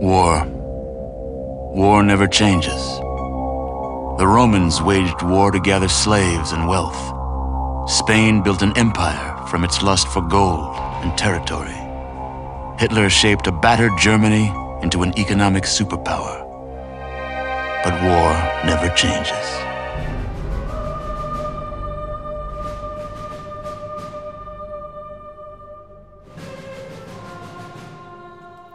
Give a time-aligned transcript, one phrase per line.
[0.00, 0.46] War.
[1.74, 2.96] War never changes.
[4.16, 6.96] The Romans waged war to gather slaves and wealth.
[7.86, 11.76] Spain built an empire from its lust for gold and territory.
[12.78, 14.50] Hitler shaped a battered Germany
[14.80, 16.48] into an economic superpower.
[17.84, 18.32] But war
[18.64, 19.69] never changes.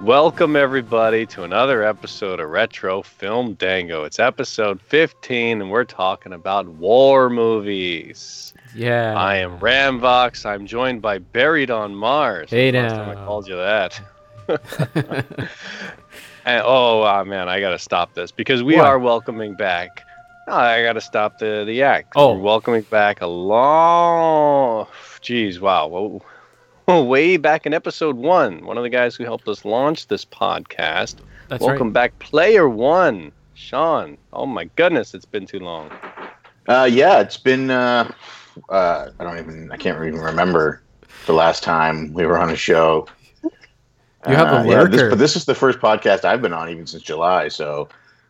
[0.05, 4.03] Welcome, everybody, to another episode of Retro Film Dango.
[4.03, 8.53] It's episode 15, and we're talking about war movies.
[8.75, 9.15] Yeah.
[9.17, 10.45] I am Ramvox.
[10.45, 12.51] I'm joined by Buried on Mars.
[12.51, 13.99] Hey Last time I called you that.
[16.45, 18.85] and, oh, ah, man, I got to stop this because we What?
[18.85, 20.05] are welcoming back.
[20.47, 22.13] No, I got to stop the, the act.
[22.15, 22.35] Oh.
[22.35, 24.85] We're welcoming back a long.
[25.23, 25.87] Jeez, wow.
[25.87, 26.21] Well,
[27.07, 31.15] way back in episode one, one of the guys who helped us launch this podcast.
[31.47, 31.93] That's Welcome right.
[31.93, 34.17] back, player one, Sean.
[34.33, 35.91] Oh my goodness, it's been too long.
[36.67, 37.69] Uh, yeah, it's been.
[37.69, 38.11] Uh,
[38.69, 39.71] uh, I don't even.
[39.71, 40.81] I can't even remember
[41.25, 43.07] the last time we were on a show.
[43.43, 45.09] You have a Uh, yeah, this, lurker.
[45.11, 47.87] but this is the first podcast I've been on even since July, so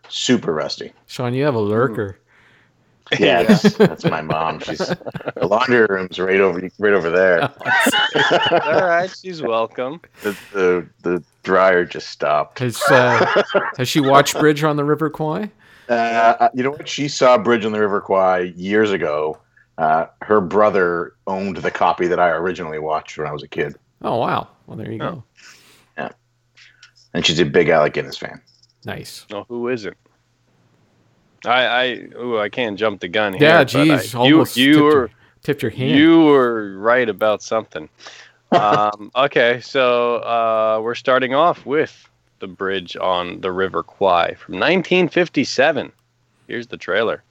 [0.10, 0.92] super rusty.
[1.08, 2.18] Sean, you have a lurker.
[3.20, 4.60] Yeah, that's, that's my mom.
[4.60, 7.44] She's the laundry room's right over right over there.
[8.64, 10.02] All right, she's welcome.
[10.24, 12.60] The, the the dryer just stopped.
[12.60, 13.44] Has uh,
[13.78, 15.52] has she watched Bridge on the River Kwai?
[15.88, 16.90] Uh, you know what?
[16.90, 19.38] She saw Bridge on the River Kwai years ago.
[19.78, 23.76] Uh, her brother owned the copy that I originally watched when I was a kid,
[24.02, 24.48] Oh wow.
[24.68, 25.24] Well, there you go.
[25.98, 26.10] Yeah,
[27.14, 28.42] and she's a big Alec Guinness fan.
[28.86, 29.26] Nice.
[29.30, 29.98] No, who isn't?
[31.44, 31.86] I I
[32.18, 33.48] ooh, I can't jump the gun here.
[33.48, 35.10] Yeah, but I- you almost you tipped were your,
[35.44, 35.92] tipped your hand.
[35.98, 37.90] you were right about something.
[38.52, 42.08] um, okay, so uh, we're starting off with
[42.40, 45.92] the bridge on the River Kwai from 1957.
[46.48, 47.24] Here's the trailer.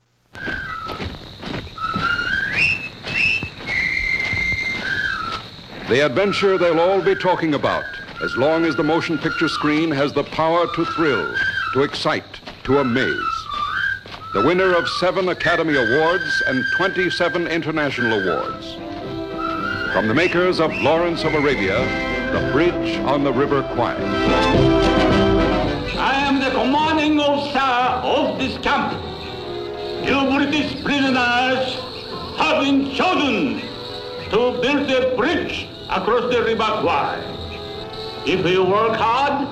[5.88, 7.84] The adventure they'll all be talking about,
[8.22, 11.34] as long as the motion picture screen has the power to thrill,
[11.74, 13.43] to excite, to amaze.
[14.34, 18.74] The winner of seven Academy Awards and 27 international awards.
[19.92, 21.78] From the makers of Lawrence of Arabia,
[22.32, 23.94] The Bridge on the River Kwai.
[25.96, 29.00] I am the commanding officer of this camp.
[30.04, 31.78] You British prisoners
[32.36, 33.60] have been chosen
[34.30, 37.22] to build a bridge across the River Kwai.
[38.26, 39.46] If you work hard,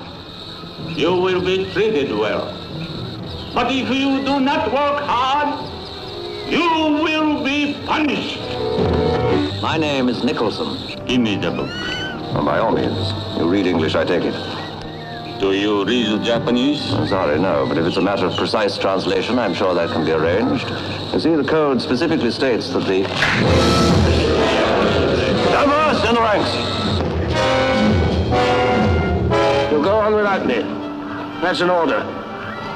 [0.97, 2.62] you will be treated well.
[3.53, 5.69] But if you do not work hard,
[6.51, 6.67] you
[7.03, 8.39] will be punished.
[9.61, 10.75] My name is Nicholson.
[11.05, 11.69] Give me the book.
[12.33, 13.13] Well, by all means.
[13.37, 14.33] You read English, I take it.
[15.39, 16.93] Do you read Japanese?
[16.93, 20.03] I'm sorry, no, but if it's a matter of precise translation, I'm sure that can
[20.03, 20.67] be arranged.
[21.13, 23.03] You see, the code specifically states that the...
[25.53, 26.53] Diverse in the ranks!
[29.71, 30.63] You'll go on without me.
[31.39, 32.21] That's an order.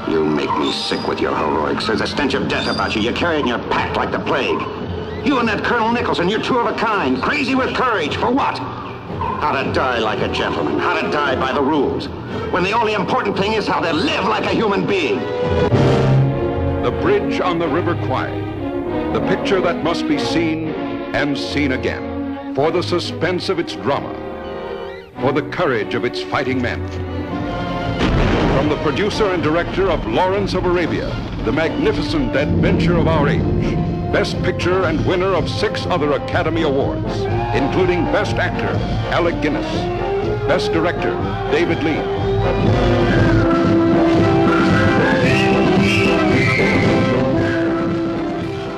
[0.09, 1.87] You make me sick with your heroics.
[1.87, 3.01] There's a stench of death about you.
[3.01, 4.59] You carry it in your pack like the plague.
[5.27, 7.21] You and that Colonel Nicholson, you're two of a kind.
[7.21, 8.15] Crazy with courage.
[8.15, 8.57] For what?
[8.57, 10.79] How to die like a gentleman.
[10.79, 12.07] How to die by the rules.
[12.53, 15.19] When the only important thing is how to live like a human being.
[16.83, 18.29] The Bridge on the River Kwai.
[19.11, 20.69] The picture that must be seen
[21.13, 22.55] and seen again.
[22.55, 24.13] For the suspense of its drama.
[25.19, 27.16] For the courage of its fighting men.
[28.57, 31.09] From the producer and director of Lawrence of Arabia,
[31.45, 33.75] the magnificent adventure of our age.
[34.11, 37.19] Best Picture and winner of six other Academy Awards,
[37.53, 38.75] including Best Actor,
[39.13, 39.71] Alec Guinness.
[40.47, 41.11] Best Director,
[41.51, 42.03] David Lean.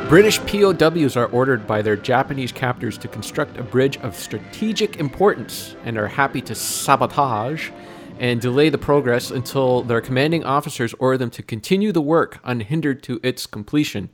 [0.10, 5.78] British POWs are ordered by their Japanese captors to construct a bridge of strategic importance
[5.86, 7.70] and are happy to sabotage
[8.20, 13.02] and delay the progress until their commanding officers order them to continue the work unhindered
[13.04, 14.10] to its completion.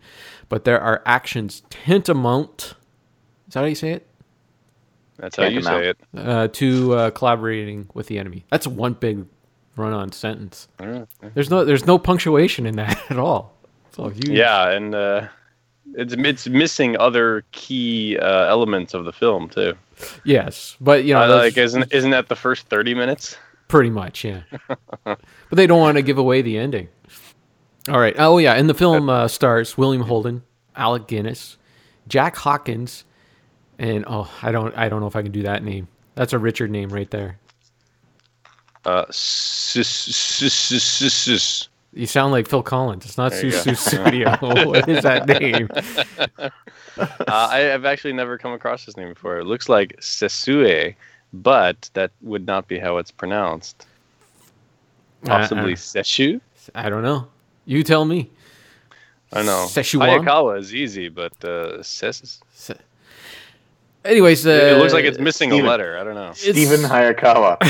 [0.47, 2.75] But there are actions tantamount.
[3.47, 4.07] Is that how you say it?
[5.17, 5.97] That's how you say it.
[6.15, 8.45] Uh, to uh, collaborating with the enemy.
[8.49, 9.25] That's one big
[9.75, 10.67] run-on sentence.
[11.33, 13.57] There's no there's no punctuation in that at all.
[13.89, 14.29] It's all huge.
[14.29, 15.27] Yeah, and uh,
[15.93, 19.75] it's it's missing other key uh, elements of the film too.
[20.25, 23.37] Yes, but you know, Uh, like isn't isn't that the first thirty minutes?
[23.67, 24.41] Pretty much, yeah.
[25.03, 25.19] but
[25.51, 26.87] they don't want to give away the ending.
[27.89, 28.15] All right.
[28.17, 30.43] Oh yeah, and the film uh, stars William Holden,
[30.75, 31.57] Alec Guinness,
[32.07, 33.05] Jack Hawkins,
[33.77, 35.87] and oh, I don't I don't know if I can do that name.
[36.15, 37.39] That's a Richard name right there.
[38.85, 40.49] Uh, sus.
[41.93, 43.05] You sound like Phil Collins.
[43.05, 43.31] It's not.
[43.31, 44.35] Susu Studio.
[44.67, 45.69] what is that name?
[46.37, 46.49] Uh,
[47.27, 49.39] I have actually never come across this name before.
[49.39, 50.93] It looks like Sessue,
[51.33, 53.85] but that would not be how it's pronounced.
[55.23, 56.39] Possibly Uh, Seshu?
[56.73, 57.27] I don't know.
[57.65, 58.29] You tell me.
[59.33, 59.65] I know.
[59.67, 60.23] Szechuan?
[60.23, 62.75] Hayakawa is easy, but uh, Ses- Se-
[64.05, 65.65] Anyways, uh, it looks like it's missing Steven.
[65.65, 65.97] a letter.
[65.97, 66.31] I don't know.
[66.33, 67.57] Stephen Hayakawa.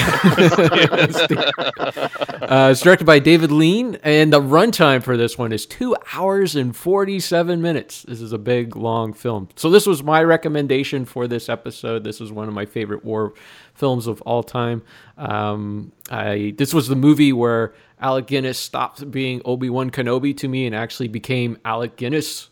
[2.41, 6.57] uh, it's directed by David Lean, and the runtime for this one is two hours
[6.57, 8.03] and 47 minutes.
[8.03, 9.47] This is a big, long film.
[9.55, 12.03] So, this was my recommendation for this episode.
[12.03, 13.33] This is one of my favorite war
[13.73, 14.83] films of all time.
[15.17, 20.49] Um, I This was the movie where Alec Guinness stopped being Obi Wan Kenobi to
[20.49, 22.49] me and actually became Alec Guinness,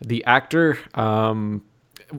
[0.00, 0.78] the actor.
[0.94, 1.62] Um,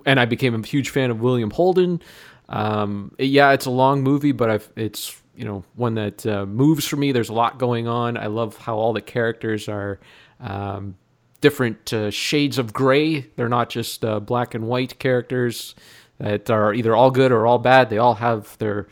[0.05, 2.01] and I became a huge fan of William Holden.
[2.49, 6.85] Um, yeah, it's a long movie, but I've, it's you know one that uh, moves
[6.87, 7.11] for me.
[7.11, 8.17] There's a lot going on.
[8.17, 9.99] I love how all the characters are
[10.39, 10.95] um,
[11.41, 13.21] different uh, shades of gray.
[13.35, 15.75] They're not just uh, black and white characters
[16.19, 17.89] that are either all good or all bad.
[17.89, 18.87] They all have their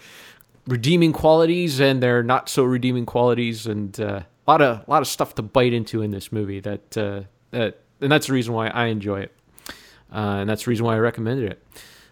[0.68, 5.02] redeeming qualities and their not so redeeming qualities, and uh, a lot of a lot
[5.02, 6.60] of stuff to bite into in this movie.
[6.60, 7.22] That uh,
[7.52, 9.35] that and that's the reason why I enjoy it
[10.12, 11.64] uh, and that's the reason why I recommended it.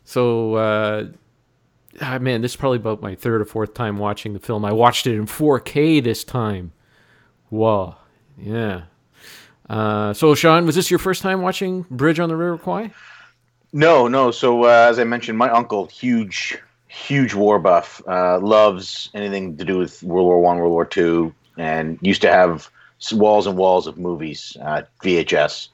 [0.05, 1.05] So, uh,
[2.01, 4.65] ah, man, this is probably about my third or fourth time watching the film.
[4.65, 6.73] I watched it in 4K this time.
[7.49, 7.95] Whoa,
[8.37, 8.83] yeah.
[9.69, 12.91] Uh, so, Sean, was this your first time watching Bridge on the River Kwai?
[13.73, 14.29] No, no.
[14.29, 16.57] So uh, as I mentioned, my uncle, huge,
[16.87, 21.33] huge war buff, uh, loves anything to do with World War One, World War Two,
[21.57, 22.69] and used to have
[23.11, 25.69] walls and walls of movies, uh, VHS,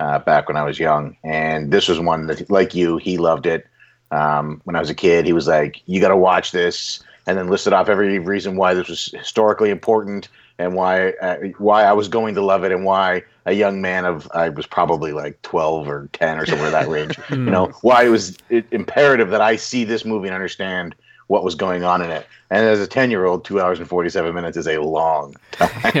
[0.00, 1.16] uh, back when I was young.
[1.24, 3.66] And this was one that, like you, he loved it.
[4.10, 7.36] Um, when I was a kid, he was like, "You got to watch this," and
[7.36, 11.92] then listed off every reason why this was historically important and why uh, why I
[11.92, 15.40] was going to love it and why a young man of I was probably like
[15.42, 17.18] twelve or ten or somewhere in that range.
[17.30, 20.94] you know why it was it, imperative that I see this movie and understand
[21.28, 22.26] what was going on in it.
[22.50, 25.34] And as a ten year old, two hours and forty seven minutes is a long
[25.52, 25.72] time.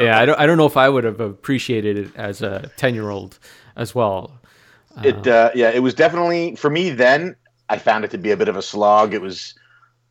[0.00, 2.94] yeah, I don't, I don't know if I would have appreciated it as a 10
[2.94, 3.38] year old
[3.76, 4.40] as well.
[5.02, 7.34] it uh, yeah it was definitely for me then
[7.68, 9.54] i found it to be a bit of a slog it was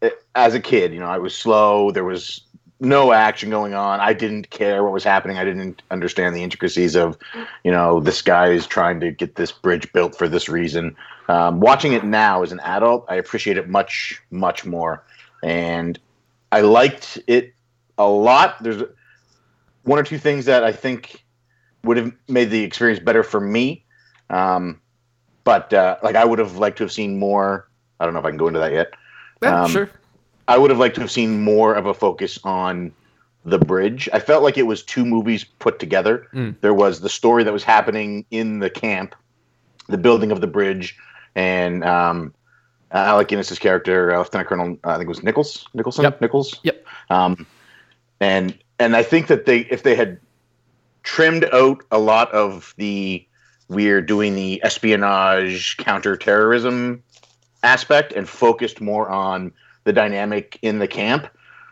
[0.01, 2.41] it, as a kid you know i was slow there was
[2.79, 6.95] no action going on i didn't care what was happening i didn't understand the intricacies
[6.95, 7.15] of
[7.63, 10.95] you know this guy is trying to get this bridge built for this reason
[11.31, 15.03] um, watching it now as an adult i appreciate it much much more
[15.43, 15.99] and
[16.51, 17.53] i liked it
[17.97, 18.83] a lot there's
[19.83, 21.23] one or two things that i think
[21.83, 23.83] would have made the experience better for me
[24.29, 24.79] um,
[25.43, 27.67] but uh, like I would have liked to have seen more.
[27.99, 28.93] I don't know if I can go into that yet.
[29.41, 29.89] Yeah, Um, sure.
[30.47, 32.91] I would have liked to have seen more of a focus on
[33.45, 34.09] the bridge.
[34.13, 36.27] I felt like it was two movies put together.
[36.33, 36.59] Mm.
[36.61, 39.15] There was the story that was happening in the camp,
[39.87, 40.97] the building of the bridge,
[41.35, 42.33] and um,
[42.91, 46.21] Alec Guinness's character, uh, Lieutenant Colonel, uh, I think it was Nichols, Nicholson, Yep.
[46.21, 46.59] Nichols.
[46.63, 46.85] Yep.
[47.09, 47.47] Um,
[48.19, 50.19] and and I think that they, if they had
[51.03, 53.25] trimmed out a lot of the
[53.69, 57.01] we're doing the espionage counterterrorism
[57.63, 59.51] aspect and focused more on
[59.85, 61.27] the dynamic in the camp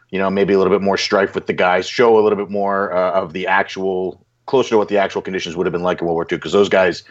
[0.10, 2.50] you know maybe a little bit more strife with the guys show a little bit
[2.50, 6.00] more uh, of the actual closer to what the actual conditions would have been like
[6.02, 7.04] in world war ii because those guys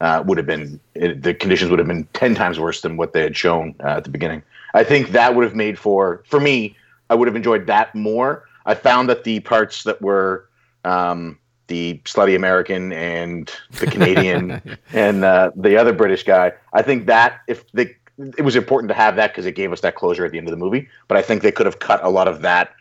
[0.00, 3.12] uh, would have been it, the conditions would have been 10 times worse than what
[3.12, 4.42] they had shown uh, at the beginning
[4.74, 6.76] i think that would have made for for me
[7.10, 10.48] i would have enjoyed that more i found that the parts that were
[10.84, 14.60] um, the slutty American and the Canadian
[14.92, 16.52] and uh, the other British guy.
[16.72, 19.80] I think that if they, it was important to have that because it gave us
[19.80, 20.88] that closure at the end of the movie.
[21.08, 22.74] But I think they could have cut a lot of that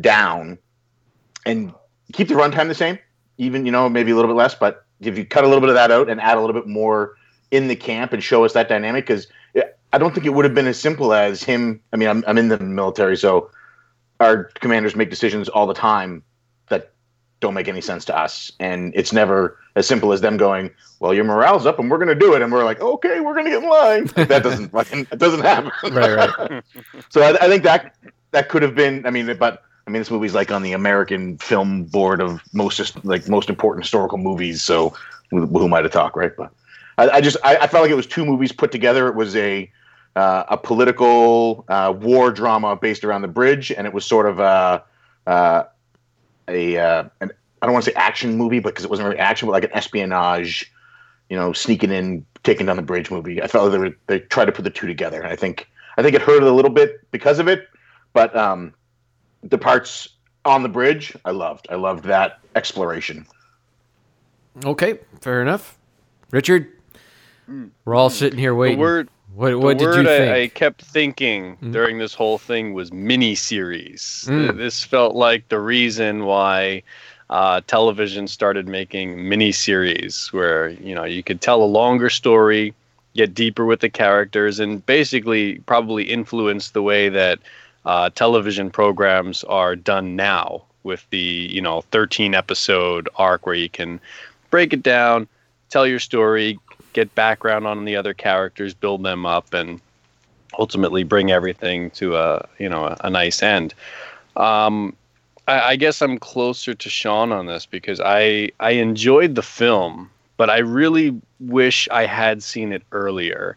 [0.00, 0.58] down
[1.46, 1.72] and
[2.12, 2.98] keep the runtime the same,
[3.38, 4.54] even you know maybe a little bit less.
[4.54, 6.68] But if you cut a little bit of that out and add a little bit
[6.68, 7.16] more
[7.50, 9.26] in the camp and show us that dynamic, because
[9.92, 11.80] I don't think it would have been as simple as him.
[11.92, 13.50] I mean, I'm I'm in the military, so
[14.20, 16.22] our commanders make decisions all the time
[16.68, 16.92] that
[17.40, 18.52] don't make any sense to us.
[18.58, 22.08] And it's never as simple as them going, "Well, your morale's up, and we're going
[22.08, 24.68] to do it," and we're like, "Okay, we're going to get in line." That doesn't
[24.72, 25.70] fucking that doesn't happen.
[25.92, 26.64] Right, right.
[27.10, 27.94] So I, I think that
[28.30, 29.04] that could have been.
[29.04, 33.28] I mean, but mean, this movie's like on the American Film Board of most like
[33.28, 34.62] most important historical movies.
[34.62, 34.94] So
[35.30, 36.32] who, am I to talk, right?
[36.36, 36.50] But
[36.98, 39.08] I, I just I, I felt like it was two movies put together.
[39.08, 39.70] It was a
[40.16, 44.38] uh, a political uh, war drama based around the bridge, and it was sort of
[44.40, 44.82] a
[45.26, 45.64] uh,
[46.48, 47.30] a uh, an,
[47.60, 49.72] I don't want to say action movie, because it wasn't really action, but like an
[49.72, 50.72] espionage,
[51.30, 53.40] you know, sneaking in, taking down the bridge movie.
[53.40, 55.68] I felt like they were, they tried to put the two together, and I think
[55.96, 57.68] I think it hurt a little bit because of it.
[58.12, 58.74] but um,
[59.42, 60.08] the parts
[60.44, 61.66] on the bridge, I loved.
[61.70, 63.26] I loved that exploration.
[64.64, 65.78] Okay, fair enough.
[66.30, 66.68] Richard,
[67.84, 68.78] we're all sitting here waiting.
[68.78, 70.32] The word, what what the did word you I, think?
[70.32, 74.26] I kept thinking during this whole thing was mini-series.
[74.28, 74.56] Mm.
[74.56, 76.82] This felt like the reason why
[77.30, 82.74] uh, television started making mini-series, where you know you could tell a longer story,
[83.14, 87.38] get deeper with the characters, and basically probably influence the way that
[87.84, 93.68] uh, television programs are done now with the you know 13 episode arc where you
[93.68, 94.00] can
[94.50, 95.28] break it down,
[95.70, 96.58] tell your story,
[96.92, 99.80] get background on the other characters, build them up, and
[100.58, 103.74] ultimately bring everything to a you know a, a nice end.
[104.36, 104.94] Um,
[105.48, 110.10] I, I guess I'm closer to Sean on this because I I enjoyed the film,
[110.36, 113.56] but I really wish I had seen it earlier.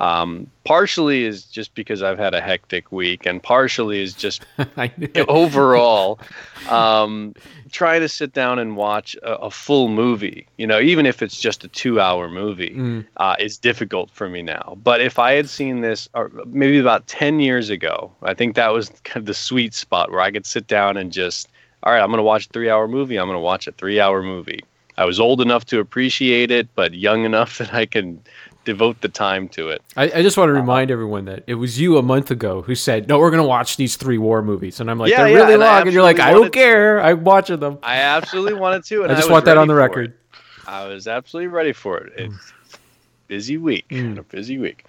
[0.00, 4.44] Um, partially is just because I've had a hectic week, and partially is just
[5.28, 6.18] overall
[6.68, 7.34] um,
[7.70, 11.38] try to sit down and watch a, a full movie you know even if it's
[11.40, 13.04] just a two hour movie Mm.
[13.18, 14.76] uh, is difficult for me now.
[14.82, 18.72] But if i had seen this or maybe about 10 years ago i think that
[18.72, 21.48] was kind of the sweet spot where i could sit down and just
[21.82, 23.72] all right i'm going to watch a three hour movie i'm going to watch a
[23.72, 24.64] three hour movie.
[24.96, 28.20] I was old enough to appreciate it but young enough that i can
[28.64, 31.78] devote the time to it I, I just want to remind everyone that it was
[31.80, 34.80] you a month ago who said, "No, we're going to watch these three war movies,"
[34.80, 37.02] and I'm like, Yeah, "They're yeah, really and long," and you're like, "I don't care.
[37.02, 39.74] I'm watching them." i absolutely wanted to and I just was want that on the
[39.74, 40.10] record.
[40.12, 40.38] it.
[40.66, 42.12] I was absolutely ready for it.
[42.16, 42.52] It's
[43.28, 44.18] busy week, Mm.
[44.18, 44.84] a busy week.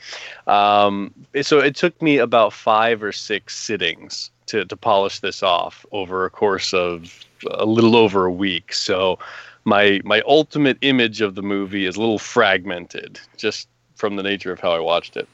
[0.48, 5.86] Um, so it took me about five or six sittings to, to polish this off
[5.92, 8.74] over a course of a little over a week.
[8.74, 9.20] So
[9.66, 14.52] my my ultimate image of the movie is a little fragmented, just from the nature
[14.52, 15.28] of how I watched it.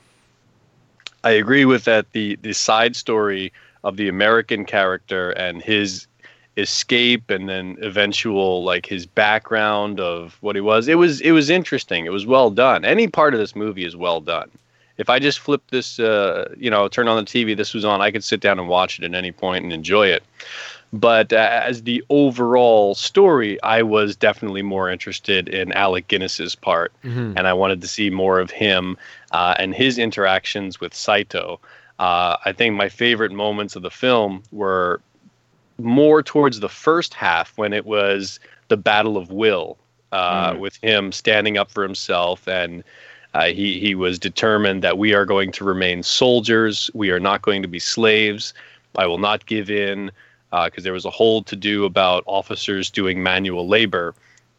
[1.24, 2.12] I agree with that.
[2.14, 6.08] The the side story of the American character and his
[6.58, 11.50] escape and then eventual like his background of what he was it was it was
[11.50, 14.52] interesting it was well done any part of this movie is well done
[14.98, 18.02] if i just flip this uh, you know turn on the tv this was on
[18.02, 20.24] i could sit down and watch it at any point and enjoy it
[20.94, 26.92] but uh, as the overall story i was definitely more interested in alec guinness's part.
[27.04, 27.34] Mhm.
[27.38, 28.98] and i wanted to see more of him
[29.32, 31.60] uh, and his interactions with saito.
[32.00, 35.00] Uh, i think my favorite moments of the film were
[35.80, 39.78] more towards the first half when it was the battle of will
[40.12, 40.60] uh, Mm.
[40.60, 42.84] with him standing up for himself and
[43.34, 46.90] uh, he he was determined that we are going to remain soldiers.
[46.94, 48.54] We are not going to be slaves.
[48.98, 50.12] I will not give in
[50.52, 54.14] because there was a whole to do about officers doing manual labor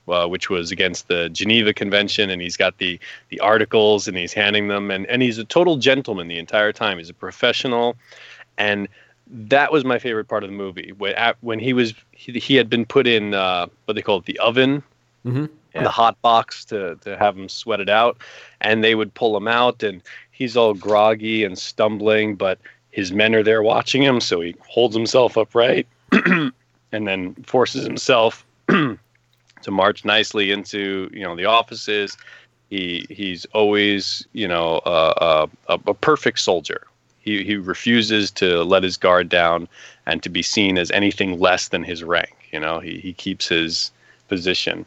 [0.09, 4.33] uh, which was against the Geneva Convention, and he's got the the articles and he's
[4.33, 6.99] handing them, and and he's a total gentleman the entire time.
[6.99, 7.97] He's a professional,
[8.59, 8.89] and
[9.29, 10.93] that was my favorite part of the movie.
[10.99, 14.19] When at, when he was he, he had been put in uh, what they call
[14.19, 14.83] it the oven,
[15.25, 15.49] Mhm.
[15.73, 18.17] the hot box to to have him sweat it out,
[18.61, 22.59] and they would pull him out, and he's all groggy and stumbling, but
[22.93, 26.53] his men are there watching him, so he holds himself upright, and
[26.93, 28.99] then forces himself to
[29.71, 32.17] march nicely into you know the offices.
[32.71, 36.87] He he's always you know uh, a, a perfect soldier.
[37.21, 39.69] He he refuses to let his guard down
[40.07, 42.35] and to be seen as anything less than his rank.
[42.53, 43.91] You know he he keeps his
[44.33, 44.87] position.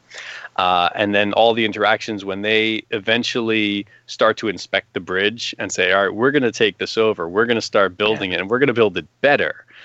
[0.56, 5.72] Uh, and then all the interactions when they eventually start to inspect the bridge and
[5.72, 7.30] say, all right, we're going to take this over.
[7.30, 9.66] We're going to start building it and we're going to build it better.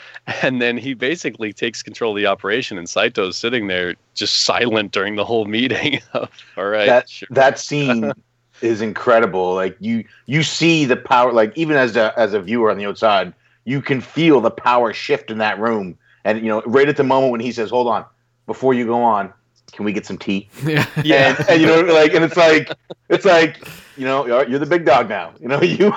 [0.43, 4.93] And then he basically takes control of the operation, and Saito's sitting there just silent
[4.93, 6.01] during the whole meeting.
[6.15, 7.27] All right, that sure.
[7.31, 8.13] that scene
[8.61, 9.55] is incredible.
[9.55, 11.33] Like you you see the power.
[11.33, 13.33] Like even as a as a viewer on the outside,
[13.65, 15.97] you can feel the power shift in that room.
[16.23, 18.05] And you know, right at the moment when he says, "Hold on,
[18.47, 19.33] before you go on,
[19.71, 20.87] can we get some tea?" Yeah.
[21.05, 21.37] yeah.
[21.39, 22.73] and, and you know, like, and it's like,
[23.09, 25.33] it's like, you know, you're, the big dog now.
[25.41, 25.93] You know, you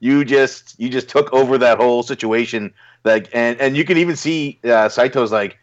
[0.00, 2.72] you just you just took over that whole situation.
[3.04, 5.58] Like, and and you can even see uh, Saito's like,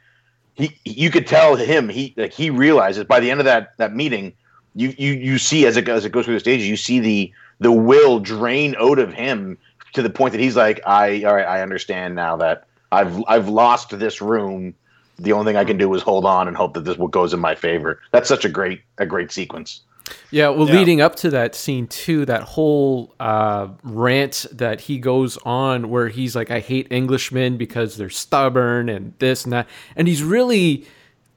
[0.54, 3.94] he you could tell him he like he realizes by the end of that that
[3.94, 4.34] meeting,
[4.74, 7.32] you you you see as it as it goes through the stages, you see the
[7.60, 9.58] the will drain out of him
[9.94, 13.50] to the point that he's like, I all right, I understand now that I've I've
[13.50, 14.76] lost this room.
[15.18, 17.40] The only thing I can do is hold on and hope that this goes in
[17.40, 18.02] my favor.
[18.12, 19.82] That's such a great a great sequence.
[20.30, 20.76] Yeah, well, Yeah.
[20.76, 26.10] leading up to that scene too, that whole uh, rant that he goes on, where
[26.10, 30.86] he's like, "I hate Englishmen because they're stubborn and this and that," and he's really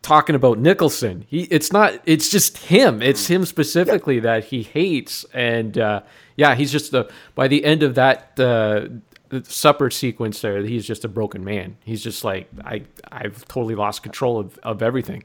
[0.03, 1.25] talking about Nicholson.
[1.29, 3.03] He, it's not, it's just him.
[3.03, 6.03] It's him specifically that he hates, and uh,
[6.37, 7.09] yeah, he's just the.
[7.35, 9.08] By the end of that uh, the
[9.45, 11.77] supper sequence there, he's just a broken man.
[11.85, 15.25] He's just like I I've totally lost control of, of everything.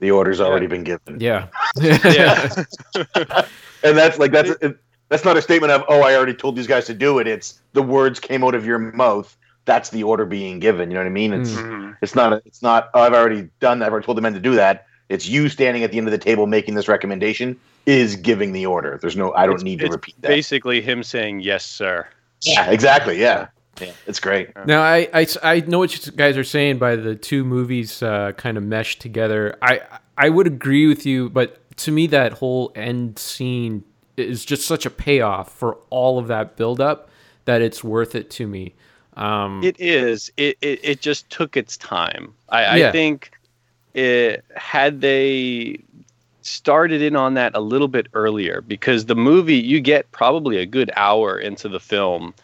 [0.00, 1.18] The order's already been given.
[1.20, 1.46] Yeah.
[1.80, 2.64] Yeah.
[3.84, 4.50] and that's like that's
[5.08, 7.26] that's not a statement of oh I already told these guys to do it.
[7.26, 9.36] It's the words came out of your mouth.
[9.64, 10.90] That's the order being given.
[10.90, 11.32] You know what I mean?
[11.32, 11.96] It's Mhm.
[12.02, 13.86] it's not a, it's not oh, I've already done that.
[13.86, 14.86] I've already told the men to do that.
[15.08, 18.66] It's you standing at the end of the table making this recommendation is giving the
[18.66, 18.98] order.
[19.00, 20.28] There's no I don't It's- need to repeat that.
[20.28, 22.06] Basically, him saying yes, sir.
[22.42, 23.20] Yeah, exactly.
[23.20, 23.48] Yeah.
[23.80, 24.50] yeah, it's great.
[24.66, 28.32] Now I, I, I know what you guys are saying by the two movies uh,
[28.36, 29.56] kind of meshed together.
[29.62, 29.80] I
[30.16, 33.84] I would agree with you, but to me that whole end scene
[34.16, 37.08] is just such a payoff for all of that buildup
[37.46, 38.74] that it's worth it to me.
[39.16, 40.30] Um, It is.
[40.36, 42.34] It, it it just took its time.
[42.50, 42.88] I, Yeah.
[42.88, 43.32] I think
[43.94, 45.78] it had they
[46.44, 50.66] started in on that a little bit earlier because the movie you get probably a
[50.66, 52.34] good hour into the film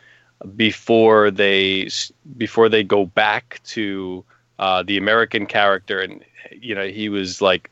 [0.56, 1.88] before they
[2.36, 4.24] before they go back to
[4.58, 7.70] uh, the American character and you know he was like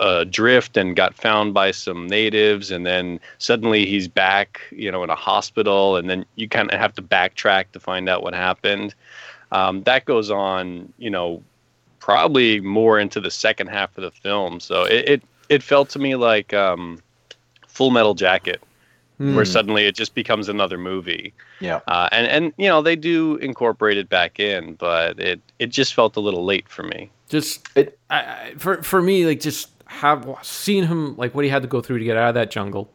[0.00, 5.10] adrift and got found by some natives and then suddenly he's back you know in
[5.10, 8.94] a hospital and then you kind of have to backtrack to find out what happened.
[9.50, 11.42] Um, that goes on you know
[11.98, 14.60] probably more into the second half of the film.
[14.60, 15.22] So it it,
[15.52, 16.98] it felt to me like um,
[17.66, 18.60] full metal jacket
[19.18, 21.32] where suddenly it just becomes another movie.
[21.60, 21.78] Yeah.
[21.86, 25.94] uh, and and you know they do incorporate it back in but it it just
[25.94, 27.10] felt a little late for me.
[27.28, 31.50] Just It- I, I, for for me like just have seen him like what he
[31.50, 32.90] had to go through to get out of that jungle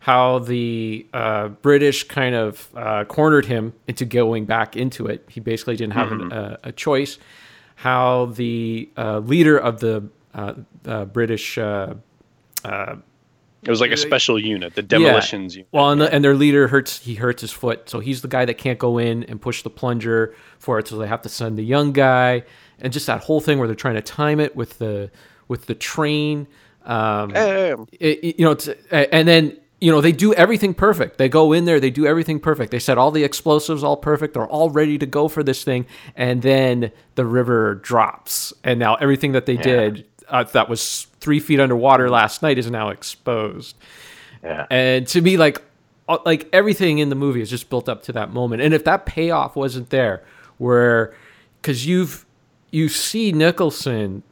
[0.00, 5.24] how the uh, british kind of uh, cornered him into going back into it.
[5.28, 7.18] He basically didn't have an, a, a choice.
[7.76, 10.08] How the uh, leader of the uh, uh,
[11.12, 11.94] british uh,
[13.62, 16.68] it was like a special unit the demolitions unit well, and, the, and their leader
[16.68, 16.98] hurts.
[17.00, 19.68] He hurts his foot, so he's the guy that can't go in and push the
[19.70, 20.88] plunger for it.
[20.88, 22.44] So they have to send the young guy,
[22.78, 25.10] and just that whole thing where they're trying to time it with the
[25.48, 26.46] with the train.
[26.86, 31.18] Um, Um, it- it- you know, it's, and then you know they do everything perfect.
[31.18, 32.70] They go in there, they do everything perfect.
[32.70, 34.32] They set all the explosives all perfect.
[34.34, 35.84] They're all ready to go for this thing,
[36.16, 41.40] and then the river drops, and now everything that they did uh, that was three
[41.40, 43.76] feet underwater last night is now exposed.
[44.42, 44.66] Yeah.
[44.70, 45.60] And to me, like,
[46.08, 48.62] uh, like everything in the movie is just built up to that moment.
[48.62, 50.22] And if that payoff wasn't there,
[50.58, 51.14] where,
[51.60, 52.24] because you've
[52.70, 54.22] you see Nicholson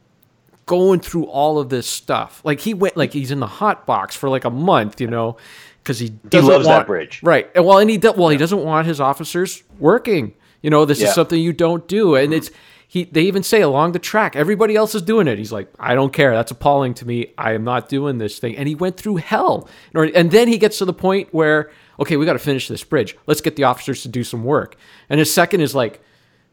[0.65, 4.15] going through all of this stuff, like he went, like he's in the hot box
[4.15, 5.35] for like a month, you know,
[5.83, 7.19] because he doesn't loves that want- bridge.
[7.23, 7.49] right?
[7.55, 10.33] And well, and he do, well, he doesn't want his officers working.
[10.61, 11.07] You know, this Yeah.
[11.09, 12.51] is something you don't do, and it's
[12.89, 13.05] he.
[13.05, 15.37] They even say along the track, everybody else is doing it.
[15.37, 16.33] He's like, I don't care.
[16.33, 17.33] That's appalling to me.
[17.37, 18.57] I am not doing this thing.
[18.57, 22.25] And he went through hell, and then he gets to the point where, okay, we
[22.25, 23.15] got to finish this bridge.
[23.27, 24.75] Let's get the officers to do some work.
[25.07, 26.01] And his second is like.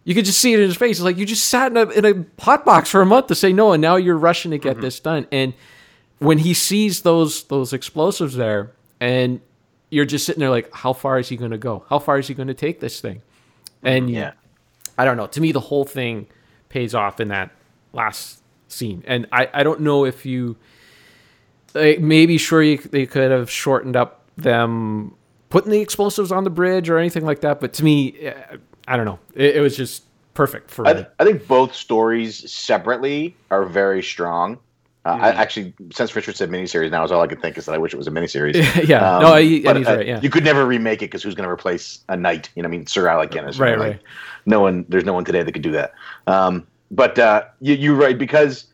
[0.09, 0.99] You could just see it in his face.
[0.99, 3.35] It's like you just sat in a, in a hot box for a month to
[3.35, 4.83] say no, and now you're rushing to get mm-hmm.
[4.83, 5.27] this done.
[5.33, 5.53] And
[6.21, 8.71] when he sees those those explosives there,
[9.01, 9.41] and
[9.91, 11.85] you're just sitting there like, how far is he going to go?
[11.89, 13.23] How far is he going to take this thing?
[13.83, 14.33] And Yeah.
[14.99, 15.27] I don't know.
[15.27, 16.27] To me, the whole thing
[16.69, 17.51] pays off in that
[17.93, 20.57] last scene, and I, I don't know if you
[21.75, 25.15] like, maybe sure you, they could have shortened up them
[25.51, 28.33] putting the explosives on the bridge or anything like that, but to me,
[28.89, 29.19] I don't know.
[29.35, 30.05] It, it was just
[30.35, 30.99] perfect for I, me.
[31.01, 34.59] th- I think both stories separately are very strong.
[35.05, 37.73] Uh, I actually, since Richard said miniseries, now is all I could think is that
[37.73, 38.55] I wish it was a miniseries.
[38.89, 40.07] yeah, Um, no, he, but, uh, right.
[40.07, 42.51] Yeah, You could never remake it because who's going to replace a knight?
[42.57, 43.59] You know, I mean, Sir Alec Guinness.
[43.59, 44.03] Right, Like, right.
[44.47, 44.87] No one.
[44.89, 45.93] There's no one today that could do that.
[46.27, 48.67] Um, but uh, you, you're right because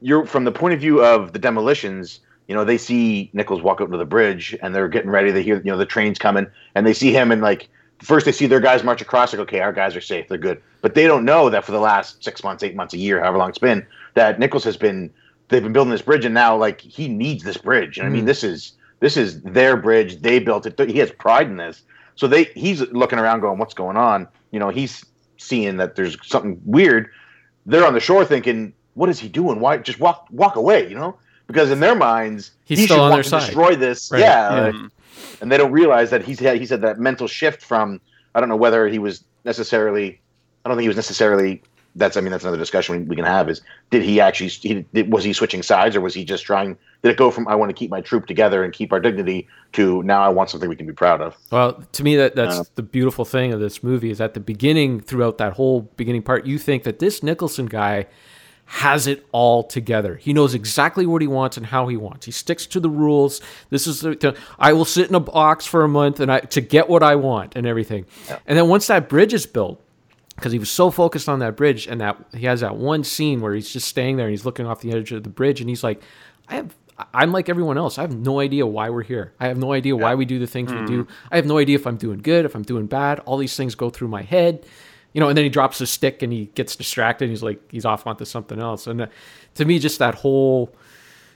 [0.00, 2.20] you're from the point of view of the demolitions.
[2.46, 5.30] You know, they see Nichols walk up to the bridge and they're getting ready.
[5.30, 7.68] They hear, you know, the train's coming and they see him and like
[8.00, 9.32] first they see their guys march across.
[9.32, 10.28] Like, okay, our guys are safe.
[10.28, 10.62] They're good.
[10.82, 13.38] But they don't know that for the last six months, eight months, a year, however
[13.38, 15.10] long it's been, that Nichols has been.
[15.48, 17.98] They've been building this bridge, and now like he needs this bridge.
[17.98, 20.22] And I mean, this is this is their bridge.
[20.22, 20.78] They built it.
[20.88, 21.82] He has pride in this.
[22.16, 25.04] So they he's looking around, going, "What's going on?" You know, he's
[25.44, 27.08] seeing that there's something weird.
[27.66, 29.60] They're on the shore thinking, "What is he doing?
[29.60, 33.12] Why just walk walk away?" You know, because in their minds, He's he still on
[33.12, 33.40] their side.
[33.46, 34.10] destroy this.
[34.10, 34.62] Right, Yeah, yeah.
[34.66, 34.90] like,
[35.40, 38.00] and they don't realize that he's had he said that mental shift from
[38.34, 40.20] I don't know whether he was necessarily
[40.64, 41.62] I don't think he was necessarily
[41.96, 44.84] that's I mean that's another discussion we, we can have is did he actually he,
[44.92, 47.54] did, was he switching sides or was he just trying did it go from I
[47.54, 50.68] want to keep my troop together and keep our dignity to now I want something
[50.68, 53.60] we can be proud of Well, to me, that that's Uh, the beautiful thing of
[53.60, 57.22] this movie is at the beginning, throughout that whole beginning part, you think that this
[57.22, 58.06] Nicholson guy
[58.66, 60.16] has it all together.
[60.16, 62.24] He knows exactly what he wants and how he wants.
[62.24, 63.42] He sticks to the rules.
[63.68, 66.40] This is the, the- I will sit in a box for a month and I
[66.40, 68.06] to get what I want and everything.
[68.46, 69.82] And then once that bridge is built,
[70.44, 73.40] because he was so focused on that bridge and that he has that one scene
[73.40, 75.70] where he's just staying there and he's looking off the edge of the bridge and
[75.70, 76.02] he's like,
[76.48, 76.76] I have.
[77.14, 77.96] I'm like everyone else.
[77.96, 79.32] I have no idea why we're here.
[79.40, 81.04] I have no idea why we do the things we do.
[81.04, 81.12] Mm-hmm.
[81.32, 83.20] I have no idea if I'm doing good, if I'm doing bad.
[83.20, 84.66] All these things go through my head,
[85.14, 85.28] you know.
[85.28, 87.24] And then he drops his stick and he gets distracted.
[87.24, 88.86] And he's like, he's off onto something else.
[88.86, 89.08] And
[89.54, 90.76] to me, just that whole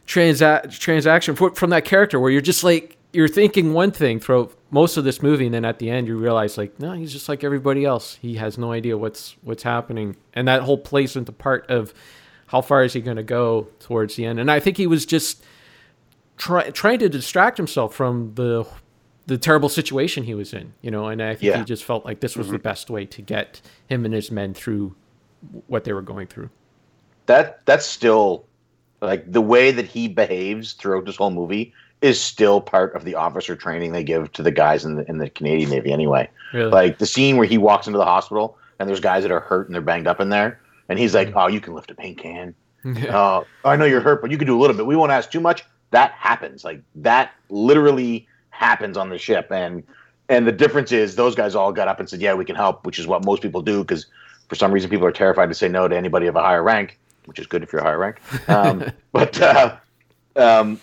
[0.07, 4.97] transa- transaction from that character where you're just like you're thinking one thing throughout most
[4.97, 7.43] of this movie and then at the end you realize like no he's just like
[7.43, 8.19] everybody else.
[8.21, 10.17] He has no idea what's what's happening.
[10.35, 11.95] And that whole plays into part of
[12.47, 14.39] how far is he going to go towards the end.
[14.39, 15.43] And i think he was just
[16.37, 18.67] try, trying to distract himself from the
[19.27, 21.07] the terrible situation he was in you know?
[21.09, 21.59] And i think Yeah.
[21.59, 22.63] he just felt like this was the mm-hmm.
[22.63, 24.95] best way to get him and his men through
[25.67, 26.51] what they were going through.
[27.27, 28.45] That that's still
[29.01, 33.15] like the way that he behaves throughout this whole movie is still part of the
[33.15, 36.29] officer training they give to the guys in the in the Canadian Navy anyway.
[36.53, 36.71] Really?
[36.71, 39.67] Like the scene where he walks into the hospital and there's guys that are hurt
[39.67, 42.19] and they're banged up in there and he's like, "Oh, you can lift a paint
[42.19, 42.55] can.
[43.11, 44.87] Oh, I know you're hurt, but you can do a little bit.
[44.87, 46.65] We won't ask too much." That happens.
[46.65, 49.83] Like that literally happens on the ship and
[50.29, 52.85] and the difference is those guys all got up and said, "Yeah, we can help,"
[52.85, 54.07] which is what most people do because
[54.49, 56.99] for some reason people are terrified to say no to anybody of a higher rank,
[57.25, 58.21] which is good if you're a higher rank.
[58.49, 59.77] Um, but uh,
[60.37, 60.81] um,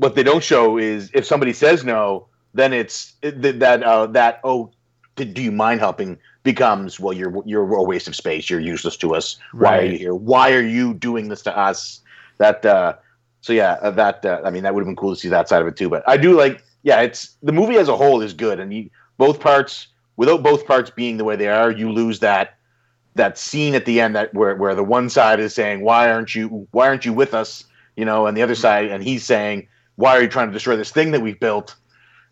[0.00, 4.70] what they don't show is if somebody says no, then it's that uh, that oh,
[5.16, 8.48] do you mind helping becomes well, you're you're a waste of space.
[8.48, 9.38] You're useless to us.
[9.52, 10.14] Why are you here?
[10.14, 12.00] Why are you doing this to us?
[12.38, 12.94] That uh,
[13.42, 15.48] so yeah, uh, that uh, I mean that would have been cool to see that
[15.48, 15.90] side of it too.
[15.90, 18.88] But I do like yeah, it's the movie as a whole is good, and you,
[19.18, 22.56] both parts without both parts being the way they are, you lose that
[23.16, 26.34] that scene at the end that where where the one side is saying why aren't
[26.34, 27.64] you why aren't you with us
[27.96, 29.66] you know and the other side and he's saying
[30.00, 31.76] why are you trying to destroy this thing that we've built?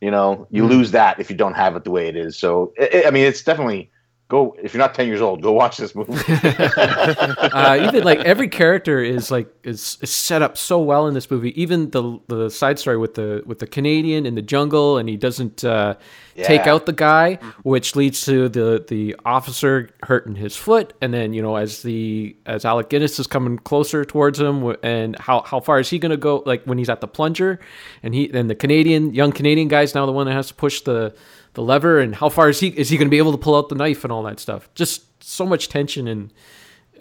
[0.01, 0.73] You know you mm-hmm.
[0.73, 2.39] lose that if you don't have it the way it is.
[2.39, 3.91] So i i mean it's definitely
[4.29, 8.49] go if you're not 10 years old go watch this movie uh, even like every
[8.49, 11.59] character is like is, is set up so well in this movie.
[11.61, 15.17] Even the the side story with the with the Canadian in the jungle, and he
[15.17, 15.95] doesn't uh,
[16.37, 21.33] take out the guy, which leads to the the officer hurting his foot, and then
[21.33, 25.61] you know as the as Alec Guinness is coming closer towards him, and how how
[25.61, 26.43] far is he going to go?
[26.45, 27.61] Like when he's at the plunger,
[28.03, 30.81] and he and the Canadian young Canadian guy's now the one that has to push
[30.83, 31.15] the
[31.59, 33.57] the lever, and how far is he is he going to be able to pull
[33.57, 34.69] out the knife and all that stuff?
[34.77, 36.33] Just so much tension and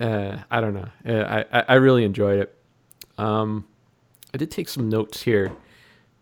[0.01, 0.89] uh, I don't know.
[1.07, 2.57] Uh, I, I really enjoyed it.
[3.19, 3.67] Um,
[4.33, 5.51] I did take some notes here.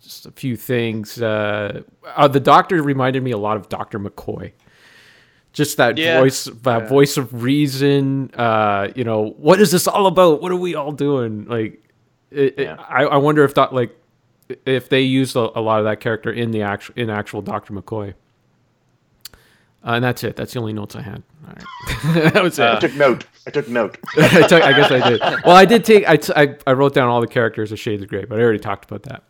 [0.02, 1.22] Just a few things.
[1.22, 4.52] Uh, uh, the doctor reminded me a lot of Doctor McCoy.
[5.54, 6.20] Just that Yeah.
[6.20, 8.32] voice, that voice of reason.
[8.36, 10.42] Uh, you know, what is this all about?
[10.42, 11.46] What are we all doing?
[11.46, 11.82] Like,
[12.32, 13.96] it, it- I, I wonder if that like
[14.66, 17.74] if they used a, a lot of that character in the actual in actual Doctor
[17.74, 18.14] McCoy.
[19.86, 20.36] Uh, and that's it.
[20.36, 21.22] That's the only notes I had.
[21.48, 22.66] All right, that was it.
[22.66, 25.22] i took note i took note I, took, I guess I did.
[25.22, 26.08] Well, I did take.
[26.10, 28.42] I, t- I, I wrote down all the characters of Shades of Grey, but I
[28.42, 29.24] already talked about that.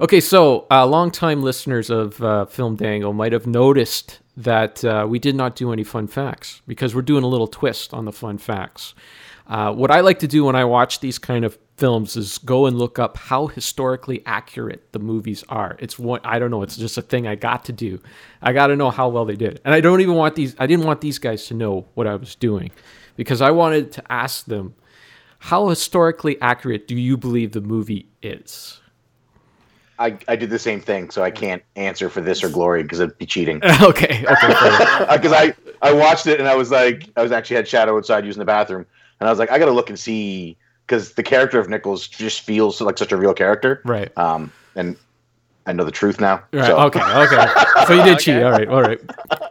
[0.00, 5.18] Okay, so uh, longtime listeners of uh, Film Dangle might have noticed that uh, we
[5.18, 8.38] did not do any fun facts because we're doing a little twist on the fun
[8.38, 8.94] facts.
[9.48, 12.66] Uh, what I like to do when I watch these kind of films is go
[12.66, 15.76] and look up how historically accurate the movies are.
[15.78, 16.62] It's one I don't know.
[16.62, 18.00] It's just a thing I got to do.
[18.42, 20.54] I got to know how well they did, and I don't even want these.
[20.58, 22.70] I didn't want these guys to know what I was doing
[23.16, 24.74] because I wanted to ask them
[25.38, 28.80] how historically accurate do you believe the movie is?
[30.00, 33.00] I, I did the same thing so i can't answer for this or glory because
[33.00, 34.46] it'd be cheating okay, okay.
[35.10, 37.96] because uh, I I watched it and I was like I was actually had Shadow
[37.96, 38.86] outside using the bathroom
[39.18, 40.56] and I was like I got to look and see
[40.88, 44.10] because the character of Nichols just feels like such a real character right.
[44.16, 44.96] um and
[45.66, 46.64] I know the truth now Right.
[46.66, 47.00] so Okay.
[47.00, 47.46] Okay.
[47.86, 48.36] So you did cheat.
[48.36, 48.44] Okay.
[48.44, 48.68] All right.
[48.68, 49.00] All right.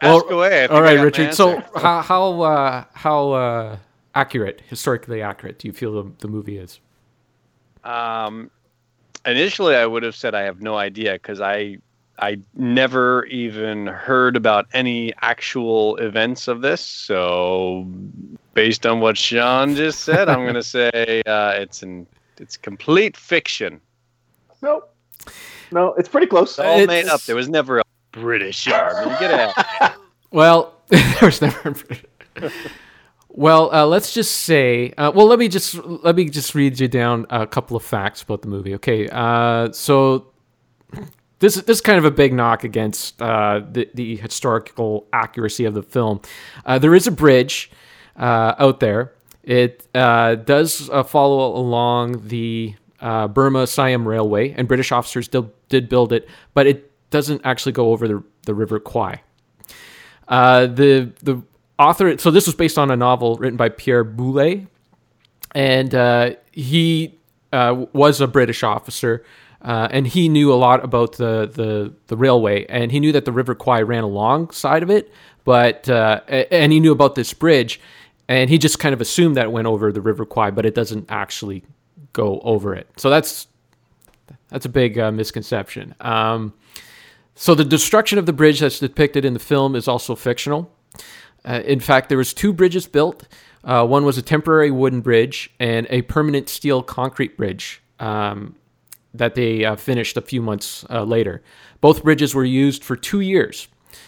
[0.01, 0.63] Ask away.
[0.63, 1.33] I think all I right, got my Richard.
[1.33, 3.77] So how how uh, how uh,
[4.15, 6.79] accurate, historically accurate, do you feel the, the movie is?
[7.83, 8.51] Um,
[9.25, 11.77] initially, I would have said I have no idea because I
[12.19, 16.81] I never even heard about any actual events of this.
[16.81, 17.87] So,
[18.57, 22.07] based on what Sean just said, I'm going to say uh, it's an
[22.39, 23.79] it's complete fiction.
[24.61, 24.83] no
[25.71, 27.21] no it's pretty close It's all made up.
[27.21, 29.15] There was never a British army.
[29.19, 29.93] Get out.
[30.29, 30.73] Well,
[31.21, 31.73] there's never.
[33.29, 34.91] well, uh, let's just say.
[34.97, 38.23] Uh, well, let me just let me just read you down a couple of facts
[38.23, 38.75] about the movie.
[38.75, 40.33] Okay, uh, so
[41.39, 45.73] this this is kind of a big knock against uh, the the historical accuracy of
[45.73, 46.19] the film.
[46.65, 47.71] Uh, there is a bridge
[48.17, 49.13] uh, out there.
[49.43, 55.49] It uh, does uh, follow along the uh, Burma Siam Railway, and British officers did,
[55.69, 59.21] did build it, but it doesn't actually go over the, the River Kwai.
[60.27, 61.41] Uh, the the
[61.79, 64.67] author, so this was based on a novel written by Pierre Boulle,
[65.55, 67.17] and uh, he
[67.53, 69.23] was a British officer.
[69.59, 73.25] Uh, and he knew a lot about the, the, the railway, and he knew that
[73.25, 75.11] the River Kwai ran alongside of it,
[75.45, 77.81] but uh, and he knew about this bridge,
[78.27, 80.75] and he just kind of assumed that it went over the River Kwai, but it
[80.75, 81.63] doesn't actually
[82.13, 82.87] go over it.
[82.97, 83.47] So that's
[84.49, 85.95] that's a big uh, misconception.
[86.01, 86.53] Um,
[87.35, 90.71] so the destruction of the bridge that's depicted in the film is also fictional.
[91.45, 93.27] Uh, in fact, there was two bridges built.
[93.63, 98.55] Uh, one was a temporary wooden bridge and a permanent steel concrete bridge um,
[99.13, 101.43] that they uh, finished a few months uh, later.
[101.79, 103.67] Both bridges were used for two years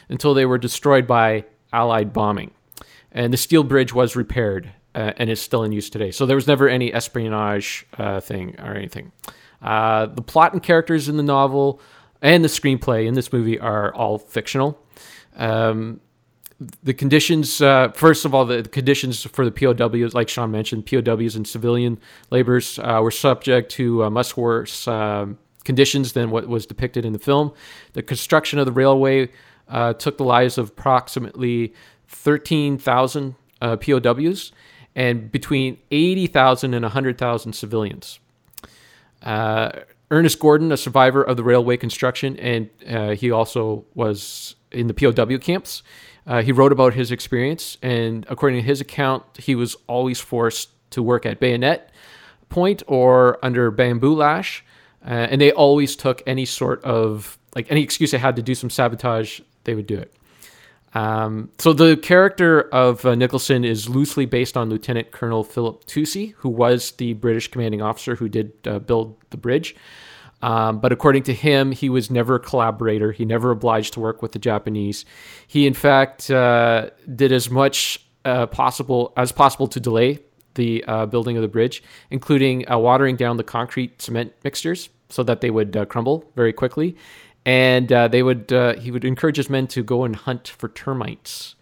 [0.09, 2.51] until they were destroyed by Allied bombing.
[3.11, 6.11] And the steel bridge was repaired uh, and is still in use today.
[6.11, 9.11] So there was never any espionage uh, thing or anything.
[9.61, 11.81] Uh, the plot and characters in the novel
[12.21, 14.81] and the screenplay in this movie are all fictional.
[15.35, 16.01] Um,
[16.83, 21.35] the conditions, uh, first of all, the conditions for the POWs, like Sean mentioned, POWs
[21.35, 21.99] and civilian
[22.31, 24.85] laborers uh, were subject to uh, much worse
[25.63, 27.53] conditions than what was depicted in the film.
[27.93, 29.29] The construction of the railway
[29.99, 31.73] took the lives of approximately
[32.09, 34.51] 13,000 uh, POWs
[34.95, 38.19] and between 80,000 and 100,000 civilians.
[39.23, 39.71] Uh,
[40.11, 44.93] Ernest Gordon, a survivor of the railway construction, and uh, he also was in the
[44.93, 45.83] POW camps.
[46.25, 50.69] Uh, he wrote about his experience, and according to his account, he was always forced
[50.91, 51.91] to work at bayonet
[52.49, 54.65] point or under bamboo lash,
[55.05, 58.55] uh, and they always took any sort of like any excuse they had to do
[58.55, 60.13] some sabotage, they would do it.
[60.93, 66.33] Um, so the character of uh, Nicholson is loosely based on Lieutenant Colonel Philip Toosey,
[66.37, 69.75] who was the British commanding officer who did uh, build the bridge.
[70.41, 73.11] Um, but according to him, he was never a collaborator.
[73.11, 75.05] He never obliged to work with the Japanese.
[75.47, 80.19] He, in fact, uh, did as much uh, possible as possible to delay
[80.55, 85.23] the uh, building of the bridge, including uh, watering down the concrete cement mixtures so
[85.23, 86.95] that they would crumble very quickly.
[87.45, 91.55] And uh, they would he would encourage his men to go and hunt for termites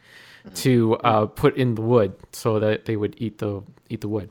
[0.55, 0.97] to
[1.35, 4.29] put in the wood so that they would eat the eat the wood.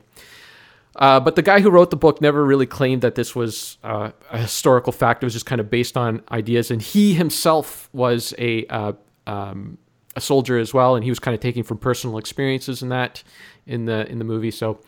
[0.97, 4.09] Uh, but the guy who wrote the book never really claimed that this was uh,
[4.31, 5.21] a historical fact.
[5.21, 8.93] It was just kind of based on ideas, and he himself was a uh,
[9.27, 9.77] um,
[10.15, 13.23] a soldier as well, and he was kind of taking from personal experiences in that
[13.67, 14.49] in the in the movie.
[14.49, 14.79] So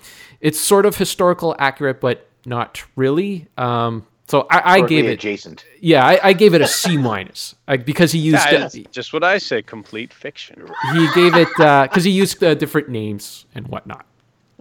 [0.41, 3.47] it's sort of historical accurate, but not really.
[3.55, 5.65] Um, so I, I gave it adjacent.
[5.81, 9.39] Yeah, I, I gave it a C minus because he used That's just what I
[9.39, 10.67] say, complete fiction.
[10.93, 14.05] he gave it because he used uh, different names and whatnot.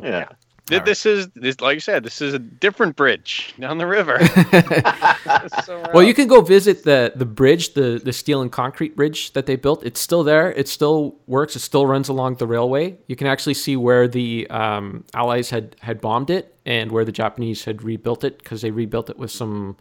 [0.02, 0.28] Yeah.
[0.68, 4.18] Th- This is this, like you said, this is a different bridge down the river.
[5.64, 9.32] Somewhere Well, you can go visit the the bridge, the the steel and concrete bridge
[9.32, 9.84] that they built.
[9.84, 10.52] It's still there.
[10.52, 11.56] It still works.
[11.56, 12.98] It still runs along the railway.
[13.06, 17.12] You can actually see where the um, Allies had had bombed it and where the
[17.12, 19.76] Japanese had rebuilt it because they rebuilt it with some.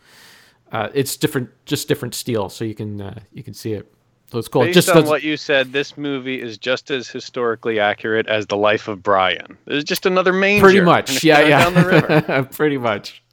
[0.71, 3.91] Uh, it's different, just different steel, so you can uh, you can see it.
[4.31, 4.63] So it's cool.
[4.63, 8.57] Based just on what you said, this movie is just as historically accurate as the
[8.57, 9.57] life of Brian.
[9.67, 10.63] It's just another manger.
[10.65, 12.43] pretty much, yeah, yeah, Down the river.
[12.51, 13.23] pretty much.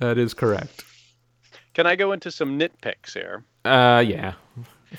[0.00, 0.82] That is correct.
[1.74, 3.44] Can I go into some nitpicks here?
[3.64, 4.32] Uh, yeah,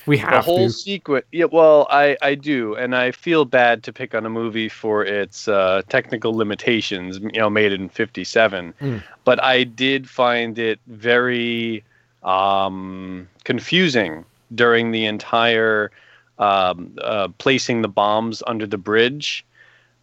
[0.06, 0.71] we have the whole to.
[0.71, 1.26] sequence.
[1.32, 5.04] Yeah, well, I I do, and I feel bad to pick on a movie for
[5.04, 7.17] its uh, technical limitations.
[7.19, 9.04] You know, made in '57, Mm.
[9.26, 11.84] but I did find it very
[12.23, 15.91] um, confusing during the entire
[16.39, 19.43] um, uh, placing the bombs under the bridge.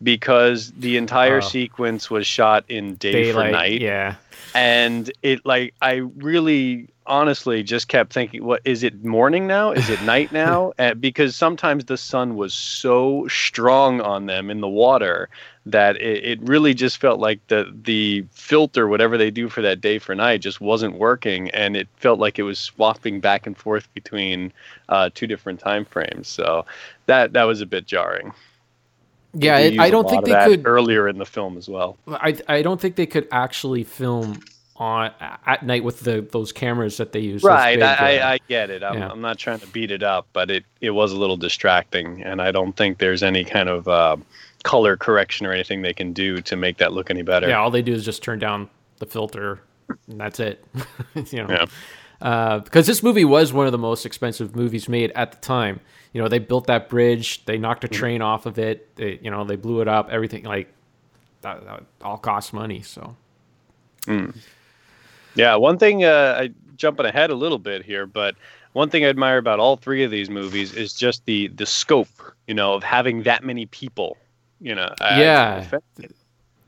[0.02, 1.40] Because the entire Oh.
[1.40, 4.16] sequence was shot in day Daylight, for night, yeah.
[4.54, 9.88] and it like I really honestly just kept thinking what is it morning now is
[9.90, 14.68] it night now uh, because sometimes the sun was so strong on them in the
[14.68, 15.28] water
[15.66, 19.80] that it, it really just felt like the the filter whatever they do for that
[19.80, 23.56] day for night just wasn't working and it felt like it was swapping back and
[23.56, 24.52] forth between
[24.88, 26.64] uh, two different time frames so
[27.06, 28.32] that that was a bit jarring
[29.32, 30.66] Yeah, it, I don't think they could.
[30.66, 34.40] earlier in the film as well I I don't think they could actually film
[34.76, 35.12] on
[35.46, 37.42] at night with the those cameras that they use.
[37.42, 38.82] Right, big, I, uh, I, I get it.
[38.82, 39.08] I'm, yeah.
[39.08, 42.42] I'm not trying to beat it up, but it, it was a little distracting, and
[42.42, 44.16] I don't think there's any kind of uh,
[44.64, 47.48] color correction or anything they can do to make that look any better.
[47.48, 49.60] yeah, all they do is just turn down the filter,
[50.08, 50.64] and that's it.
[51.30, 51.48] you know.
[51.48, 51.66] Yeah.
[52.20, 55.80] Uh, because this movie was one of the most expensive movies made at the time.
[56.12, 59.30] You know, they built that bridge, they knocked a train off of it, they, you
[59.30, 60.72] know, they blew it up, everything like
[61.42, 62.82] that, that all cost money.
[62.82, 63.14] So
[65.34, 68.36] Yeah, one thing uh, I jumping ahead a little bit here, but
[68.72, 72.08] one thing I admire about all three of these movies is just the the scope,
[72.46, 74.16] you know, of having that many people.
[74.64, 75.68] You know, Yeah.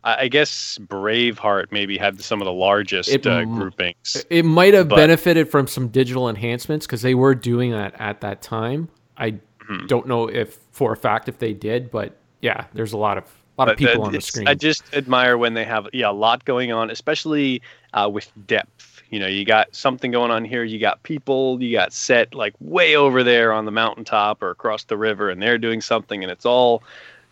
[0.04, 4.24] I, I guess Braveheart maybe had some of the largest It uh, groupings.
[4.30, 8.20] it might have But- benefited from some digital enhancements because they were doing that at
[8.20, 8.88] that time.
[9.16, 9.32] I
[9.68, 9.86] Mm-hmm.
[9.86, 13.24] don't know if for a fact if they did, but yeah, there's a lot of
[13.24, 14.46] a lot of But people on the screen.
[14.46, 17.60] I just admire when they have yeah a lot going on, especially
[17.92, 19.02] uh, with depth.
[19.10, 20.62] You know, you got something going on here.
[20.62, 21.60] You got people.
[21.60, 25.42] You got set like way over there on the mountaintop or across the river, and
[25.42, 26.84] they're doing something, and it's all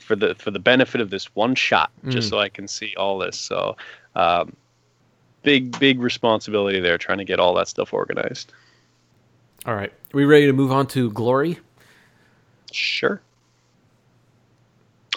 [0.04, 2.30] for the for the benefit of this one shot, just Mm.
[2.30, 3.36] so I can see all this.
[3.38, 3.76] So,
[4.14, 4.54] um,
[5.42, 8.52] big big responsibility there, trying to get all that stuff organized.
[9.66, 11.58] All right, we ready to move on to Glory?
[12.72, 13.20] Sure.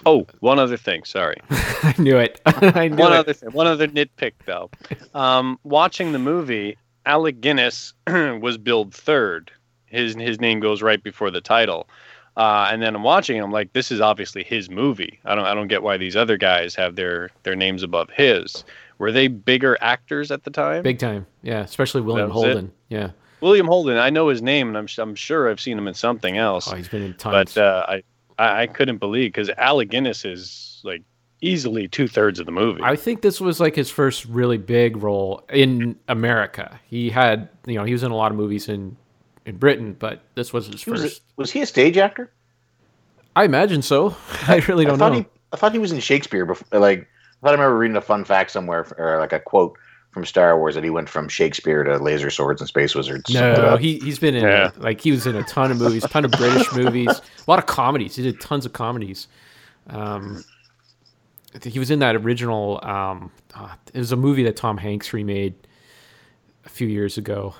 [0.05, 1.03] Oh, one other thing.
[1.03, 1.37] Sorry.
[1.49, 2.39] I knew it.
[2.45, 3.17] I knew one it.
[3.17, 4.69] other thing, one other nitpick though.
[5.13, 9.51] Um, watching the movie, Alec Guinness was billed third.
[9.87, 11.87] His his name goes right before the title.
[12.37, 15.19] Uh, and then I'm watching, and I'm like, this is obviously his movie.
[15.25, 18.63] I don't I don't get why these other guys have their their names above his.
[18.99, 20.83] Were they bigger actors at the time?
[20.83, 21.61] Big time, yeah.
[21.61, 22.47] Especially William was it?
[22.47, 22.71] Holden.
[22.89, 23.09] Yeah.
[23.41, 26.37] William Holden, I know his name, and I'm I'm sure I've seen him in something
[26.37, 26.71] else.
[26.71, 27.55] Oh, he's been in tons.
[27.55, 28.03] but uh, I,
[28.37, 31.01] I I couldn't believe because Alec Guinness is like
[31.41, 32.81] easily two thirds of the movie.
[32.83, 36.79] I think this was like his first really big role in America.
[36.87, 38.97] He had, you know, he was in a lot of movies in
[39.47, 41.21] in Britain, but this was his He was, first.
[41.37, 42.31] was he a stage actor?
[43.35, 44.15] I imagine so.
[44.47, 45.19] I really don't thought know.
[45.19, 46.79] he I thought he was in Shakespeare before.
[46.79, 47.05] Like I
[47.41, 49.77] thought I remember reading a fun fact somewhere or like a quote
[50.11, 53.31] from Star Wars that he went from Shakespeare to Laser Swords and Space Wizards.
[53.33, 54.71] No, he he's been in Yeah.
[54.77, 57.07] like he was in a ton of movies, a ton of British movies,
[57.47, 58.15] a lot of comedies.
[58.15, 59.27] He did tons of comedies.
[59.89, 60.43] Um,
[61.55, 62.79] I think he was in that original.
[62.83, 65.55] Um, uh, it was a movie that Tom Hanks remade
[66.65, 67.55] a few years ago.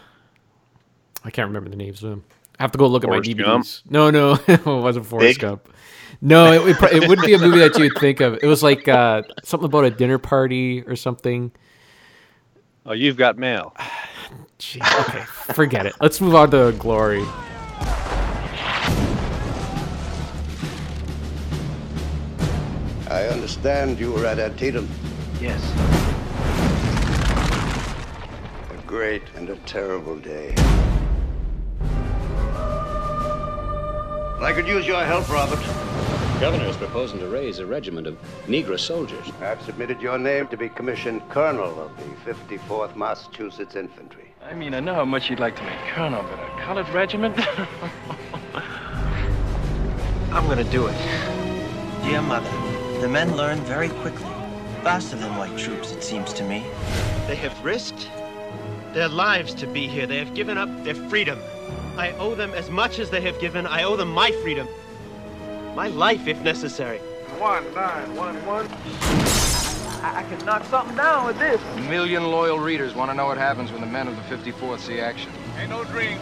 [1.28, 2.24] I can't remember the names of them.
[2.58, 3.46] I have to go look Forrest at my DVDs.
[3.46, 3.92] Gump?
[3.92, 5.40] No, no, it wasn't Forrest Big?
[5.40, 5.70] Gump.
[6.22, 8.40] No, it, would pro- it wouldn't be a movie that you would think of.
[8.42, 11.52] It was like uh, something about a dinner party or something.
[12.86, 13.76] oh, you've got mail.
[14.58, 15.94] Gee, okay, forget it.
[16.00, 17.24] Let's move on to Glory.
[23.10, 24.90] I understand you were at Antietam.
[25.42, 25.62] Yes.
[28.72, 30.56] A great and a terrible day.
[34.40, 35.58] I could use your help, Robert.
[35.60, 39.32] The governor is proposing to raise a regiment of Negro soldiers.
[39.42, 44.32] I've submitted your name to be commissioned colonel of the 54th Massachusetts Infantry.
[44.44, 47.36] I mean, I know how much you'd like to make colonel, but a colored regiment?
[50.32, 50.98] I'm gonna do it.
[52.04, 52.52] Dear Mother,
[53.02, 54.30] the men learn very quickly.
[54.84, 56.60] Faster than white troops, it seems to me.
[57.26, 58.08] They have risked
[58.94, 60.06] their lives to be here.
[60.06, 61.40] They have given up their freedom.
[61.98, 63.66] I owe them as much as they have given.
[63.66, 64.68] I owe them my freedom.
[65.76, 67.00] My life, if necessary.
[67.40, 68.68] One, nine, one, one.
[70.04, 71.60] I, I can knock something down with this.
[71.76, 74.80] A million loyal readers want to know what happens when the men of the 54th
[74.80, 75.32] see action.
[75.58, 76.20] Ain't no dream.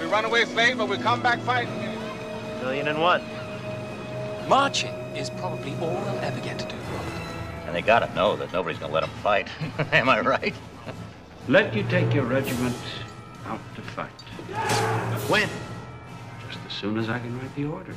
[0.00, 1.72] We run away slaves, but we come back fighting.
[1.72, 3.22] A Million and one.
[4.48, 6.74] Marching is probably all they'll ever get to do.
[7.66, 9.48] And they gotta know that nobody's gonna let them fight.
[9.92, 10.54] Am I right?
[11.46, 12.76] Let you take your regiment
[13.46, 14.10] out to fight.
[15.28, 15.48] When?
[16.48, 17.96] Just as soon as I can write the orders.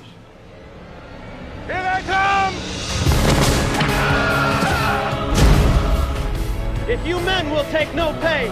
[1.66, 2.54] Here they come!
[6.90, 8.48] If you men will take no pay,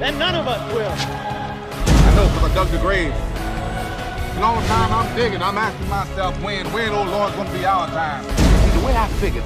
[0.00, 0.90] then none of us will.
[0.90, 3.12] I know because I dug the grave.
[3.12, 7.66] And all the time I'm digging, I'm asking myself when, when, oh Lord, gonna be
[7.66, 8.24] our time.
[8.24, 9.44] See, the way I figured,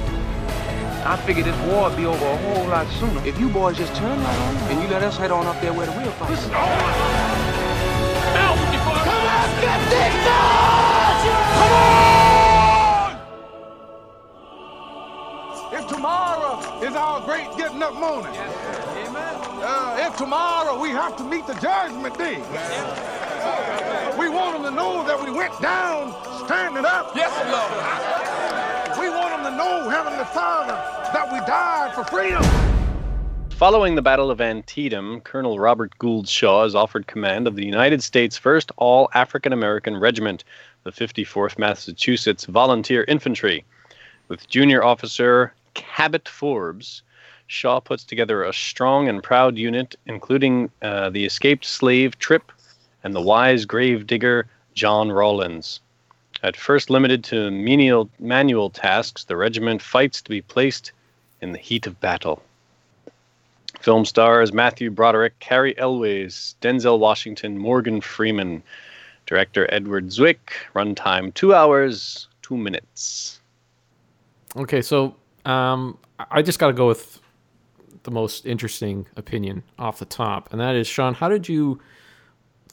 [1.05, 3.25] I figured this war would be over a whole lot sooner.
[3.25, 5.73] If you boys just turn right on and you let us head on up there
[5.73, 6.47] where the real fight is.
[6.47, 6.63] Now,
[9.03, 10.13] Come on, Captain!
[11.59, 13.19] Come on!
[15.73, 21.45] If tomorrow is our great getting up morning, uh, if tomorrow we have to meet
[21.47, 22.37] the judgment day,
[24.17, 26.13] we want them to know that we went down
[26.45, 27.13] standing up.
[27.13, 28.13] Yes, Lord.
[28.99, 30.73] We want them to know, Heavenly Father,
[31.13, 32.43] that we died for freedom.
[33.51, 38.01] Following the Battle of Antietam, Colonel Robert Gould Shaw is offered command of the United
[38.03, 40.43] States' first all African American regiment,
[40.83, 43.63] the 54th Massachusetts Volunteer Infantry.
[44.27, 47.03] With junior officer Cabot Forbes,
[47.47, 52.51] Shaw puts together a strong and proud unit, including uh, the escaped slave Trip
[53.03, 55.79] and the wise grave digger John Rawlins.
[56.41, 60.91] At first limited to menial manual tasks, the regiment fights to be placed
[61.41, 62.41] in the heat of battle.
[63.79, 68.63] Film stars Matthew Broderick, Cary Elwes, Denzel Washington, Morgan Freeman,
[69.25, 70.37] director Edward Zwick,
[70.73, 73.41] runtime two hours, two minutes.
[74.55, 75.15] Okay, so
[75.45, 75.97] um,
[76.31, 77.19] I just got to go with
[78.03, 81.13] the most interesting opinion off the top, and that is Sean.
[81.13, 81.79] How did you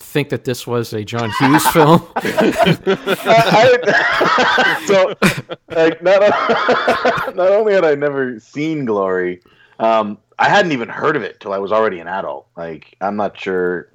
[0.01, 2.07] think that this was a John Hughes film?
[2.17, 3.69] I,
[4.87, 5.15] so,
[5.69, 6.21] like, not,
[7.37, 9.41] not only had I never seen Glory,
[9.79, 12.49] um, I hadn't even heard of it till I was already an adult.
[12.57, 13.89] Like, I'm not sure.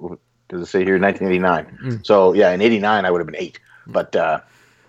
[0.48, 1.78] Does it say here 1989?
[1.82, 2.06] Mm.
[2.06, 3.58] So yeah, in '89 I would have been eight.
[3.88, 4.40] But uh,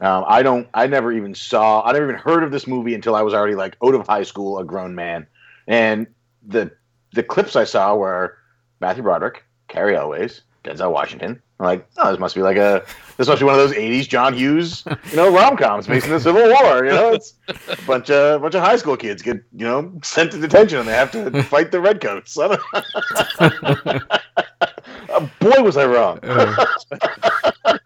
[0.02, 0.68] um, I don't.
[0.74, 1.82] I never even saw.
[1.84, 4.24] I never even heard of this movie until I was already like out of high
[4.24, 5.26] school, a grown man.
[5.68, 6.08] And
[6.46, 6.72] the
[7.14, 8.38] the clips I saw were
[8.80, 11.42] Matthew Broderick, Cary Elwes, Denzel Washington.
[11.60, 12.84] I'm like, oh, this must be like a
[13.18, 16.12] this must be one of those '80s John Hughes, you know, rom coms based in
[16.12, 16.86] the Civil War.
[16.86, 17.56] You know, it's a
[17.88, 20.88] bunch of a bunch of high school kids get you know sent to detention and
[20.88, 22.38] they have to fight the redcoats.
[22.40, 22.58] I
[25.40, 26.20] boy, was I wrong.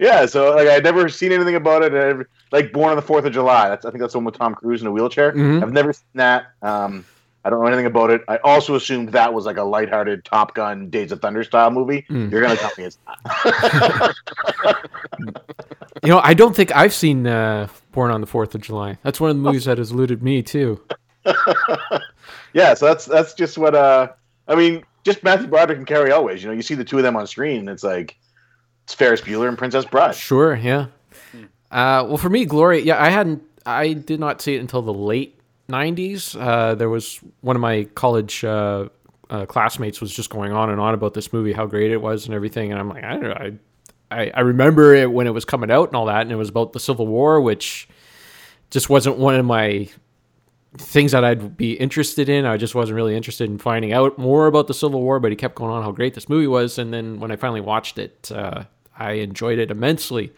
[0.00, 2.26] yeah, so like I'd never seen anything about it.
[2.52, 3.68] Like Born on the Fourth of July.
[3.68, 5.32] That's I think that's the one with Tom Cruise in a wheelchair.
[5.32, 5.62] Mhm.
[5.62, 6.46] I've never seen that.
[6.62, 7.04] Um,
[7.46, 8.22] I don't know anything about it.
[8.26, 12.04] I also assumed that was like a lighthearted Top Gun, Days of Thunder style movie.
[12.10, 12.28] Mm.
[12.28, 14.16] You're gonna tell me it's not.
[16.02, 18.98] you know, I don't think I've seen uh, Born on the Fourth of July.
[19.04, 20.82] That's one of the movies that has eluded me too.
[22.52, 24.08] yeah, so that's that's just what uh
[24.48, 26.42] I mean, just Matthew Broderick and Cary Elwes.
[26.42, 28.16] You know, you see the two of them on screen, and it's like
[28.82, 30.16] it's Ferris Bueller and Princess Bride.
[30.16, 30.86] Sure, yeah.
[31.70, 34.92] Uh, well, for me, Glory, yeah, I hadn't, I did not see it until the
[34.92, 35.35] late
[35.68, 36.40] '90s.
[36.40, 38.88] Uh, there was one of my college uh,
[39.30, 42.26] uh, classmates was just going on and on about this movie, how great it was,
[42.26, 43.60] and everything, and I'm like, I don't
[44.10, 46.48] I, I remember it when it was coming out and all that, and it was
[46.48, 47.88] about the Civil War, which
[48.70, 49.88] just wasn't one of my
[50.78, 52.44] things that I'd be interested in.
[52.44, 55.36] I just wasn't really interested in finding out more about the Civil War, but he
[55.36, 56.78] kept going on how great this movie was.
[56.78, 58.64] And then when I finally watched it, uh,
[58.96, 60.32] I enjoyed it immensely,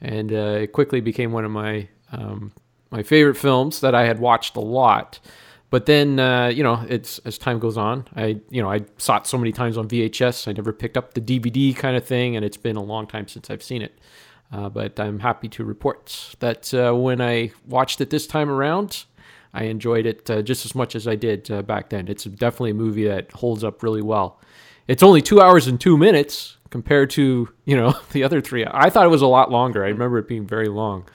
[0.00, 2.52] and uh, it quickly became one of my um,
[2.94, 5.18] my favorite films that I had watched a lot.
[5.68, 9.16] But then, uh, you know, it's as time goes on, I you know I saw
[9.16, 12.36] it so many times on VHS, I never picked up the DVD kind of thing,
[12.36, 13.98] and it's been a long time since I've seen it.
[14.52, 19.06] Uh, but I'm happy to report that uh, when I watched it this time around,
[19.52, 22.06] I enjoyed it uh, just as much as I did uh, back then.
[22.06, 24.38] It's definitely a movie that holds up really well.
[24.86, 28.64] It's only two hours and two minutes compared to you know the other three.
[28.70, 29.84] I thought it was a lot longer.
[29.84, 31.08] I remember it being very long,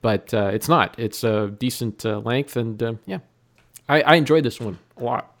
[0.00, 0.98] but uh, it's not.
[0.98, 3.18] It's a decent uh, length, and uh, yeah,
[3.88, 5.34] I, I enjoyed this one a lot.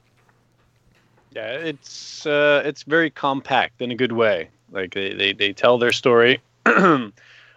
[1.34, 4.48] Yeah, it's uh, it's very compact in a good way.
[4.72, 6.40] Like they, they, they tell their story.
[6.66, 7.12] um,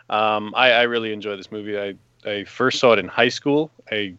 [0.09, 1.79] I, I really enjoy this movie.
[1.79, 1.95] I,
[2.29, 3.71] I first saw it in high school.
[3.91, 4.15] I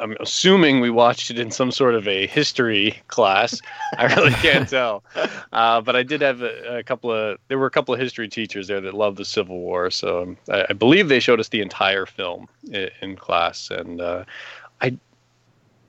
[0.00, 3.60] I'm assuming we watched it in some sort of a history class.
[3.98, 5.04] I really can't tell,
[5.52, 7.38] uh, but I did have a, a couple of.
[7.48, 10.36] There were a couple of history teachers there that loved the Civil War, so um,
[10.50, 13.70] I, I believe they showed us the entire film in, in class.
[13.70, 14.24] And uh,
[14.80, 14.96] I,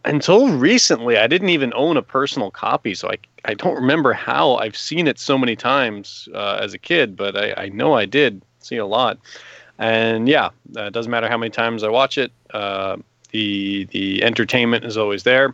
[0.06, 4.56] until recently, I didn't even own a personal copy, so I I don't remember how
[4.56, 8.06] I've seen it so many times uh, as a kid, but I, I know I
[8.06, 9.20] did see a lot.
[9.80, 12.32] And yeah, uh, it doesn't matter how many times I watch it.
[12.54, 12.98] Uh,
[13.34, 15.54] the the entertainment is always there.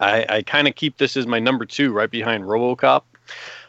[0.00, 3.02] I, I kind of keep this as my number two, right behind RoboCop,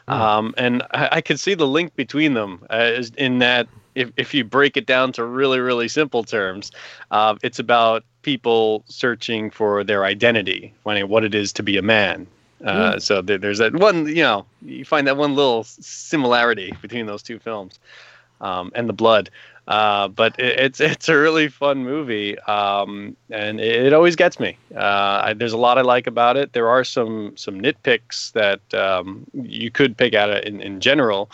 [0.08, 4.34] um, and I, I could see the link between them as in that if if
[4.34, 6.72] you break it down to really really simple terms,
[7.10, 11.82] uh, it's about people searching for their identity, finding what it is to be a
[11.82, 12.26] man.
[12.64, 13.02] Uh, Mm.
[13.02, 17.22] So there, there's that one, you know, you find that one little similarity between those
[17.22, 17.78] two films
[18.40, 19.30] um, and the blood.
[19.70, 24.38] Uh, but it, it's it's a really fun movie, um, and it, it always gets
[24.40, 24.58] me.
[24.74, 26.52] Uh, I, there's a lot I like about it.
[26.52, 31.30] There are some some nitpicks that um, you could pick it in, in general,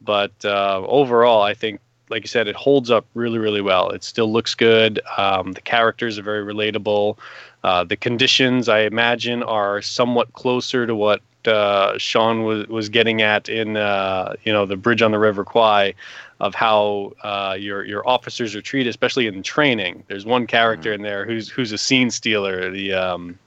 [0.00, 1.80] but uh, overall, I think,
[2.10, 3.90] like you said, it holds up really really well.
[3.90, 5.00] It still looks good.
[5.18, 7.18] Um, the characters are very relatable.
[7.64, 13.22] Uh, the conditions, I imagine, are somewhat closer to what uh, Sean was was getting
[13.22, 15.94] at in uh, you know the Bridge on the River Kwai,
[16.40, 20.04] of how uh, your your officers are treated, especially in training.
[20.08, 23.38] There's one character in there who's who's a scene stealer, the um,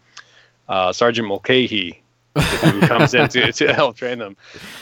[0.69, 2.01] uh, Sergeant Mulcahy,
[2.61, 4.35] who comes in to, to help train them.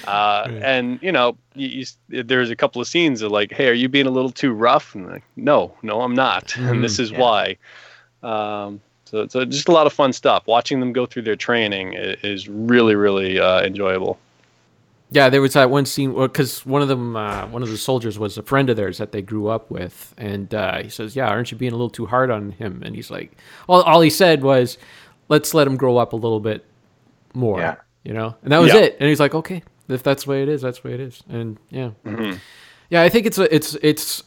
[0.05, 3.74] Uh, and you know, you, you, there's a couple of scenes of like, "Hey, are
[3.74, 6.99] you being a little too rough?" And like, "No, no, I'm not, and this Mhm.
[6.99, 7.20] is Yeah.
[7.20, 7.57] why."
[8.24, 8.82] Um,
[9.12, 10.47] So, so just a lot of fun stuff.
[10.47, 14.18] Watching them go through their training is really, really uh, enjoyable.
[15.14, 18.18] Yeah, there was that one scene because one of them, uh, one of the soldiers
[18.18, 21.28] was a friend of theirs that they grew up with, and uh, he says, "Yeah,
[21.28, 23.34] aren't you being a little too hard on him?" And he's like,
[23.68, 24.78] "All, all he said was,
[25.28, 26.64] let's let him grow up a little bit
[27.34, 27.76] more." Yeah.
[28.05, 28.80] you know, and that was Yeah.
[28.80, 28.95] it.
[29.01, 31.22] And he's like, "Okay, if that's the way it is, that's the way it is."
[31.30, 32.39] And yeah, Mhm.
[32.89, 34.24] yeah, I think it's a, it's it's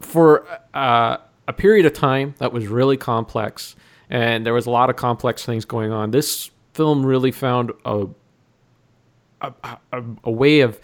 [0.00, 3.76] for uh, a period of time that was really complex,
[4.12, 6.10] and there was a lot of complex things going on.
[6.10, 8.06] This film really found a
[9.40, 10.78] a, a, a way of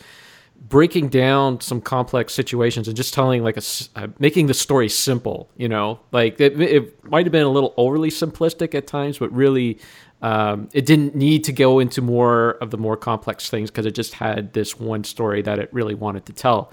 [0.68, 3.62] breaking down some complex situations and just telling like a
[3.94, 6.00] uh, making the story simple you know?
[6.10, 9.78] Like it, it might have been a little overly simplistic at times but really
[10.20, 13.94] um, it didn't need to go into more of the more complex things because it
[13.94, 16.72] just had this one story that it really wanted to tell.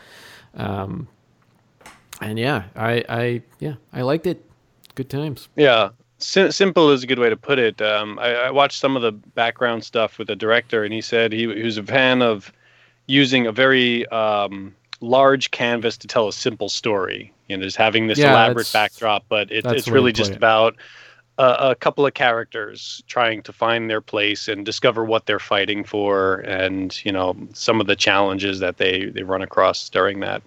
[0.56, 1.08] Um,
[2.22, 4.44] and yeah i i yeah i liked it.
[4.96, 5.50] Good times.
[5.58, 5.90] Yeah,
[6.26, 7.82] Sim- simple is a good way to put it.
[7.82, 11.32] Um, I, I watched some of the background stuff with the director, and he said
[11.32, 12.52] he, he was a fan of
[13.08, 17.32] using a very um, large canvas to tell a simple story.
[17.48, 20.12] You know, just having this Yeah, elaborate backdrop, but it, it's the way to really
[20.12, 20.38] just it.
[20.38, 20.76] about
[21.38, 25.84] a, a couple of characters trying to find their place and discover what they're fighting
[25.84, 30.42] for, and you know some of the challenges that they they run across during that.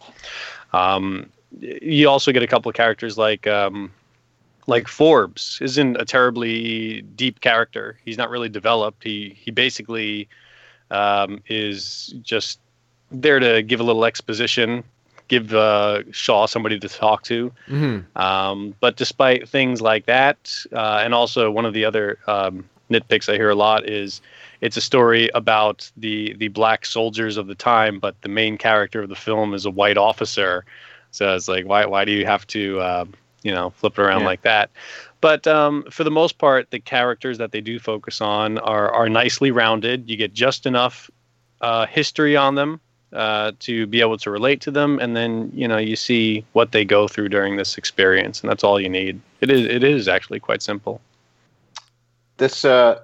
[0.73, 3.93] Um, you also get a couple of characters like um,
[4.69, 7.99] like Forbes isn't a terribly deep character.
[8.05, 9.03] He's not really developed.
[9.03, 10.29] He he basically
[10.91, 12.61] um, is just
[13.11, 14.85] there to give a little exposition,
[15.29, 17.51] give uh, Shaw somebody to talk to.
[17.69, 18.05] Mhm.
[18.17, 23.33] Um, but despite things like that, uh, and also one of the other um, nitpicks
[23.33, 24.21] I hear a lot is
[24.61, 29.03] it's a story about the the black soldiers of the time, but the main character
[29.03, 30.67] of the film is a white officer.
[31.11, 33.05] So it's like, why why do you have to uh,
[33.43, 34.27] you know flip it around Yeah.
[34.27, 34.71] like that?
[35.21, 39.09] But um, for the most part, the characters that they do focus on are are
[39.09, 40.09] nicely rounded.
[40.09, 41.11] You get just enough
[41.61, 42.81] uh, history on them
[43.13, 46.73] uh, to be able to relate to them, and then you know you see what
[46.73, 49.21] they go through during this experience, and that's all you need.
[49.41, 51.01] It is it is actually quite simple.
[52.39, 52.99] this uh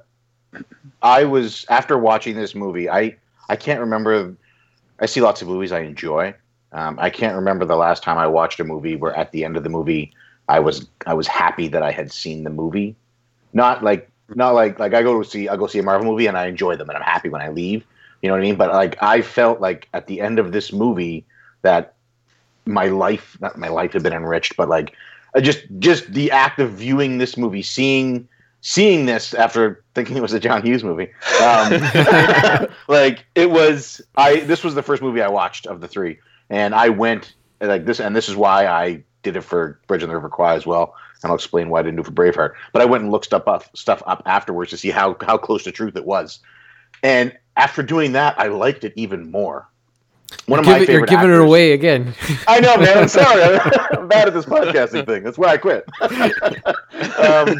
[1.02, 3.14] i was after watching this movie i
[3.48, 4.36] i can't remember
[5.00, 6.34] i see lots of movies i enjoy
[6.74, 9.56] um, i can't remember the last time i watched a movie where at the end
[9.56, 10.12] of the movie
[10.48, 12.94] i was i was happy that i had seen the movie.
[13.52, 16.26] Not like not like like i go to see i go see a marvel movie
[16.26, 17.86] and i enjoy them and i'm happy when i leave.
[18.20, 18.56] You know what i mean?
[18.56, 21.24] But like i felt like at the end of this movie
[21.62, 21.94] that
[22.66, 24.94] my life not my life had been enriched but like
[25.40, 28.28] just just the act of viewing this movie seeing
[28.64, 31.12] seeing this after thinking it was a John Hughes movie.
[31.42, 31.70] Um,
[32.88, 36.18] like it was, I this was the first movie I watched of the three,
[36.50, 40.08] and I went like this, and this is why I did it for Bridge on
[40.08, 42.52] the River Kwai as well, and I'll explain why I didn't do it for Braveheart.
[42.72, 45.62] But I went and looked stuff up stuff up afterwards to see how how close
[45.64, 46.40] to truth it was,
[47.02, 49.68] and after doing that, I liked it even more.
[50.46, 52.12] One of Give my it- you're giving it away again
[52.48, 52.98] I know, man.
[52.98, 53.42] I'm sorry.
[53.92, 55.22] I'm bad at this podcasting thing.
[55.22, 55.84] That's why I quit.
[56.00, 57.56] um,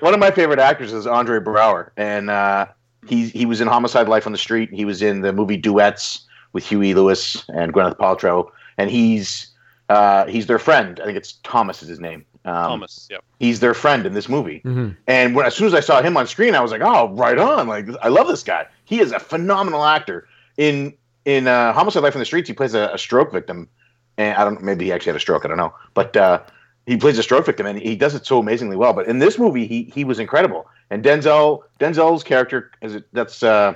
[0.00, 2.66] one of my favorite actors is Andre Braugher, and uh,
[3.06, 4.70] he he was in Homicide: Life on the Street.
[4.72, 9.48] He was in the movie Duets with Huey Lewis and Gwyneth Paltrow, and he's
[9.90, 10.98] uh, he's their friend.
[11.00, 12.24] I think it's Thomas is his name.
[12.46, 13.22] Um, Thomas, yep.
[13.38, 14.60] He's their friend in this movie.
[14.64, 14.96] Mhm.
[15.06, 17.38] And when as soon as I saw him on screen, I was like, "Oh, right
[17.38, 17.68] on!
[17.68, 18.66] Like, I love this guy.
[18.86, 20.26] He is a phenomenal actor."
[20.56, 20.94] In
[21.26, 23.68] in uh, Homicide: Life on the Streets, he plays a, a stroke victim,
[24.16, 24.62] and I don't.
[24.62, 25.44] Maybe he actually had a stroke.
[25.44, 26.40] I don't know, but uh,
[26.86, 28.92] he plays a stroke victim, and he does it so amazingly well.
[28.92, 30.68] But in this movie, he he was incredible.
[30.90, 33.04] And Denzel Denzel's character is it?
[33.12, 33.74] That's uh,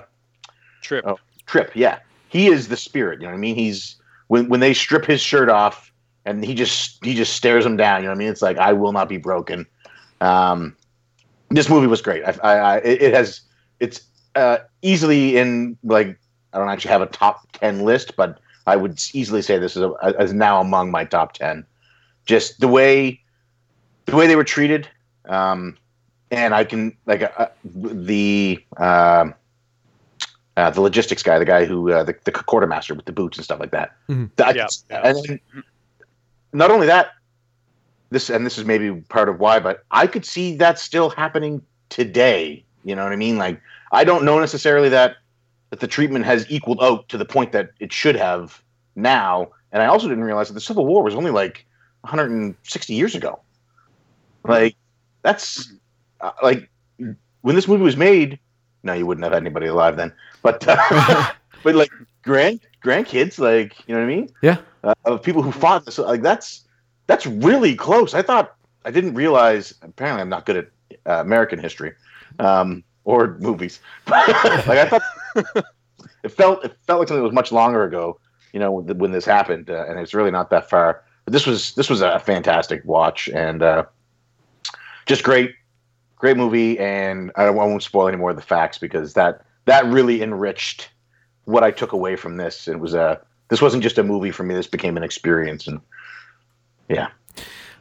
[0.83, 1.05] Trip.
[1.07, 1.73] Oh, Trip.
[1.75, 1.99] Yeah,
[2.29, 3.21] he is the spirit.
[3.21, 3.57] You know what I mean?
[3.57, 3.97] He's
[4.29, 5.93] when when they strip his shirt off
[6.25, 8.03] and he just he just stares him down.
[8.03, 8.29] You know what I mean?
[8.29, 9.67] It's like I will not be broken.
[10.21, 10.77] Um,
[11.51, 12.23] this movie was great.
[12.25, 13.41] I, I, I it it has
[13.81, 14.03] it's
[14.35, 16.19] uh, easily in like
[16.53, 19.83] I don't actually have a top ten list, but I would easily say this is,
[19.83, 21.65] a, is now among my top ten.
[22.27, 23.21] Just the way
[24.05, 24.87] the way they were treated,
[25.27, 25.77] um,
[26.31, 28.63] and I can like uh, the.
[28.77, 29.35] um
[30.59, 33.45] uh, the logistics guy, the guy who uh, the, the quartermaster with the boots and
[33.45, 33.93] stuff like that.
[34.09, 34.31] Mhm.
[34.37, 34.57] That-
[34.91, 35.01] Yeah.
[35.05, 35.17] And
[35.55, 35.63] then,
[36.53, 37.13] not only that,
[38.11, 41.63] this and this is maybe part of why, but I could see that still happening
[41.91, 42.65] today.
[42.85, 43.37] You know what I mean?
[43.39, 43.61] Like
[43.93, 45.17] I don't know necessarily that
[45.71, 48.63] that the treatment has equaled out to the point that it should have
[48.97, 49.49] now.
[49.71, 51.67] And I also didn't realize that the Civil War was only like
[52.01, 53.41] 160 years ago.
[54.45, 54.75] Like
[55.23, 55.71] that's
[56.23, 56.71] uh, like
[57.43, 58.39] when this movie was made.
[58.83, 60.13] No, you wouldn't have had anybody alive then.
[60.43, 61.91] But uh, but like
[62.23, 64.29] grand grandkids, like you know what I mean?
[64.43, 64.59] Yeah.
[64.85, 66.65] Uh, of people who fought this, like that's
[67.07, 68.15] that's really close.
[68.15, 68.55] I thought
[68.85, 69.75] I didn't realize.
[69.83, 70.69] Apparently, I'm not good at
[71.07, 71.93] uh, American history
[72.39, 73.81] um, or movies.
[74.09, 74.29] like
[74.69, 75.03] I thought,
[76.23, 78.21] it felt it felt like something that was much longer ago.
[78.53, 81.03] You know, when, when this happened, uh, and it's really not that far.
[81.25, 83.85] But this was this was a fantastic watch and uh,
[85.07, 85.55] just great,
[86.19, 86.79] great movie.
[86.79, 90.91] And I, I won't spoil any more of the facts because that that really enriched
[91.45, 92.69] what I took away from this.
[92.69, 94.55] It was a this wasn't just a movie for me.
[94.55, 95.81] This became an experience, and
[96.89, 97.09] yeah.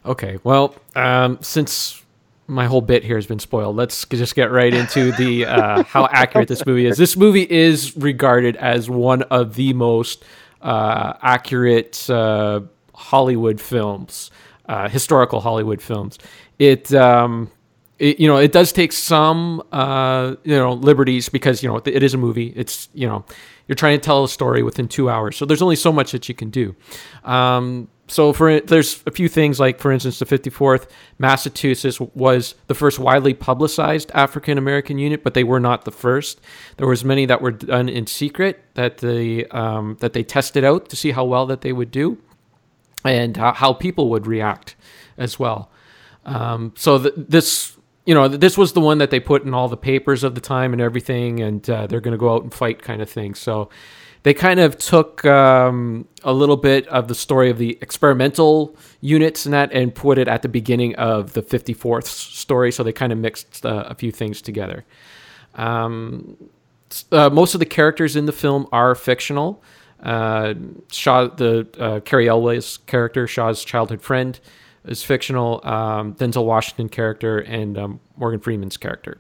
[0.06, 2.04] Okay, well, um, since
[2.48, 6.08] my whole bit here has been spoiled, let's just get right into the uh, how
[6.12, 6.98] accurate this movie is.
[6.98, 10.24] This movie is regarded as one of the most
[10.62, 12.62] uh, accurate uh,
[12.96, 14.32] Hollywood films,
[14.70, 16.18] uh, historical Hollywood films.
[16.58, 17.52] It, um,
[18.00, 22.04] it, you know, it does take some, uh, you know, liberties because you know it
[22.04, 22.54] is a movie.
[22.56, 23.26] It's you know,
[23.68, 26.30] you're trying to tell a story within two hours, so there's only so much that
[26.30, 26.76] you can do.
[27.24, 30.88] Um, so for there's a few things like for instance the 54th
[31.20, 36.40] massachusetts was the first widely publicized african american unit but they were not the first
[36.78, 40.90] there was many that were done in secret that they um, that they tested out
[40.90, 42.18] to see how well that they would do
[43.04, 44.76] and how, how people would react
[45.18, 45.70] as well
[46.26, 47.77] um, so th- this
[48.08, 50.42] you know this was the one that they put in all the papers of the
[50.42, 53.36] time and everything and uh, they're going to go out and fight kind of thing
[53.36, 53.70] so
[54.28, 59.46] they kind of took um, a little bit of the story of the experimental units
[59.46, 62.74] and that and put it at the beginning of the 54th story.
[62.74, 64.84] So they kind of mixed uh, a few things together.
[65.56, 66.36] Um,
[67.10, 69.64] uh, most of the characters in the film are fictional.
[70.04, 70.56] Uh,
[70.92, 74.38] Shaw, the uh, Cary Elwes character, Shaw's childhood friend,
[74.88, 75.62] is fictional.
[75.64, 79.20] Um, Denzel Washington character and um, Morgan Freeman's character.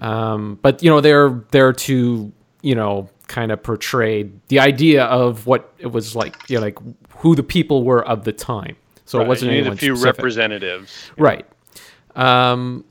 [0.00, 2.32] Um, but you know they're there to
[2.62, 6.78] you know kind of portray the idea of what it was like, you know, like
[7.10, 8.76] who the people were of the time.
[9.04, 9.24] So right.
[9.24, 10.18] it wasn't you anyone need a few specific.
[10.18, 11.46] representatives, right?
[12.14, 12.84] Um,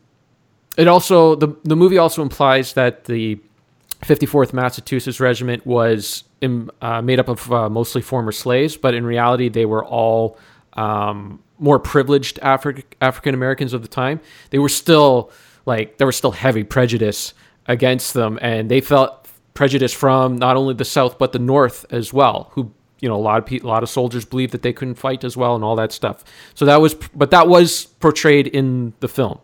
[0.77, 3.39] it also the the movie also implies that the
[4.01, 9.05] 54th Massachusetts Regiment was in, uh, made up of uh, mostly former slaves, but in
[9.05, 10.37] reality they were all
[10.75, 14.19] um, more privileged Afri- African Americans of the time.
[14.49, 15.31] They were still
[15.65, 17.33] like there was still heavy prejudice
[17.67, 22.13] against them, and they felt prejudice from not only the South but the North as
[22.13, 24.95] well, who you know a lot of a lot of soldiers believed that they couldn't
[24.95, 26.23] fight as well and all that stuff.
[26.53, 29.39] So that was, but that was portrayed in the film.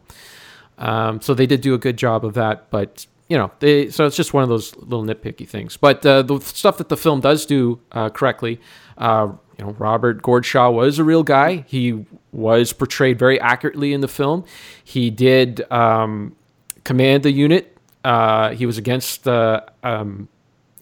[0.78, 4.06] Um, so they did do a good job of that, but you know, they so
[4.06, 5.78] it's just one of those little nitpicky things.
[5.78, 8.60] But uh, the stuff that the film does do uh, correctly,
[8.98, 11.66] uh, you know, Robert Gould Shaw was a real guy.
[11.68, 14.44] He was portrayed very accurately in the film.
[14.84, 16.36] He did um,
[16.84, 20.28] command the unit uh, he was against uh, um,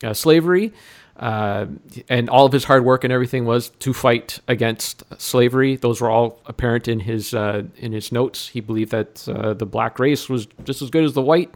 [0.03, 0.73] uh, slavery,
[1.17, 1.65] uh,
[2.07, 5.75] and all of his hard work and everything was to fight against slavery.
[5.75, 8.47] Those were all apparent in his uh, in his notes.
[8.49, 11.53] He believed that uh, the black race was just as good as the white.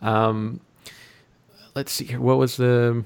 [0.00, 0.60] Um,
[1.74, 2.20] let's see here.
[2.20, 3.04] What was the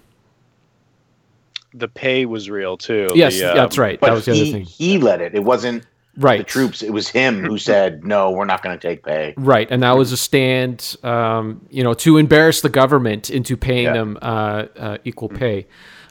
[1.75, 3.11] the pay was real too.
[3.15, 3.99] Yes, the, um, that's right.
[4.01, 4.65] But that was the he, other thing.
[4.65, 5.35] he led it.
[5.35, 5.85] It wasn't
[6.17, 6.39] right.
[6.39, 6.83] the troops.
[6.83, 9.97] It was him who said, "No, we're not going to take pay." Right, and that
[9.97, 13.93] was a stand, um, you know, to embarrass the government into paying Yeah.
[13.93, 15.67] them uh, uh, equal pay.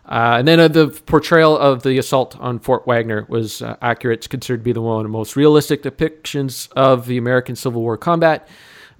[0.05, 4.19] Uh, and then uh, the portrayal of the assault on Fort Wagner was uh, accurate.
[4.19, 7.81] It's considered to be the one of the most realistic depictions of the American Civil
[7.81, 8.45] War combat.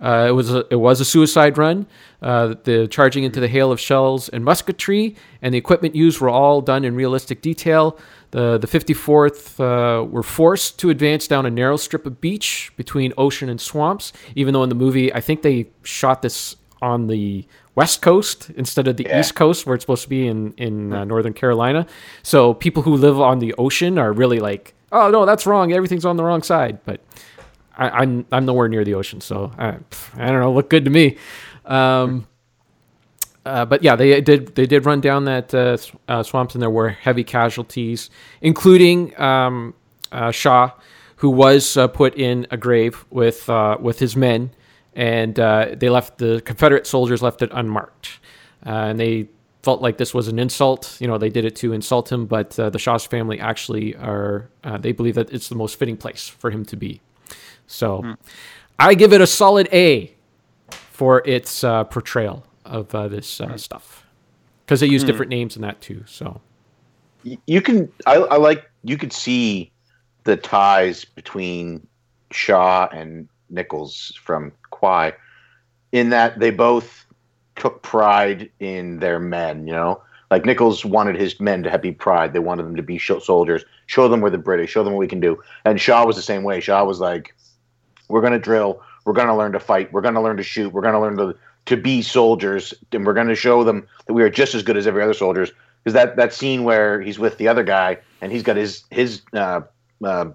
[0.03, 1.87] Uh, it was a, it was a suicide run.
[2.21, 6.29] Uh, the charging into the hail of shells and musketry, and the equipment used were
[6.29, 7.97] all done in realistic detail.
[8.31, 13.13] The the 54th uh, were forced to advance down a narrow strip of beach between
[13.17, 14.11] ocean and swamps.
[14.35, 18.89] Even though in the movie, I think they shot this on the west coast instead
[18.89, 21.87] of the east coast, where it's supposed to be in in uh, Northern Carolina.
[22.23, 25.71] So people who live on the ocean are really like, oh no, that's wrong.
[25.71, 26.79] Everything's on the wrong side.
[26.83, 26.99] But
[27.75, 29.77] I, I'm I'm nowhere near the ocean, so I,
[30.15, 30.53] I don't know.
[30.53, 31.17] Look good to me.
[31.65, 32.27] Um,
[33.45, 36.69] uh, but yeah, they did they did run down that uh, uh, swamps, and there
[36.69, 38.09] were heavy casualties,
[38.41, 39.73] including um,
[40.11, 40.71] uh, Shaw,
[41.17, 44.51] who was uh, put in a grave with uh, with his men,
[44.93, 48.19] and they left the Confederate soldiers left it unmarked,
[48.61, 49.27] and they
[49.61, 50.97] felt like this was an insult.
[51.01, 54.49] You know, they did it to insult him, but the Shaw's family actually are
[54.79, 57.01] they believe that it's the most fitting place for him to be.
[57.73, 58.15] So,
[58.79, 60.13] I give it a solid A
[60.91, 64.05] for its uh, portrayal of uh, this uh, stuff
[64.65, 65.07] because they use Hmm.
[65.07, 66.03] different names in that too.
[66.05, 66.39] So
[67.23, 69.71] You can, I, I like, you could see
[70.23, 71.85] the ties between
[72.31, 75.13] Shaw and Nichols from Kwai
[75.91, 77.05] in that they both
[77.55, 80.01] took pride in their men, you know,
[80.31, 82.33] Like Nichols wanted his men to have be pride.
[82.33, 83.63] They wanted them to be show, soldiers.
[83.85, 84.71] Show them we're the British.
[84.71, 85.41] Show them what we can do.
[85.65, 86.59] And Shaw was the same way.
[86.59, 87.35] Shaw was like,
[88.13, 88.81] "We're going to drill.
[89.05, 89.91] We're going to learn to fight.
[89.91, 90.71] We're going to learn to shoot.
[90.71, 91.35] We're going to learn to
[91.65, 94.77] to be soldiers, and we're going to show them that we are just as good
[94.77, 95.51] as every other soldiers."
[95.83, 99.21] Because that that scene where he's with the other guy and he's got his his
[99.33, 99.61] uh,
[100.03, 100.31] uh,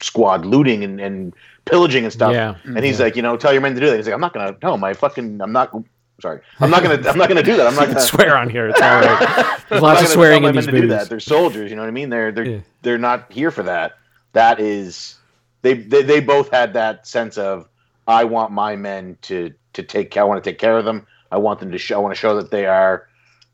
[0.00, 1.34] squad looting and, and
[1.64, 2.32] pillaging and stuff.
[2.32, 2.54] Yeah.
[2.64, 3.96] And he's like, you know, tell your men to do that.
[3.96, 4.56] He's like, I'm not gonna.
[4.62, 5.40] No, my fucking.
[5.40, 5.74] I'm not.
[6.20, 7.08] Sorry, I'm not gonna.
[7.08, 7.66] I'm not gonna do that.
[7.66, 8.68] I'm not gonna swear on here.
[8.68, 9.60] It's all right.
[9.68, 11.02] There's lots of swearing in my these men to do movies.
[11.02, 11.08] that.
[11.08, 11.70] They're soldiers.
[11.70, 12.10] You know what I mean?
[12.10, 13.98] They're they're they're not here for that.
[14.32, 15.16] That is,
[15.62, 17.68] they, they they both had that sense of
[18.06, 20.16] I want my men to to take.
[20.16, 21.06] I want to take care of them.
[21.30, 21.96] I want them to show.
[21.96, 23.08] I want to show that they are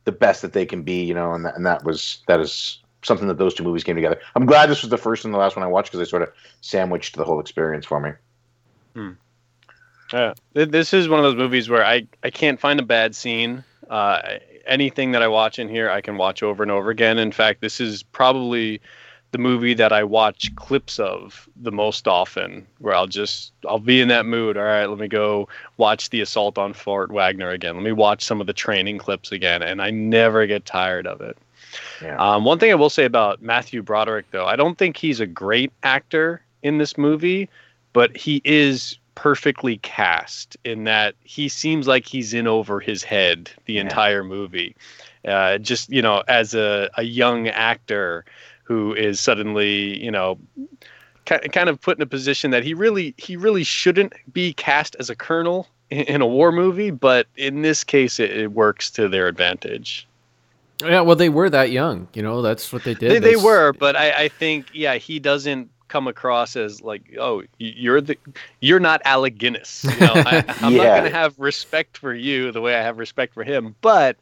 [0.05, 1.05] the best that they can be.
[1.05, 3.97] You know, and that, and that was that is something that those two movies came
[3.97, 4.21] together.
[4.35, 6.23] I'm glad this was the first and the last one I watched because they sort
[6.23, 8.11] of sandwiched the whole experience for me.
[10.13, 13.65] Yeah, this is one of those movies where I I can't find a bad scene.
[13.89, 17.19] Uh, anything that I watch in here, I can watch over and over again.
[17.19, 18.81] In fact, this is probably
[19.35, 22.65] the movie that I watch clips of the most often.
[22.79, 24.57] Where I'll just I'll be in that mood.
[24.57, 27.75] All right, let me go watch the assault on Fort Wagner again.
[27.75, 31.21] Let me watch some of the training clips again, and I never get tired of
[31.21, 31.37] it.
[32.01, 32.17] Yeah.
[32.17, 35.27] Um, one thing I will say about Matthew Broderick, though, I don't think he's a
[35.27, 37.49] great actor in this movie,
[37.93, 43.51] but he is perfectly cast in that he seems like he's in over his head
[43.65, 44.77] the entire movie.
[45.27, 48.25] Uh, just you know, as a, a young actor
[48.65, 50.39] who is suddenly you know
[51.27, 55.09] kind of put in a position that he really he really shouldn't be cast as
[55.09, 59.09] a colonel in, in a war movie, but in this case, it, it works to
[59.09, 60.07] their advantage.
[60.81, 62.09] Yeah, well, they were that young.
[62.15, 63.11] You know, that's what they did.
[63.11, 67.43] They, they were, but I, I think yeah, he doesn't come across as like oh
[67.59, 68.17] you're the
[68.61, 69.85] you're not Alec Guinness.
[69.85, 70.85] You know, I, I'm Yeah.
[70.89, 74.17] not gonna have respect for you the way I have respect for him, but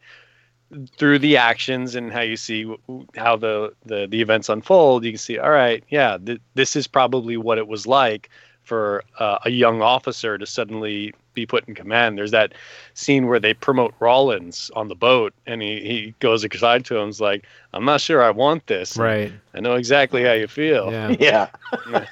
[0.97, 5.05] through the actions and how you see w- w- how the, the the events unfold,
[5.05, 8.31] you can see all right, yeah, th- this is probably what it was like
[8.63, 12.17] for uh, a young officer to suddenly be put in command.
[12.17, 12.53] There's that
[12.95, 17.03] scene where they promote Rawlins on the boat, and he, he goes aside to him,
[17.05, 17.45] and's like,
[17.75, 19.33] "I'm not sure I want this." Right.
[19.55, 20.91] I know exactly how you feel.
[20.93, 21.09] Yeah.
[21.21, 21.49] Yeah.
[21.91, 22.07] Yeah.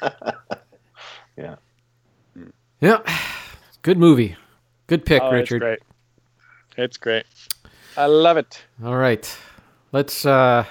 [1.36, 1.54] yeah.
[2.80, 2.98] Yeah.
[3.82, 4.36] Good movie.
[4.88, 5.62] Good pick, Oh, Richard.
[5.62, 5.78] It's great.
[6.76, 7.24] It's great.
[8.01, 8.64] I love it.
[8.82, 9.30] All right.
[9.92, 10.64] Let's uh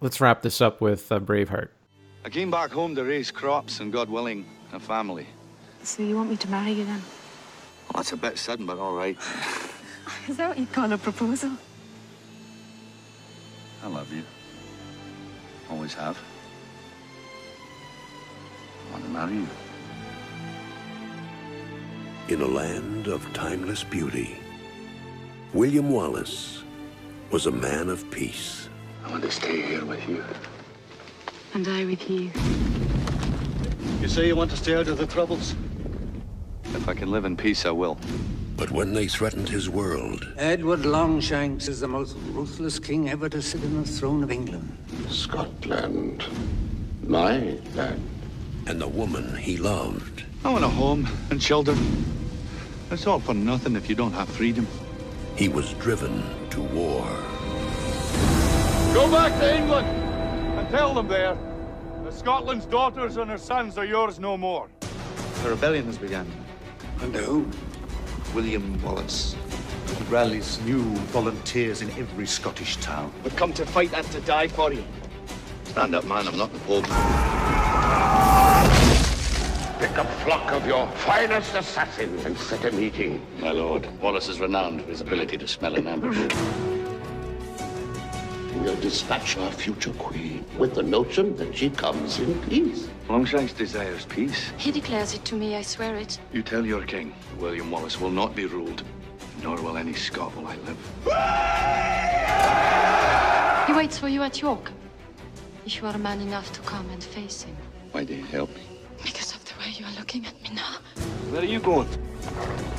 [0.00, 1.70] let's wrap this up with uh, Braveheart.
[2.24, 5.26] I came back home to raise crops and, God willing, a family.
[5.82, 7.02] So you want me to marry you then?
[7.86, 9.18] Well, that's a bit sudden, but all right.
[10.28, 11.50] Is that what you call a proposal?
[13.82, 14.22] I love you.
[15.68, 16.16] Always have.
[18.86, 19.48] I want to marry you.
[22.28, 24.39] In a land of timeless beauty,
[25.52, 26.62] William Wallace
[27.32, 28.68] was a man of peace.
[29.04, 30.24] I want to stay here with you.
[31.54, 32.30] And I with you.
[34.00, 35.56] You say you want to stay out of the troubles?
[36.66, 37.98] If I can live in peace, I will.
[38.56, 43.42] But when they threatened his world, Edward Longshanks is the most ruthless king ever to
[43.42, 44.76] sit on the throne of England.
[45.08, 46.24] Scotland,
[47.02, 48.08] my land,
[48.68, 51.76] and the woman he loved, I want a home and children.
[52.92, 54.68] It's all for nothing if you don't have freedom.
[55.40, 57.08] He was driven to war.
[58.92, 61.34] Go back to England and tell them there
[62.04, 64.68] that Scotland's daughters and her sons are yours no more.
[65.42, 66.30] The rebellion has begun.
[67.00, 67.50] Under whom?
[68.34, 69.34] William Wallace.
[69.96, 73.10] He rallies new volunteers in every Scottish town.
[73.24, 74.84] We've come to fight and to die for you.
[75.64, 76.28] Stand up, man.
[76.28, 76.84] I'm not the Pope.
[79.80, 83.26] Pick a flock of your finest assassins and set a meeting.
[83.38, 86.18] My lord, Wallace is renowned for his ability to smell an ambush.
[88.56, 92.88] We'll dispatch our future queen with the notion that she comes in peace.
[93.08, 94.50] Longshanks desires peace.
[94.58, 96.18] He declares it to me, I swear it.
[96.30, 98.84] You tell your king, William Wallace will not be ruled,
[99.42, 100.76] nor will any Scot while I live.
[103.66, 104.72] He waits for you at York.
[105.64, 107.56] If you are man enough to come and face him.
[107.92, 108.60] Why do you help me?
[109.02, 109.29] Because
[109.82, 110.78] of the way you are looking at me now.
[111.30, 111.88] Where are you going?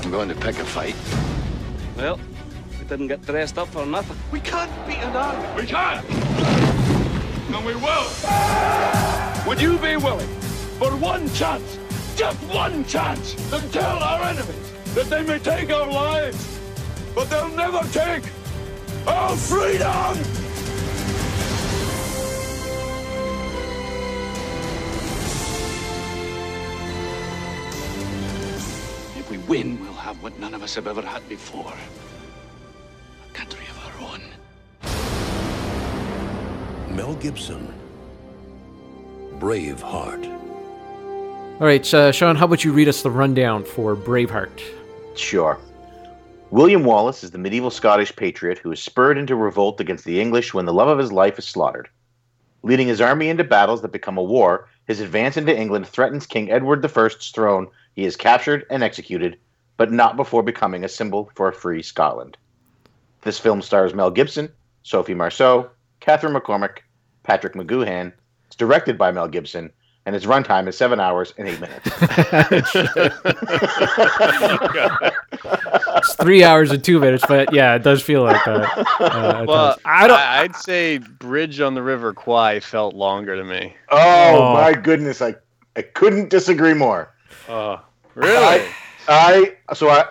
[0.03, 0.95] I'm going to pick a fight.
[1.97, 2.19] Well,
[2.79, 4.17] we didn't get dressed up for nothing.
[4.31, 5.61] We can't beat an army.
[5.61, 6.03] We can!
[7.53, 8.07] And we will!
[9.47, 10.27] Would you be willing,
[10.79, 11.77] for one chance,
[12.15, 16.59] just one chance, to tell our enemies that they may take our lives,
[17.15, 18.23] but they'll never take
[19.07, 20.40] our freedom?
[29.51, 31.73] Win, we'll have what none of us have ever had before.
[33.29, 34.21] A country of our own.
[36.95, 37.73] Mel Gibson.
[39.39, 40.25] Braveheart.
[41.59, 44.61] All right, uh, Sean, how about you read us the rundown for Braveheart?
[45.17, 45.59] Sure.
[46.51, 50.53] William Wallace is the medieval Scottish patriot who is spurred into revolt against the English
[50.53, 51.89] when the love of his life is slaughtered.
[52.63, 56.49] Leading his army into battles that become a war, his advance into England threatens King
[56.49, 57.67] Edward I's throne.
[57.95, 59.37] He is captured and executed,
[59.77, 62.37] but not before becoming a symbol for a free Scotland.
[63.21, 64.49] This film stars Mel Gibson,
[64.83, 65.69] Sophie Marceau,
[65.99, 66.79] Catherine McCormack,
[67.23, 68.11] Patrick McGoohan.
[68.47, 69.71] It's directed by Mel Gibson,
[70.05, 71.89] and its runtime is seven hours and eight minutes.
[75.97, 78.85] It's three hours and two minutes, but yeah, it does feel like that.
[78.99, 79.77] Uh, Well.
[79.85, 80.19] I don't.
[80.19, 83.75] I'd say Bridge on the River Kwai felt longer to me.
[83.89, 84.53] Oh, Oh.
[84.53, 85.35] my goodness, I
[85.75, 87.13] I couldn't disagree more.
[87.51, 87.81] Oh,
[88.15, 88.65] really?
[89.09, 90.05] I, I so I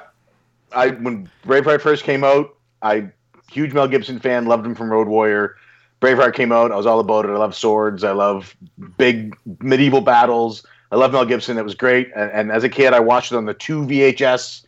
[0.73, 3.09] I when Braveheart first came out, I
[3.51, 5.57] huge Mel Gibson fan, loved him from Road Warrior.
[6.03, 7.31] Braveheart came out, I was all about it.
[7.31, 8.55] I love swords, I love
[8.99, 10.67] big medieval battles.
[10.93, 11.57] I love Mel Gibson.
[11.57, 12.11] It was great.
[12.15, 14.65] And, and as a kid, I watched it on the two VHS.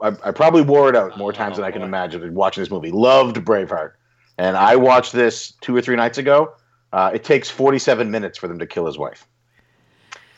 [0.00, 2.90] I, I probably wore it out more times than I can imagine watching this movie.
[2.90, 3.92] Loved Braveheart.
[4.38, 6.54] And I watched this two or three nights ago.
[6.92, 9.28] Uh, it takes 47 minutes for them to kill his wife.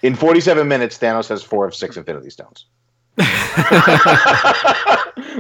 [0.03, 2.67] In 47 minutes, Thanos has four of six Infinity Stones.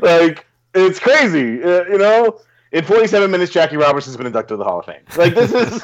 [0.02, 2.40] like it's crazy, uh, you know.
[2.72, 5.02] In 47 minutes, Jackie Robertson's been inducted to the Hall of Fame.
[5.16, 5.82] Like this is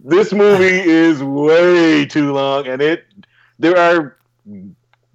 [0.00, 3.04] this movie is way too long, and it
[3.58, 4.16] there are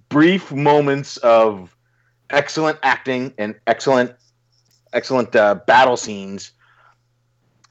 [0.08, 1.74] brief moments of
[2.30, 4.14] excellent acting and excellent
[4.92, 6.52] excellent uh, battle scenes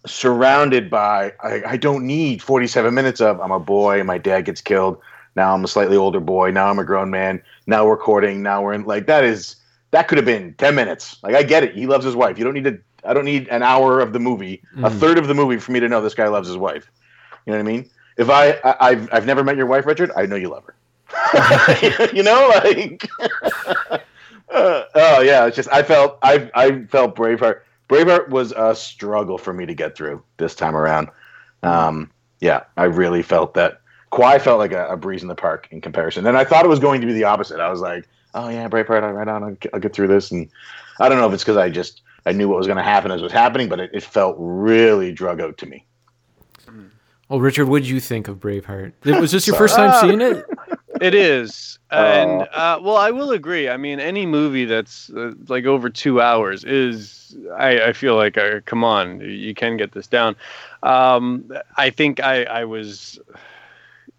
[0.07, 4.61] surrounded by I, I don't need 47 minutes of I'm a boy my dad gets
[4.61, 4.99] killed
[5.35, 8.61] now I'm a slightly older boy now I'm a grown man now we're courting now
[8.63, 9.55] we're in like that is
[9.91, 12.43] that could have been 10 minutes like I get it he loves his wife you
[12.45, 14.99] don't need to I don't need an hour of the movie a Mm.
[14.99, 16.89] third of the movie for me to know this guy loves his wife
[17.45, 20.11] you know what I mean if I, I I've, I've never met your wife Richard
[20.15, 20.75] I know you love her
[22.13, 23.09] you know like
[24.49, 27.61] uh, oh yeah, it's just I felt I I felt Braveheart.
[27.89, 31.09] Braveheart was a struggle for me to get through this time around.
[31.63, 33.81] Um, yeah, I really felt that.
[34.09, 36.69] Kwai felt like a, a breeze in the park in comparison, and I thought it
[36.69, 37.59] was going to be the opposite.
[37.59, 40.31] I was like, oh yeah, Braveheart, I right on, I'll get, I'll get through this,
[40.31, 40.49] and
[40.99, 43.11] I don't know if it's because I just I knew what was going to happen
[43.11, 45.85] as it was happening, but it, it felt really drug out to me.
[47.29, 48.93] Well, Richard, what did you think of Braveheart?
[49.19, 50.45] Was this your first time seeing it?
[51.01, 53.69] It is, and uh, well, I will agree.
[53.69, 58.37] I mean, any movie that's uh, like over two hours is, I, I feel like,
[58.37, 60.35] uh, come on, you can get this down.
[60.83, 63.19] Um, I think I, I was,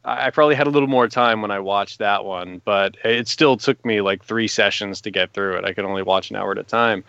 [0.04, 3.56] I probably had a little more time when I watched that one, but it still
[3.56, 5.64] took me like three sessions to get through it.
[5.64, 7.04] I could only watch an hour at a time.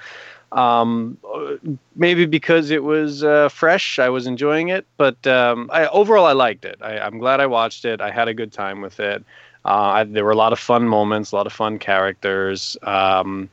[0.51, 1.57] Um, uh,
[1.95, 4.85] maybe because it was uh, fresh, I was enjoying it.
[4.97, 6.79] But um, I, overall, I liked it.
[6.81, 8.01] I, I'm glad I watched it.
[8.01, 9.23] I had a good time with it.
[9.65, 12.77] Uh, there were a lot of fun moments, a lot of fun characters.
[12.83, 13.49] Um,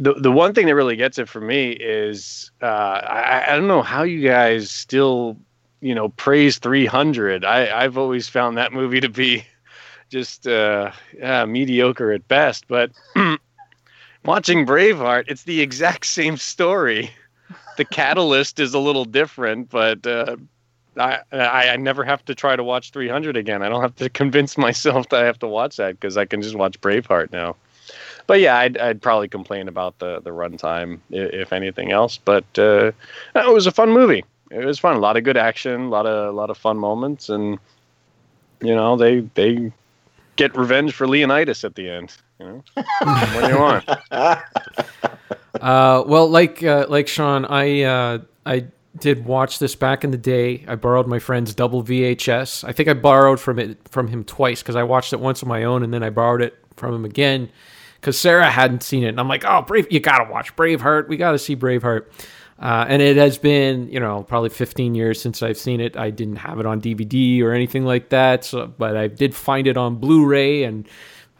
[0.00, 3.68] the the one thing that really gets it for me is uh, I, I don't
[3.68, 5.36] know how you guys still
[5.80, 7.44] you know praise 300.
[7.44, 9.44] I I've always found that movie to be
[10.10, 12.66] just uh, yeah, mediocre at best.
[12.68, 12.92] But
[14.24, 17.10] watching Braveheart, it's the exact same story.
[17.76, 20.36] The catalyst is a little different, but uh,
[20.98, 23.62] I, I I never have to try to watch 300 again.
[23.62, 26.42] I don't have to convince myself that I have to watch that because I can
[26.42, 27.56] just watch Braveheart now.
[28.26, 32.18] But yeah, I'd, I'd probably complain about the the runtime i- if anything else.
[32.18, 32.92] But uh,
[33.34, 34.24] it was a fun movie.
[34.50, 34.96] It was fun.
[34.96, 37.58] A lot of good action, a lot of a lot of fun moments, and
[38.60, 39.72] you know they they
[40.36, 42.14] get revenge for Leonidas at the end.
[42.38, 42.64] You know,
[43.34, 43.84] what do you want?
[45.60, 48.64] Uh, well, like uh, like Sean, I uh, I
[48.98, 50.64] did watch this back in the day.
[50.68, 52.64] I borrowed my friend's double VHS.
[52.64, 55.48] I think I borrowed from it from him twice because I watched it once on
[55.48, 57.50] my own and then I borrowed it from him again
[58.00, 59.08] because Sarah hadn't seen it.
[59.08, 61.08] And I'm like, oh, Brave, you gotta watch Braveheart.
[61.08, 62.06] We gotta see Braveheart.
[62.58, 65.96] Uh, and it has been, you know, probably 15 years since I've seen it.
[65.96, 69.66] I didn't have it on DVD or anything like that, so, but I did find
[69.66, 70.86] it on Blu-ray, and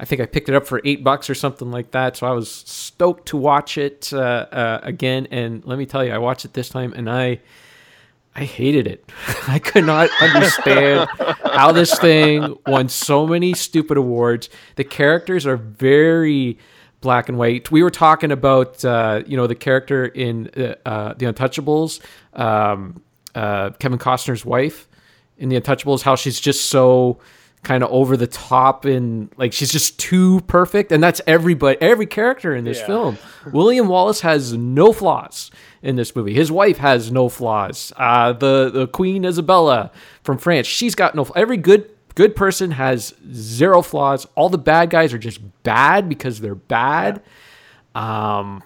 [0.02, 2.16] I think I picked it up for eight bucks or something like that.
[2.16, 5.28] So I was stoked to watch it uh, uh, again.
[5.30, 7.38] And let me tell you, I watched it this time, and I,
[8.34, 9.08] I hated it.
[9.46, 11.08] I could not understand
[11.44, 14.50] how this thing won so many stupid awards.
[14.74, 16.58] The characters are very
[17.00, 17.70] black and white.
[17.70, 22.00] We were talking about uh, you know the character in uh, uh, the Untouchables,
[22.32, 23.00] um,
[23.36, 24.88] uh, Kevin Costner's wife
[25.38, 27.20] in the Untouchables, how she's just so
[27.64, 32.06] kind of over the top and like she's just too perfect and that's everybody every
[32.06, 32.86] character in this Yeah.
[32.86, 33.18] film
[33.52, 35.50] william wallace has no flaws
[35.80, 39.92] in this movie his wife has no flaws uh, the the queen isabella
[40.24, 44.90] from france she's got no every good good person has zero flaws all the bad
[44.90, 47.22] guys are just bad because they're bad
[47.94, 48.60] um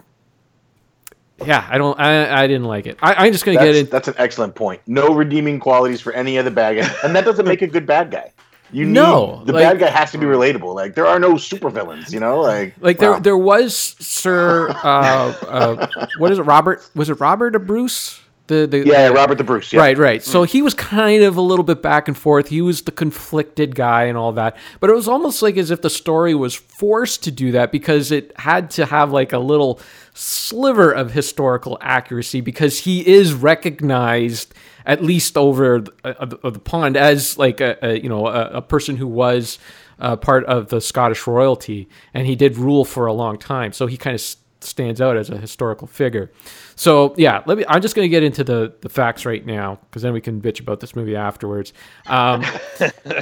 [1.44, 3.90] yeah i don't i, I didn't like it I, i'm just gonna that's, get it
[3.90, 4.80] That's an excellent point.
[4.86, 7.84] No redeeming qualities for any of the bad guys, and that doesn't make a good
[7.84, 8.32] bad guy.
[8.72, 10.74] You need, No, the like- bad guy has to be relatable.
[10.74, 12.40] Like there are no supervillains, you know.
[12.40, 13.12] Like Like wow.
[13.12, 15.86] there, there was Sir, uh, uh,
[16.18, 16.42] what is it?
[16.42, 18.20] Robert was it Robert or Bruce?
[18.48, 19.80] The, the Yeah, Robert the Bruce, yeah.
[19.80, 20.22] Right, right.
[20.22, 22.46] So he was kind of a little bit back and forth.
[22.48, 24.56] He was the conflicted guy and all that.
[24.78, 28.12] But it was almost like as if the story was forced to do that because
[28.12, 29.80] it had to have like a little
[30.16, 34.54] sliver of historical accuracy because he is recognized
[34.86, 38.62] at least over the, uh, the, pond as like a, a you know a, a
[38.62, 39.58] person who was
[39.98, 43.72] uh, part of the Scottish royalty and he did rule for a long time.
[43.72, 46.30] So he kind of stands out as a historical figure.
[46.76, 47.64] So yeah, let me.
[47.68, 50.40] I'm just going to get into the the facts right now because then we can
[50.40, 51.74] bitch about this movie afterwards.
[52.06, 52.42] Um,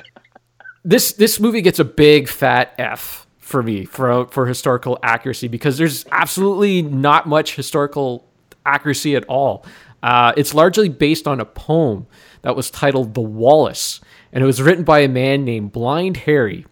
[0.85, 5.77] this this movie gets a big fat F for me for for historical accuracy because
[5.77, 8.27] there's absolutely not much historical
[8.65, 9.65] accuracy at all.
[10.03, 12.07] Uh, it's largely based on a poem
[12.41, 14.01] that was titled "The Wallace,"
[14.33, 16.65] and it was written by a man named Blind Harry.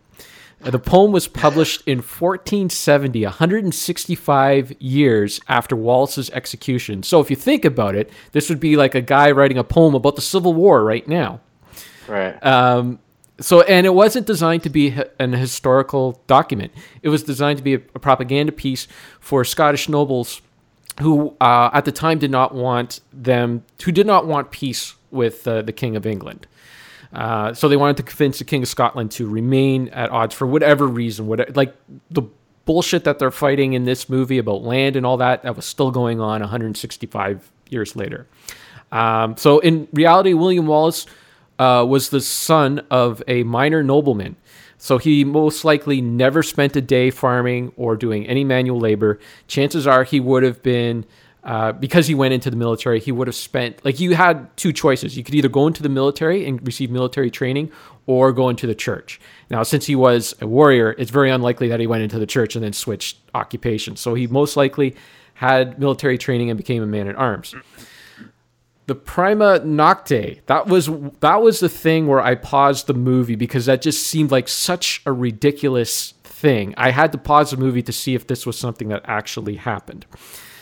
[0.61, 7.03] The poem was published in 1470, 165 years after Wallace's execution.
[7.03, 9.97] So if you think about it, this would be like a guy writing a poem
[9.97, 11.41] about the Civil War right now.
[12.07, 12.41] right.
[12.47, 13.01] Um,
[13.41, 16.73] so, and it wasn't designed to be an historical document.
[17.03, 18.87] It was designed to be a, a propaganda piece
[19.21, 20.43] for Scottish nobles
[21.01, 25.47] who, uh, at the time, did not want them, who did not want peace with
[25.49, 26.47] uh, the King of England.
[27.13, 30.47] Uh, so they wanted to convince the King of Scotland to remain at odds for
[30.47, 31.27] whatever reason.
[31.27, 31.75] Whatever, like
[32.11, 32.23] the
[32.65, 35.91] bullshit that they're fighting in this movie about land and all that, that was still
[35.91, 38.27] going on 165 years later.
[38.93, 41.07] Um, so in reality, William Wallace
[41.63, 44.35] uh, was the son of a minor nobleman.
[44.79, 49.21] So he most likely never spent a day farming or doing any manual labor.
[49.47, 51.07] Chances are he would have been,
[51.45, 54.73] uh, because he went into the military, he would have spent, like, you had two
[54.73, 55.17] choices.
[55.17, 57.71] You could either go into the military and receive military training
[58.07, 59.21] or go into the church.
[59.49, 62.57] Now, since he was a warrior, it's very unlikely that he went into the church
[62.57, 64.01] and then switched occupations.
[64.01, 64.97] So he most likely
[65.35, 67.55] had military training and became a man at arms
[68.93, 70.91] the prima nocte that was
[71.21, 75.03] that was the thing where i paused the movie because that just seemed like such
[75.07, 76.75] a ridiculous thing.
[76.77, 80.05] I had to pause the movie to see if this was something that actually happened.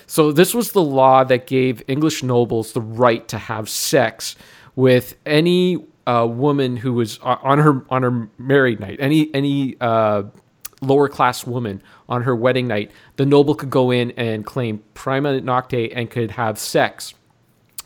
[0.07, 4.37] So this was the law that gave english nobles the right to have sex
[4.77, 10.25] with any uh, woman who was on her on her married night any any uh,
[10.83, 15.41] lower class woman on her wedding night the noble could go in and claim prima
[15.41, 17.15] nocte and could have sex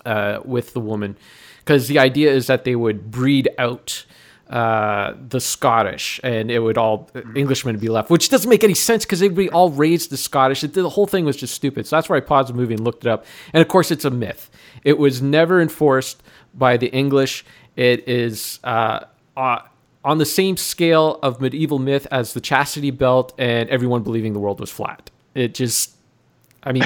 [0.05, 1.17] uh, with the woman
[1.65, 4.05] because the idea is that they would breed out
[4.51, 8.75] uh, the Scottish and it would all Englishmen would be left, which doesn't make any
[8.75, 10.63] sense because they'd be all raised the Scottish.
[10.63, 11.87] It, the whole thing was just stupid.
[11.87, 13.25] So that's where I paused the movie and looked it up.
[13.55, 14.51] And of course, it's a myth.
[14.85, 17.45] It was never enforced by the English.
[17.75, 19.01] It is uh,
[19.35, 19.61] uh,
[20.05, 24.41] on the same scale of medieval myth as the chastity belt and everyone believing the
[24.41, 25.11] world was flat.
[25.35, 25.97] It just,
[26.63, 26.85] I mean.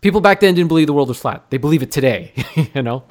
[0.00, 1.50] People back then didn't believe the world was flat.
[1.50, 2.32] They believe it today,
[2.74, 3.04] you know.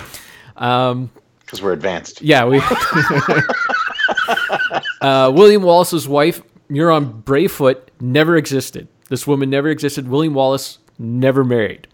[0.58, 1.12] Um,
[1.42, 2.22] because we're advanced.
[2.22, 2.60] Yeah, we.
[5.02, 8.88] uh, William Wallace's wife, Murron Braidfute, never existed.
[9.10, 10.08] This woman never existed.
[10.08, 11.88] William Wallace never married.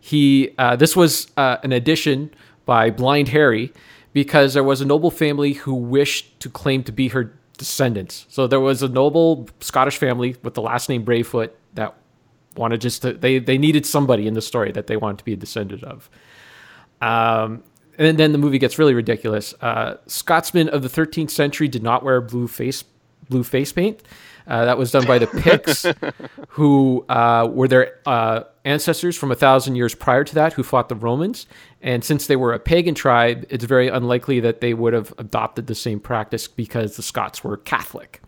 [0.00, 0.54] He.
[0.58, 2.30] Uh, this was uh, an addition
[2.66, 3.72] by Blind Harry
[4.12, 8.26] because there was a noble family who wished to claim to be her descendants.
[8.28, 11.50] So there was a noble Scottish family with the last name Braidfute
[12.56, 15.32] wanted just to, they they needed somebody in the story that they wanted to be
[15.32, 16.10] a descendant of.
[17.00, 17.62] Um,
[17.98, 19.54] and then the movie gets really ridiculous.
[19.60, 22.84] Uh, Scotsmen of the 13th century did not wear blue face
[23.28, 24.02] blue face paint.
[24.46, 25.86] Uh, that was done by the Picts,
[26.48, 30.88] who uh, were their uh, ancestors from a thousand years prior to that, who fought
[30.88, 31.46] the Romans.
[31.82, 35.68] And since they were a pagan tribe, it's very unlikely that they would have adopted
[35.68, 38.20] the same practice because the Scots were Catholic.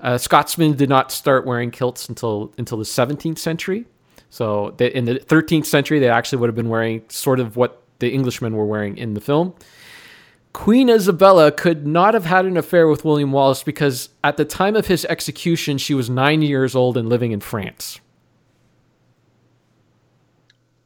[0.00, 3.84] Uh, Scotsmen did not start wearing kilts until until the 17th century.
[4.30, 7.82] So they, in the 13th century, they actually would have been wearing sort of what
[7.98, 9.54] the Englishmen were wearing in the film.
[10.52, 14.76] Queen Isabella could not have had an affair with William Wallace because at the time
[14.76, 18.00] of his execution, she was nine years old and living in France.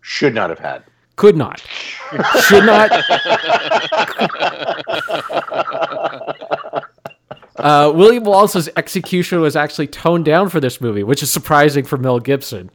[0.01, 0.85] Should not have had.
[1.17, 1.65] Could not.
[2.49, 2.91] Should not.
[7.63, 11.97] uh, William Wallace's execution was actually toned down for this movie, which is surprising for
[11.97, 12.71] Mel Gibson.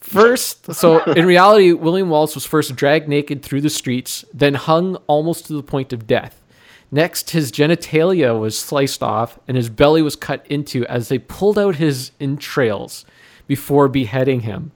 [0.00, 4.96] First, so in reality, William Wallace was first dragged naked through the streets, then hung
[5.06, 6.42] almost to the point of death.
[6.90, 11.58] Next, his genitalia was sliced off and his belly was cut into as they pulled
[11.58, 13.04] out his entrails
[13.46, 14.72] before beheading him.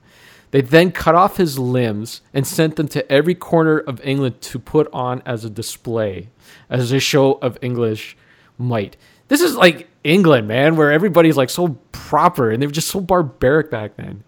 [0.51, 4.59] They then cut off his limbs and sent them to every corner of England to
[4.59, 6.29] put on as a display,
[6.69, 8.15] as a show of English
[8.57, 8.95] might.
[9.27, 12.99] This is like England, man, where everybody's like so proper and they were just so
[13.01, 14.23] barbaric back then.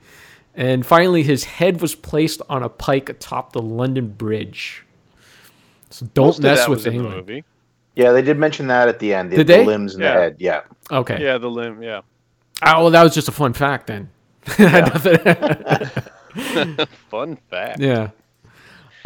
[0.55, 4.83] And finally, his head was placed on a pike atop the London Bridge.
[5.91, 7.15] So don't Most mess with was in the England.
[7.27, 7.43] movie.
[7.95, 9.31] Yeah, they did mention that at the end.
[9.31, 10.13] The, Did the limbs and Yeah.
[10.13, 10.35] the head.
[10.39, 10.61] Yeah.
[10.91, 11.21] Okay.
[11.23, 11.81] Yeah, the limb.
[11.83, 12.01] Yeah.
[12.63, 14.09] Oh, well, that was just a fun fact then.
[17.09, 17.79] Fun fact.
[17.79, 18.09] yeah.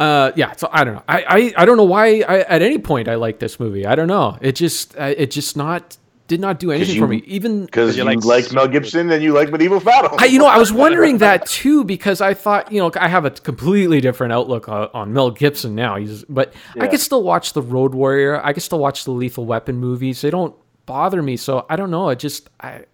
[0.00, 0.52] Uh, yeah.
[0.56, 1.02] So I don't know.
[1.08, 3.86] I, I, I don't know why I, at any point I like this movie.
[3.86, 4.36] I don't know.
[4.40, 5.96] It just uh, it just not
[6.28, 7.22] did not do anything for me.
[7.26, 10.16] Even because you, like, Mel Gibson and you like medieval battle.
[10.18, 13.26] I, you know, I was wondering that too because I thought, you know, I have
[13.26, 15.96] a completely different outlook on, on Mel Gibson now.
[15.96, 16.86] He's, but I Yeah.
[16.86, 18.42] could still watch the Road Warrior.
[18.42, 20.22] I could still watch the Lethal Weapon movies.
[20.22, 20.54] They don't
[20.86, 21.36] bother me.
[21.36, 22.08] So I don't know.
[22.08, 22.84] I just, I,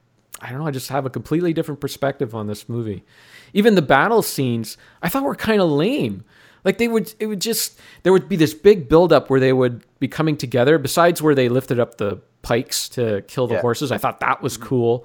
[0.40, 0.66] I don't know.
[0.66, 3.04] I just have a completely different perspective on this movie.
[3.52, 6.24] Even the battle scenes, I thought were kind of lame.
[6.64, 9.84] Like they would, it would just there would be this big buildup where they would
[10.00, 10.78] be coming together.
[10.78, 13.60] Besides where they lifted up the pikes to kill the Yeah.
[13.60, 15.04] horses, I thought that was cool.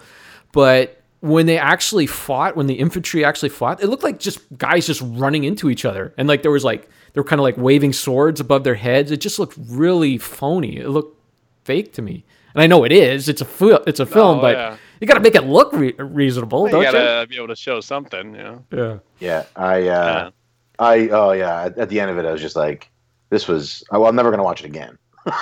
[0.51, 4.85] But when they actually fought, when the infantry actually fought, it looked like just guys
[4.85, 7.55] just running into each other, and like there was like they were kind of like
[7.57, 9.09] waving swords above their heads.
[9.11, 10.77] It just looked really phony.
[10.77, 11.17] It looked
[11.63, 13.29] fake to me, and I know it is.
[13.29, 14.77] It's a fil- it's a film, Oh, but yeah.
[14.99, 17.79] you got to make it look re- reasonable, you don't gotta be able to show
[17.79, 18.65] something, you know.
[18.71, 18.97] Yeah.
[19.19, 20.31] Yeah, I, uh,
[20.79, 21.63] I, oh yeah.
[21.63, 22.89] At, at the end of it, I was just like,
[23.29, 23.83] this was.
[23.91, 24.97] Oh, well, I'm never gonna watch it again.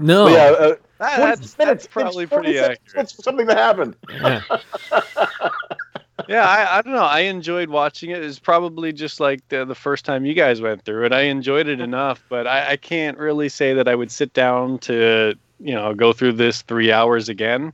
[0.00, 0.24] No.
[0.24, 2.80] But yeah, uh, That- 20 that's, minutes, that's probably pretty accurate.
[2.96, 3.94] It's something that happened.
[6.28, 7.02] Yeah, I, I don't know.
[7.02, 8.22] I enjoyed watching it.
[8.22, 11.12] It's probably just like the, the first time you guys went through it.
[11.12, 14.78] I enjoyed it enough, but I, I can't really say that I would sit down
[14.80, 17.72] to, you know, go through this three hours again.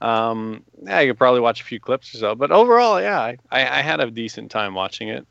[0.00, 3.38] Um, yeah, I could probably watch a few clips or so, but overall, yeah, I,
[3.50, 5.26] I, I had a decent time watching it.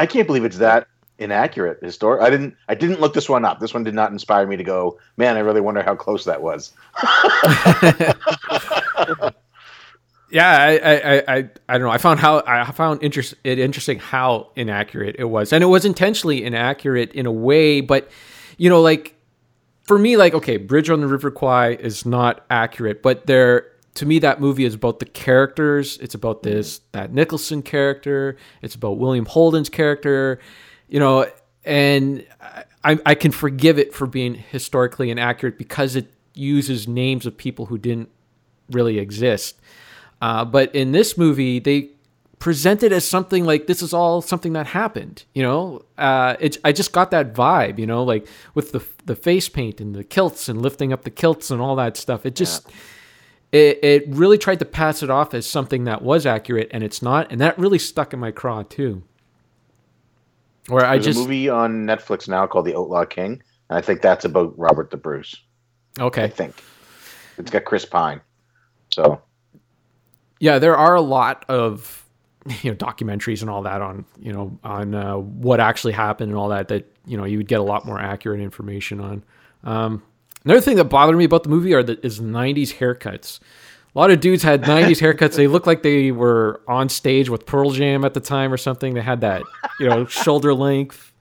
[0.00, 0.88] I can't believe it's that
[1.18, 1.78] inaccurate.
[1.82, 2.22] Historic.
[2.22, 2.56] I didn't.
[2.68, 3.60] I didn't look this one up.
[3.60, 4.98] This one did not inspire me to go.
[5.18, 6.72] Man, I really wonder how close that was.
[10.32, 11.90] Yeah, I, I, I, I, don't know.
[11.90, 15.84] I found how I found interest it interesting how inaccurate it was, and it was
[15.84, 17.80] intentionally inaccurate in a way.
[17.80, 18.08] But
[18.56, 19.16] you know, like
[19.82, 24.06] for me, like okay, Bridge on the River Kwai is not accurate, but there to
[24.06, 25.98] me that movie is about the characters.
[25.98, 28.36] It's about this that Nicholson character.
[28.62, 30.38] It's about William Holden's character.
[30.88, 31.26] You know,
[31.64, 32.26] and
[32.84, 37.66] I, I can forgive it for being historically inaccurate because it uses names of people
[37.66, 38.08] who didn't
[38.70, 39.60] really exist.
[40.22, 41.90] Uh, but in this movie, they
[42.38, 45.24] present it as something like this is all something that happened.
[45.34, 47.78] You know, uh, it, I just got that vibe.
[47.78, 51.10] You know, like with the the face paint and the kilts and lifting up the
[51.10, 52.24] kilts and all that stuff.
[52.24, 52.66] It just
[53.52, 57.02] it, it really tried to pass it off as something that was accurate, and it's
[57.02, 57.30] not.
[57.30, 59.02] And that really stuck in my craw too.
[60.68, 64.02] Where I just a movie on Netflix now called The Outlaw King, and I think
[64.02, 65.34] that's about Robert the Bruce.
[65.98, 66.24] okay.
[66.24, 66.62] I think
[67.38, 68.20] it's got Chris Pine.
[68.92, 69.20] So
[70.40, 72.04] yeah there are a lot of
[72.62, 76.38] you know documentaries and all that on you know on uh, what actually happened and
[76.38, 79.22] all that that you know you would get a lot more accurate information on
[79.62, 80.02] um,
[80.44, 83.40] another thing that bothered me about the movie are the is 90s haircuts
[83.94, 87.46] a lot of dudes had 90s haircuts they looked like they were on stage with
[87.46, 89.42] pearl jam at the time or something they had that
[89.78, 91.12] you know shoulder length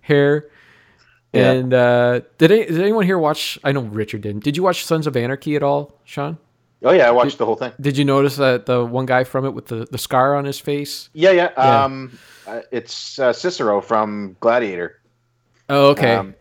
[0.00, 0.48] hair
[1.32, 1.52] Yeah.
[1.52, 4.84] and uh, did, any, did anyone here watch i know richard didn't did you watch
[4.84, 6.38] sons of anarchy at all sean
[6.84, 7.70] Oh yeah, I watched the whole thing.
[7.80, 10.58] did you notice that the one guy from it with the, the scar on his
[10.58, 11.10] face?
[11.12, 11.50] Yeah, yeah.
[11.56, 11.84] Yeah.
[11.84, 14.98] Um, uh, it's uh, Cicero from Gladiator.
[15.68, 16.16] Oh, okay.
[16.16, 16.34] Um,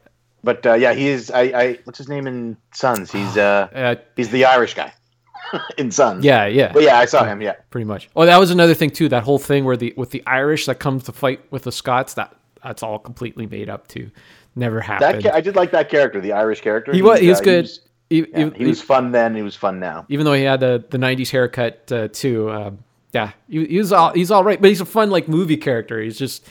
[0.43, 1.29] but uh, yeah, he is.
[1.31, 1.79] I, I.
[1.83, 3.11] What's his name in Sons?
[3.11, 4.93] He's uh, Uh, he's the Irish guy
[5.77, 6.23] in Sons.
[6.25, 6.71] yeah, yeah.
[6.71, 7.41] But yeah, I saw him.
[7.41, 7.53] Yeah.
[7.69, 8.09] Pretty much.
[8.15, 9.09] Oh, that was another thing too.
[9.09, 12.13] That whole thing where the with the Irish that comes to fight with the Scots.
[12.15, 14.11] That that's all completely made up too.
[14.55, 15.23] Never That happened.
[15.23, 16.91] ca- I did like that character, the Irish character.
[16.93, 17.63] he was he was uh, good.
[17.63, 19.33] was- He, yeah, he- he was fun then.
[19.35, 20.05] He was fun now.
[20.09, 22.51] even though he had the the '90s haircut uh, too.
[22.51, 22.79] Um,
[23.13, 26.01] yeah, he, he was all he's all right, but he's a fun like movie character.
[26.01, 26.45] He's just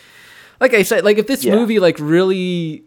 [0.60, 1.54] like I said, like if this Yeah.
[1.54, 2.84] movie like really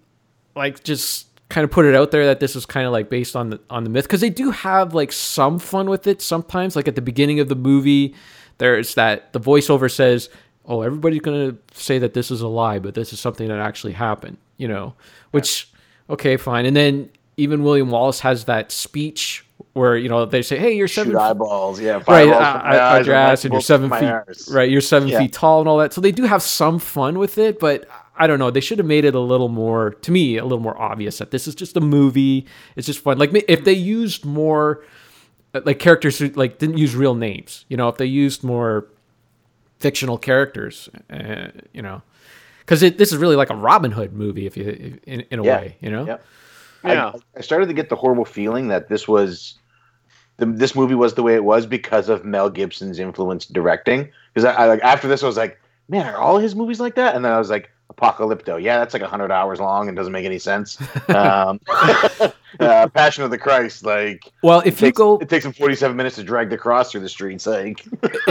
[0.55, 3.35] like just kind of put it out there that this is kind of like based
[3.35, 6.75] on the on the myth because they do have like some fun with it sometimes.
[6.75, 8.15] Like at the beginning of the movie,
[8.57, 10.29] there's that the voiceover says,
[10.65, 13.93] "Oh, everybody's gonna say that this is a lie, but this is something that actually
[13.93, 14.93] happened," you know,
[15.31, 15.69] which
[16.09, 19.43] okay, fine, and then even William Wallace has that speech
[19.73, 23.03] where you know they say, "Hey, you're seven Shoot eyeballs, yeah, right, uh, my uh,
[23.03, 24.69] your ass, and you're seven feet, right?
[24.69, 25.19] You're seven Yeah.
[25.19, 25.93] feet tall and all that.
[25.93, 27.85] So they do have some fun with it, but
[28.15, 28.51] I don't know.
[28.51, 31.31] They should have made it a little more, to me, a little more obvious that
[31.31, 32.45] this is just a movie.
[32.75, 33.17] It's just fun.
[33.17, 34.83] Like if they used more,
[35.53, 37.65] uh, like characters who like didn't use real names.
[37.69, 38.87] You know, if they used more
[39.79, 42.01] fictional characters, uh, you know,
[42.59, 45.57] because this is really like a Robin Hood movie, if you in, in a Yeah.
[45.59, 46.05] way, you know.
[46.05, 46.25] Yep.
[46.85, 49.55] I, I started to get the horrible feeling that this was
[50.37, 54.11] the, this movie was the way it was because of Mel Gibson's influence directing.
[54.33, 56.95] Because I, I like after this, I was like, man, are all his movies like
[56.95, 57.15] that?
[57.15, 60.25] And then I was like, Apocalypto, yeah, that's like hundred hours long and doesn't make
[60.25, 60.77] any sense.
[61.09, 61.59] Um,
[62.59, 65.53] uh, Passion of the Christ, like, Well, if it you takes, go- it takes him
[65.53, 67.45] forty-seven minutes to drag the cross through the streets.
[67.45, 67.83] Like,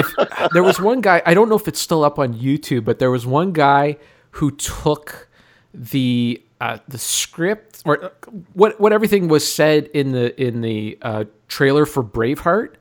[0.53, 3.11] there was one guy i don't know if it's still up on youtube but there
[3.11, 3.97] was one guy
[4.33, 5.29] who took
[5.75, 8.13] the uh, the script or
[8.53, 12.75] what what everything was said in the in the uh, trailer for braveheart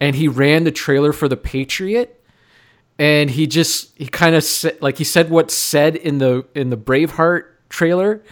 [0.00, 2.15] and he ran the trailer for the patriot
[2.98, 6.70] and he just he kind of said like he said what's said in the in
[6.70, 8.22] the braveheart trailer.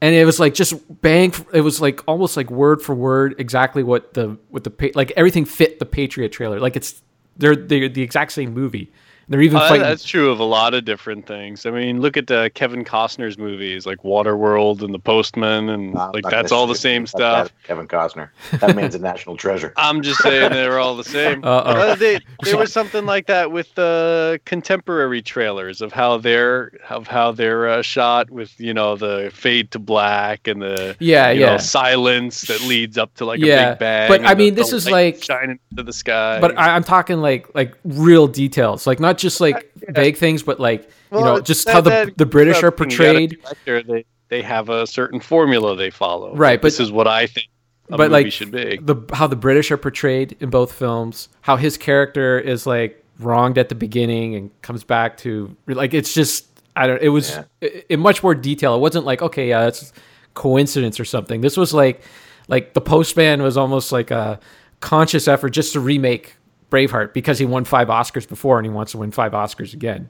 [0.00, 3.82] And it was like just bang it was like almost like word for word exactly
[3.82, 6.60] what the what the like everything fit the patriot trailer.
[6.60, 7.02] Like it's
[7.36, 8.92] they're they're the exact same movie
[9.28, 11.66] they're even Uh, fighting that's true of a lot of different things.
[11.66, 16.24] I mean, look at uh, Kevin Costner's movies like Waterworld and The Postman, and like
[16.30, 17.48] that's all the same stuff.
[17.48, 18.28] that, Kevin Costner,
[18.60, 19.72] that man's a national treasure.
[19.76, 21.44] I'm just saying they're all the same.
[21.44, 21.70] Uh-oh.
[21.72, 27.06] Uh, they, there was something like that with the contemporary trailers of how they're of
[27.06, 31.40] how they're uh, shot with you know the fade to black and the Yeah, you
[31.40, 31.46] yeah.
[31.52, 34.08] know, silence that leads up to like a Yeah, big bang.
[34.08, 36.40] but I mean, the this is like- shining into the sky.
[36.40, 40.60] but I, I'm talking like like real details, like not just like vague things, but
[40.60, 43.86] like you know just how the the British are up and you gotta portrayed.
[43.86, 46.34] They they have a certain formula they follow.
[46.34, 47.48] Right, but- this is what I think
[47.90, 48.78] but like should be.
[48.80, 53.58] the how the British are portrayed in both films, how his character is like wronged
[53.58, 56.46] at the beginning and comes back to like it's just
[56.76, 57.00] I don't.
[57.02, 58.74] It was i- in much more detail.
[58.74, 59.92] It wasn't like okay, yeah, that's
[60.32, 61.40] coincidence or something.
[61.42, 62.02] This was like
[62.48, 64.40] like the Postman was almost like a
[64.80, 66.36] conscious effort just to remake
[66.70, 70.08] Braveheart because he won five Oscars before and he wants to win five Oscars again.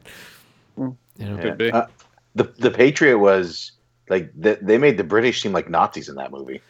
[0.76, 1.56] You know?
[1.58, 1.76] Yeah.
[1.76, 1.86] Uh,
[2.34, 3.72] the the Patriot was
[4.08, 6.60] like they, they made the British seem like Nazis in that movie.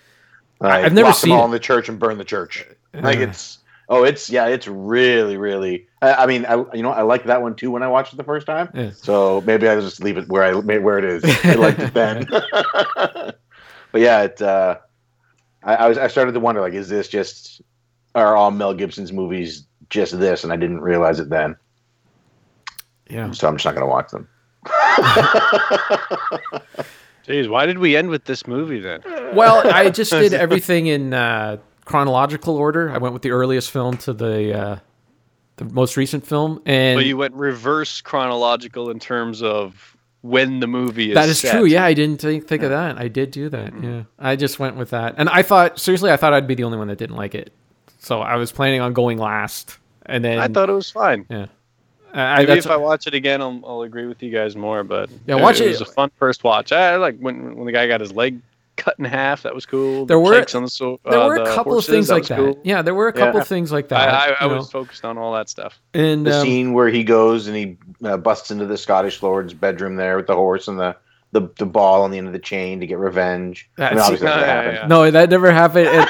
[0.61, 1.47] Like, I've never lock them seen all it.
[1.47, 2.67] in the church and burn the church.
[2.93, 3.23] Like Uh.
[3.23, 3.59] it's
[3.89, 5.87] oh it's yeah it's really really.
[6.03, 8.17] I, I mean I you know I liked that one too when I watched it
[8.17, 8.69] the first time.
[8.75, 8.91] Yeah.
[8.95, 11.25] So maybe I just leave it where I where it is.
[11.45, 12.27] I liked it then.
[13.93, 14.41] but yeah, it.
[14.43, 14.79] Uh,
[15.63, 17.63] I, I was I started to wonder like is this just
[18.15, 21.57] are all Mel Gibson's movies just this and I didn't realize it then.
[23.09, 23.31] Yeah.
[23.31, 24.29] So I'm just not gonna watch them.
[27.27, 29.01] Jeez, why did we end with this movie then?
[29.35, 31.57] Well, I just did everything in uh,
[31.87, 32.91] chronological order.
[32.91, 34.79] I went with the earliest film to the uh,
[35.57, 40.67] the most recent film, and But you went reverse chronological in terms of when the
[40.67, 41.15] movie is.
[41.15, 41.53] that is set.
[41.53, 41.65] true.
[41.65, 42.99] Yeah, I didn't think, think of that.
[42.99, 43.73] I did do that.
[43.83, 46.65] Yeah, I just went with that, and I thought seriously, I thought I'd be the
[46.65, 47.53] only one that didn't like it.
[48.01, 51.27] So I was planning on going last, and then I thought it was fine.
[51.29, 51.47] Yeah,
[52.13, 54.85] I, Maybe if I watch it again, I'll, I'll agree with you guys more.
[54.85, 55.67] But Yeah, watch it.
[55.67, 56.73] it- was a fun first watch.
[56.73, 58.41] I like when when the guy got his leg
[58.77, 59.43] cut in half.
[59.43, 60.05] That was cool.
[60.07, 62.11] There The were- on the, so, there uh, were a the couple horses, of things
[62.11, 62.37] like that.
[62.39, 62.59] cool.
[62.65, 64.09] Yeah, there were a couple of things like that.
[64.13, 64.81] I, I, I was know.
[64.81, 65.81] focused on all that stuff.
[65.95, 69.55] And the um, scene where he goes and he uh, busts into the Scottish lord's
[69.55, 70.97] bedroom there with the horse and the,
[71.35, 73.69] the, the ball on the end of the chain to get revenge.
[73.77, 74.89] I mean, That's- obviously that never happened.
[74.89, 75.89] No, that never happened.
[75.89, 76.09] It-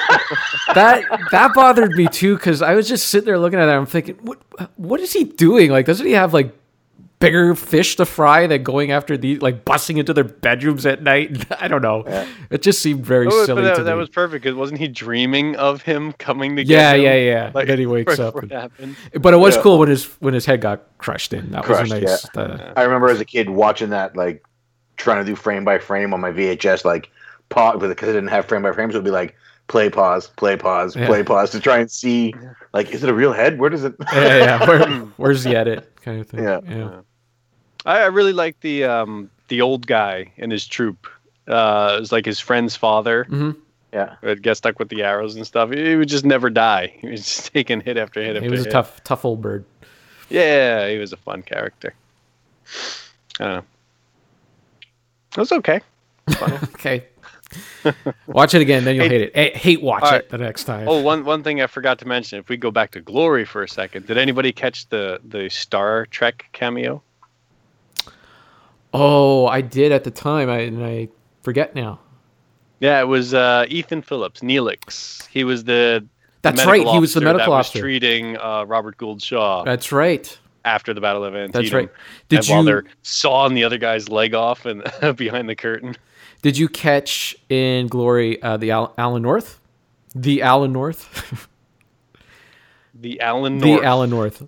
[0.75, 1.03] that
[1.33, 3.73] that bothered me too because I was just sitting there looking at it.
[3.73, 4.39] I'm thinking, what
[4.77, 5.71] what is he doing?
[5.71, 6.55] Like, doesn't he have like
[7.21, 11.47] bigger fish to fry than going after these, like busting into their bedrooms at night?
[11.63, 12.05] I don't know.
[12.51, 13.99] It just seemed very Oh, but silly that, to that me.
[13.99, 14.45] was perfect.
[14.45, 17.05] 'cause wasn't he dreaming of him coming to yeah, get him?
[17.05, 17.51] yeah, yeah.
[17.55, 18.37] Like, then he wakes up.
[18.37, 18.97] and- happened.
[19.21, 19.63] but it was Yeah.
[19.63, 21.51] cool when his when his head got crushed in.
[21.53, 22.27] That Crushed, was a nice.
[22.35, 22.43] yeah.
[22.43, 24.43] uh, I remember as a kid watching that, like
[24.97, 27.11] trying to do frame by frame on my VHS, like
[27.49, 28.95] pause because I didn't have frame by frames.
[28.95, 29.35] It would be like
[29.69, 31.07] play, pause, play, pause, Yeah.
[31.07, 32.35] play, pause to try and see,
[32.73, 33.59] like, is it a real head?
[33.59, 33.95] Where does it?
[34.13, 34.67] yeah, yeah.
[34.69, 35.91] Where, where's the edit?
[36.03, 36.43] Kind of thing.
[36.45, 36.61] Yeah.
[36.69, 37.01] yeah.
[37.87, 41.07] I, I really like the um the old guy and his troop.
[41.47, 43.27] Uh, it was like his friend's father.
[43.29, 43.57] Mhm.
[43.93, 45.71] Yeah, who would get stuck with the arrows and stuff.
[45.71, 46.95] He would just never die.
[47.01, 49.65] He was just taking hit after hit after He was a tough, tough old bird.
[50.31, 51.95] Yeah, he was a fun character.
[53.39, 53.65] I don't know.
[55.37, 55.81] It was okay.
[56.75, 57.05] okay.
[58.27, 59.57] Watch it again, then you'll Hey- hate it.
[59.57, 60.21] Hate watch right.
[60.21, 60.89] it the next time.
[60.89, 62.39] Oh, one one thing I forgot to mention.
[62.39, 66.07] If we go back to Glory for a second, did anybody catch the the Star
[66.07, 67.03] Trek cameo?
[68.93, 70.49] Oh, I did at the time.
[70.49, 71.09] I and I
[71.43, 71.99] forget now.
[72.81, 75.27] Yeah, it was uh, Ethan Phillips, Neelix.
[75.29, 76.07] He was the
[76.43, 77.79] That's right, he was the medical that officer.
[77.79, 79.65] Was treating uh, Robert Gould Shaw.
[79.65, 80.39] That's right.
[80.65, 81.63] After the Battle of Antietam.
[81.63, 81.91] That's right.
[82.29, 84.83] Did and while you- they're sawing the other guy's leg off and
[85.17, 85.97] behind the curtain.
[86.43, 89.61] Did you catch in Glory uh, the Al- Alan North?
[90.15, 91.49] The Alan North?
[92.95, 93.81] The Alan North.
[93.81, 94.43] the Alan North.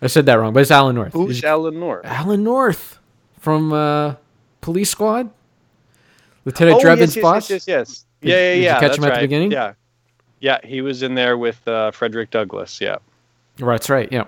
[0.00, 1.12] I said that wrong, but it's Alan North.
[1.12, 2.04] Who's Is- Alan North?
[2.06, 2.98] Alan North
[3.40, 4.14] from uh,
[4.60, 5.30] Police Squad?
[6.44, 7.50] Lieutenant oh, Drebin's yes, boss?
[7.50, 8.04] Yes, yes, yes.
[8.20, 8.80] Did- yeah, yeah, did yeah.
[8.80, 9.50] catch him at the beginning?
[9.52, 9.72] Yeah.
[10.38, 12.80] Yeah, he was in there with uh, Frederick Douglass.
[12.80, 12.98] Yeah.
[13.58, 14.24] Right, that's right, yeah.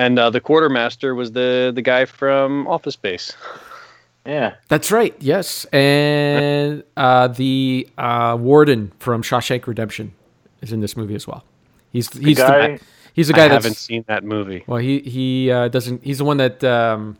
[0.00, 3.36] And uh, the quartermaster was the the guy from Office Space.
[4.26, 4.54] Yeah.
[4.68, 5.64] That's right, yes.
[5.66, 10.12] And uh, the uh, warden from Shawshank Redemption
[10.62, 11.42] is in this movie as well.
[11.92, 12.78] He's he's the, guy-
[13.12, 14.64] he's the guy I that's haven't seen that movie.
[14.66, 16.02] Well, he he uh, doesn't.
[16.02, 17.16] He's the one that um,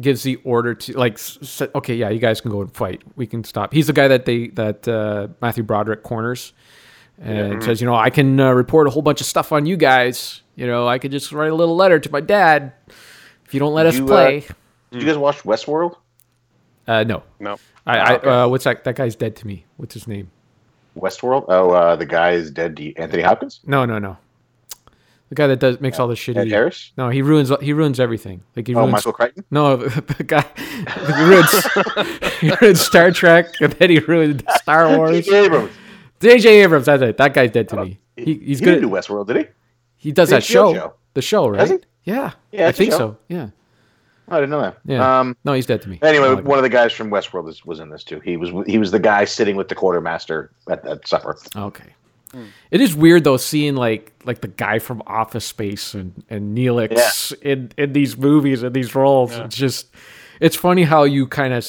[0.00, 1.14] gives the order to like.
[1.14, 3.02] s- s- okay, yeah, you guys can go and fight.
[3.16, 3.72] We can stop.
[3.72, 6.52] He's the guy that they that uh, Matthew Broderick corners
[7.20, 7.66] and Yeah.
[7.66, 10.42] says, you know, I can uh, report a whole bunch of stuff on you guys.
[10.58, 12.72] You know, I could just write a little letter to my dad
[13.46, 14.44] if you don't let us You, uh, play.
[14.90, 15.94] Did you guys watch Westworld?
[16.88, 17.58] Uh, no, No.
[17.86, 18.28] I, I okay.
[18.28, 18.82] uh, what's that?
[18.82, 19.66] That guy's dead to me.
[19.76, 20.32] What's his name?
[20.98, 21.44] Westworld?
[21.48, 22.76] Oh, uh, the guy is dead.
[22.78, 23.60] to Anthony Hopkins?
[23.66, 24.16] No, no, no.
[25.28, 26.38] The guy that does makes all the shitty.
[26.38, 26.90] Ed Harris?
[26.96, 28.42] No, he ruins he ruins everything.
[28.56, 29.44] Like he Oh, ruins, Michael Crichton?
[29.52, 35.24] No, the guy he ruins, he ruins Star Trek and then he ruined Star Wars.
[35.24, 35.44] J.J.
[35.44, 35.70] Abrams.
[36.20, 36.62] J.J.
[36.62, 37.16] Abrams, that's it.
[37.18, 37.98] That guy's dead to me.
[38.16, 38.80] He, he's He good.
[38.80, 39.44] didn't do Westworld, did he?
[39.98, 40.94] He does The that show, show.
[41.14, 41.58] the show, right?
[41.58, 41.78] Does he?
[42.04, 43.18] Yeah, Yeah, I think so.
[43.28, 43.48] Yeah,
[44.30, 44.78] Oh, I didn't know that.
[44.86, 45.20] yeah.
[45.20, 45.98] Um, no, he's dead to me.
[46.02, 48.20] Anyway, like one of the guys from Westworld is, was in this too.
[48.20, 51.36] He was he was the guy sitting with the quartermaster at, at supper.
[51.56, 51.84] Okay.
[52.70, 57.32] It is weird though seeing like like the guy from Office Space and and Neelix
[57.40, 59.32] in in these movies and these roles.
[59.32, 59.44] Yeah.
[59.44, 59.88] It's just
[60.38, 61.66] it's funny how you kind of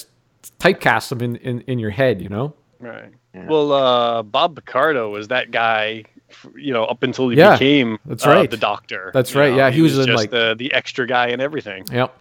[0.60, 2.22] typecast them in, in in your head.
[2.22, 2.53] You know.
[2.80, 3.14] Right.
[3.34, 6.19] Well, uh, Bob Picardo was that guy, f-
[6.56, 9.11] you know, up until he Yeah, became that's uh, the doctor.
[9.14, 11.85] That's right, know, yeah, he was in, just like- the the extra guy and everything.
[11.91, 12.15] Yep.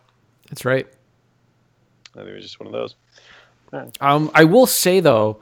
[0.48, 0.86] That's right.
[2.14, 2.96] I think it was just one of those.
[3.72, 3.96] Alright.
[4.00, 5.40] Um, I will say though,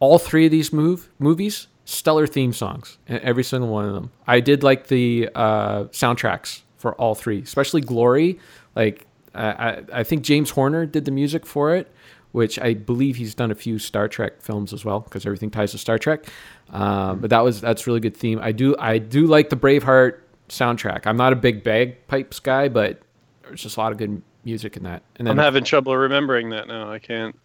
[0.00, 4.10] all three of these move movies stellar theme songs, every single one of them.
[4.26, 8.40] I did like the uh, soundtracks for all three, especially Glory.
[8.74, 11.90] Like I, I, I think James Horner did the music for it,
[12.36, 15.70] which I believe he's done a few Star Trek films as well because everything ties
[15.72, 16.26] to Star Trek.
[16.70, 18.38] Um, but that was that's really good theme.
[18.42, 20.18] I do I do like the Braveheart
[20.50, 21.06] soundtrack.
[21.06, 23.00] I'm not a big bagpipes guy, but
[23.42, 25.02] there's just a lot of good music in that.
[25.16, 26.92] And I'm having trouble remembering that now.
[26.92, 27.38] I can't.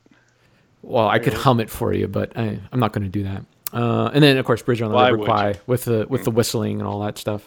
[0.82, 3.46] well, I could hum it for you, but I, I'm not going to do that.
[3.72, 6.32] Uh, and then, of course, Bridge on the Why River Kwai with the with the
[6.32, 7.44] whistling and all that stuff.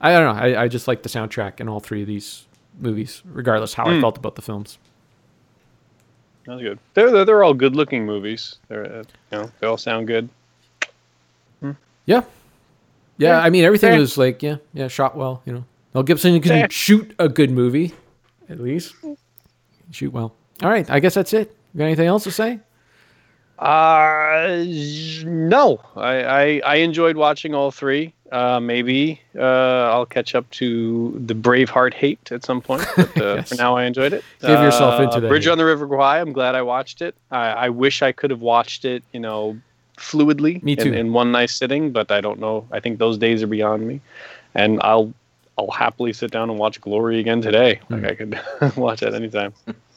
[0.00, 0.42] I don't know.
[0.42, 2.46] I, I just like the soundtrack in all three of these
[2.80, 4.00] movies, regardless how I Hmm.
[4.00, 4.78] felt about the films.
[6.46, 6.78] That was good.
[6.94, 8.56] They're they're, they're all good looking movies.
[8.68, 10.28] They're uh, you know they all sound good.
[11.62, 11.74] Yeah,
[12.06, 12.22] yeah.
[13.18, 13.38] Yeah.
[13.40, 14.00] I mean, everything Fair.
[14.00, 15.42] was like, yeah, yeah, shot well.
[15.44, 15.64] You know,
[15.94, 16.70] Mel Gibson can Fair.
[16.70, 17.92] shoot a good movie,
[18.48, 18.94] at least.
[19.90, 20.34] Shoot well.
[20.62, 21.54] All right, I guess that's it.
[21.74, 22.58] You got anything else to say?
[23.60, 24.64] Uh,
[25.24, 25.80] no.
[25.96, 28.14] I, I I enjoyed watching all three.
[28.32, 29.42] Uh, maybe uh,
[29.92, 32.86] I'll catch up to the Braveheart hate at some point.
[32.96, 33.48] But uh, Yes.
[33.50, 34.24] for now, I enjoyed it.
[34.40, 35.50] Give yourself Uh, into that Bridge hate.
[35.50, 36.20] on the River Kwai.
[36.20, 37.14] I'm glad I watched it.
[37.30, 39.02] I, I wish I could have watched it.
[39.12, 39.58] You know,
[39.98, 40.62] fluidly.
[40.62, 40.88] Me too.
[40.88, 42.66] In, in one nice sitting, but I don't know.
[42.72, 44.00] I think those days are beyond me,
[44.54, 45.12] and I'll.
[45.58, 47.80] I'll happily sit down and watch Glory again today.
[47.88, 47.94] Hmm.
[47.94, 48.40] Like I could
[48.78, 49.52] watch that anytime.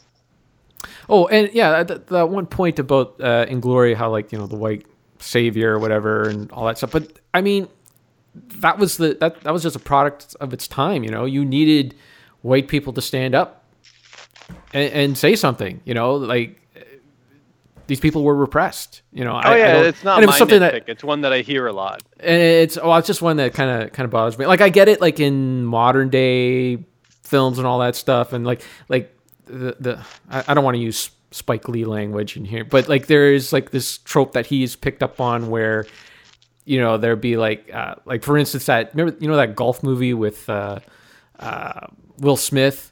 [1.09, 4.47] Oh, and yeah, that, that one point about uh, in Glory, how like you know
[4.47, 4.85] the white
[5.19, 6.91] savior or whatever, and all that stuff.
[6.91, 7.67] But I mean,
[8.59, 11.03] that was the that that was just a product of its time.
[11.03, 11.95] You know, you needed
[12.41, 13.63] white people to stand up
[14.73, 15.81] and, and say something.
[15.85, 16.59] You know, like
[17.87, 19.01] these people were repressed.
[19.11, 20.85] You know, Oh I, I yeah, don't- it's not it was something nitpick.
[20.85, 22.01] that It's one that I hear a lot.
[22.19, 24.45] and it's well, it's just one that kind of kind of bothers me.
[24.45, 26.83] Like I get it, like in modern day
[27.23, 29.13] films and all that stuff, and like like
[29.45, 33.07] the the I, I don't want to use Spike Lee language in here, but like
[33.07, 35.85] there is like this trope that he's picked up on where
[36.65, 39.83] you know there'd be like uh, like for instance that remember you know that golf
[39.83, 40.79] movie with uh,
[41.39, 41.87] uh,
[42.19, 42.91] Will Smith.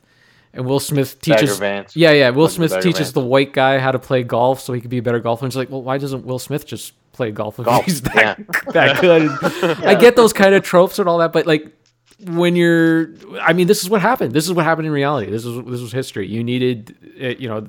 [0.53, 1.61] And Will Smith teaches,
[1.95, 2.30] yeah, yeah.
[2.30, 3.11] Will Smith Bagger teaches Vance?
[3.14, 5.45] the white guy how to play golf so he could be a better golfer.
[5.45, 8.38] And it's like, well, why doesn't Will Smith just play golf if Golf, he's that,
[8.38, 8.72] yeah.
[8.73, 9.32] that good?
[9.86, 11.73] I get those kind of tropes and all that, but like
[12.27, 13.10] when you're,
[13.41, 14.34] I mean, this is what happened.
[14.34, 15.30] This is what happened in reality.
[15.31, 16.27] This is this was history.
[16.27, 17.65] You needed, uh, you know,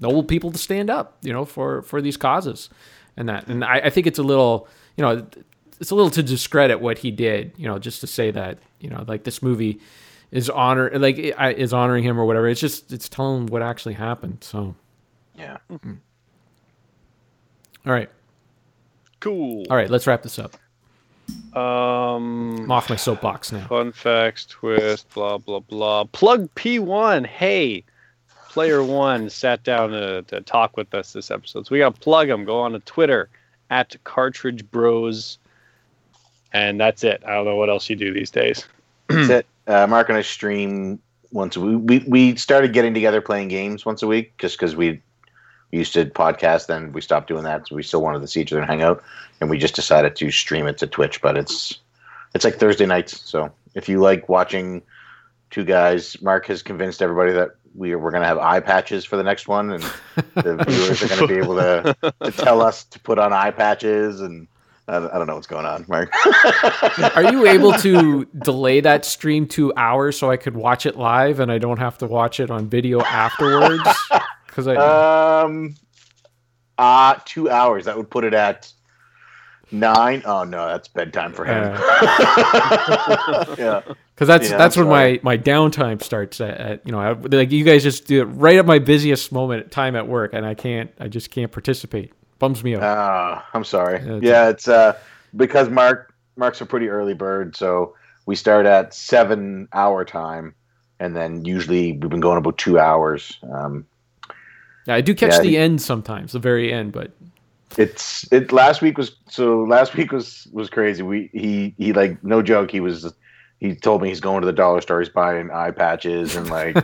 [0.00, 2.70] noble people to stand up, you know, for for these causes,
[3.16, 3.46] and that.
[3.46, 5.26] And I, I think it's a little, you know,
[5.80, 8.90] it's a little to discredit what he did, you know, just to say that, you
[8.90, 9.80] know, like this movie
[10.30, 12.48] is honor like is honoring him or whatever.
[12.48, 14.38] It's just it's telling what actually happened.
[14.42, 14.74] So
[15.36, 15.58] Yeah.
[17.86, 18.10] All right.
[19.20, 19.64] Cool.
[19.70, 20.56] All right, let's wrap this up.
[21.54, 23.66] Um, I'm off my soapbox now.
[23.68, 26.04] Fun facts, twist, blah blah blah.
[26.04, 27.26] Plug P1.
[27.26, 27.84] Hey,
[28.48, 31.66] player one sat down to, to talk with us this episode.
[31.66, 32.44] So we got to plug him.
[32.44, 33.28] Go on to Twitter
[33.70, 35.38] at Cartridge Bros,
[36.52, 37.22] and that's it.
[37.26, 38.66] I don't know what else you do these days.
[39.08, 39.46] That's it.
[39.66, 40.98] Uh, Mark and I stream
[41.32, 41.80] once a week.
[41.84, 45.00] We, we started getting together playing games once a week just because we
[45.76, 46.66] used to podcast.
[46.66, 47.68] Then we stopped doing that.
[47.68, 49.02] So we still wanted to see each other and hang out,
[49.40, 51.20] and we just decided to stream it to Twitch.
[51.20, 51.78] But it's
[52.34, 53.20] it's like Thursday nights.
[53.20, 54.82] So if you like watching
[55.50, 59.04] two guys, Mark has convinced everybody that we are, we're going to have eye patches
[59.04, 59.82] for the next one, and
[60.34, 63.50] the viewers are going to be able to, to tell us to put on eye
[63.50, 64.48] patches and.
[64.86, 66.12] I don't I don't know what's going on, Mark.
[67.16, 71.40] Are you able to delay that stream two hours so I could watch it live
[71.40, 73.80] and I don't have to watch it on video afterwards?
[74.54, 75.74] Because I Um,
[76.78, 77.86] uh, two hours.
[77.86, 78.72] That would put it at
[79.72, 80.22] nine.
[80.24, 81.72] Oh no, that's bedtime for him.
[83.58, 83.82] yeah,
[84.14, 85.20] Because that's Yeah, that's I'm when sorry.
[85.22, 88.26] my, my downtime starts at, at you know I, like you guys just do it
[88.26, 92.12] right at my busiest moment time at work and I can't I just can't participate
[92.38, 92.82] bums me out.
[92.84, 93.98] Ah, I'm sorry.
[93.98, 94.96] Yeah, it's- yeah, it's uh
[95.36, 97.94] because Mark Mark's a pretty early bird, so
[98.26, 100.54] we start at seven hour time,
[101.00, 103.38] and then usually we've been going about two hours.
[103.52, 103.86] Um,
[104.86, 107.12] yeah, I do catch yeah, the he- end sometimes, the very end, but
[107.76, 111.02] it's it last week was so last week was was crazy.
[111.02, 112.70] We he he like no joke.
[112.70, 113.12] He was
[113.64, 115.00] he told me he's going to the dollar store.
[115.00, 116.76] He's buying eye patches and like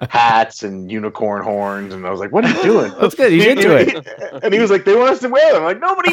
[0.10, 3.30] hats and unicorn horns, and I was like, "What are you doing?" That's good.
[3.30, 4.06] He's into it.
[4.42, 6.12] And he was like, "They want us to wear them." I'm like, "Nobody,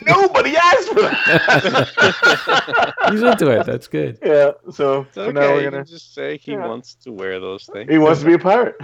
[0.06, 3.66] nobody asked for that." he's into it.
[3.66, 4.18] That's good.
[4.24, 4.52] yeah.
[4.72, 5.32] So, It's so okay.
[5.32, 5.84] now we're gonna.
[5.84, 6.66] just say he Yeah.
[6.66, 7.90] wants to wear those things.
[7.90, 8.76] He wants to be a pirate.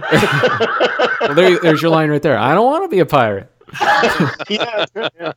[1.21, 2.37] Well, there, there's your line right there.
[2.37, 3.49] I don't want to be a pirate.
[4.49, 5.31] yeah, yeah.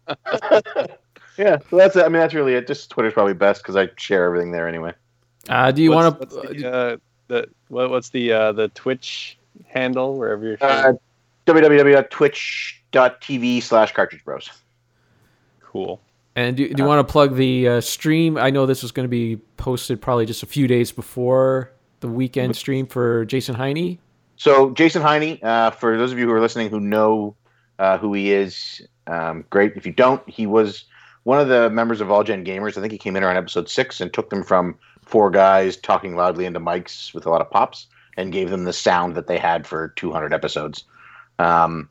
[1.38, 1.59] yeah.
[1.70, 2.01] So that's it.
[2.05, 2.66] I mean, that's really it.
[2.66, 4.92] Just Twitter's probably best because I share everything there anyway.
[5.49, 6.37] Uh, do you want to?
[6.37, 6.97] what's uh,
[7.29, 10.57] the what, what's the uh, the Twitch handle wherever you're?
[10.61, 10.93] Uh,
[11.47, 14.51] www.twitch.tv slash cartridge bros.
[15.61, 16.01] cool.
[16.37, 18.37] And do, do you want to plug the uh, stream?
[18.37, 22.09] I know this is going to be posted probably just a few days before the
[22.09, 23.99] weekend stream for Jason Heine.
[24.37, 27.37] So Jason Heine, uh, for those of you who are listening who know
[27.79, 29.77] uh, who he is, um, great.
[29.77, 30.85] If you don't, he was
[31.23, 32.77] one of the members of All Gen Gamers.
[32.77, 34.75] I think he came in around episode six and took them from
[35.06, 37.86] four guys talking loudly into mics with a lot of pops
[38.16, 40.85] and gave them the sound that they had for 200 episodes.
[41.39, 41.89] Um,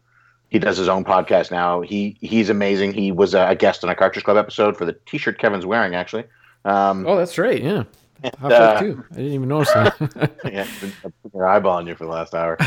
[0.50, 1.82] he does his own podcast now.
[1.82, 2.94] He he's amazing.
[2.94, 6.26] He was a guest on a Cartridge Club episode for the T-shirt Kevin's wearing, actually.
[6.64, 7.62] Um, Oh, that's right.
[7.62, 7.84] Yeah.
[8.24, 9.04] Half uh, too.
[9.12, 9.96] I didn't even notice that.
[10.46, 12.58] yeah, I've been eyeballing you for the last hour.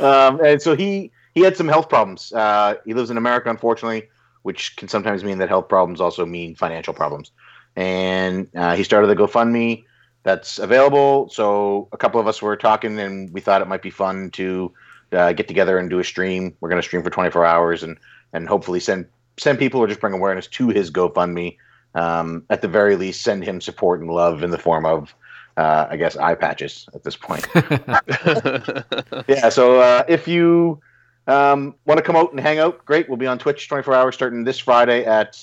[0.00, 2.32] um, and so he he had some health problems.
[2.32, 4.08] Uh, he lives in America, unfortunately,
[4.42, 7.30] which can sometimes mean that health problems also mean financial problems.
[7.76, 9.84] And uh, he started the GoFundMe
[10.22, 11.28] that's available.
[11.30, 14.72] So a couple of us were talking, and we thought it might be fun to
[15.12, 16.56] uh, get together and do a stream.
[16.60, 17.96] We're going to stream for 24 hours, and
[18.32, 19.06] and hopefully send
[19.38, 21.56] send people or just bring awareness to his GoFundMe.
[21.94, 25.14] Um, at the very least, send him support and love in the form of,
[25.56, 27.46] uh, I guess, eye patches at this point.
[29.28, 29.48] yeah.
[29.48, 30.80] So uh, if you
[31.28, 33.08] um, want to come out and hang out, great.
[33.08, 35.40] We'll be on Twitch 24 hours starting this Friday at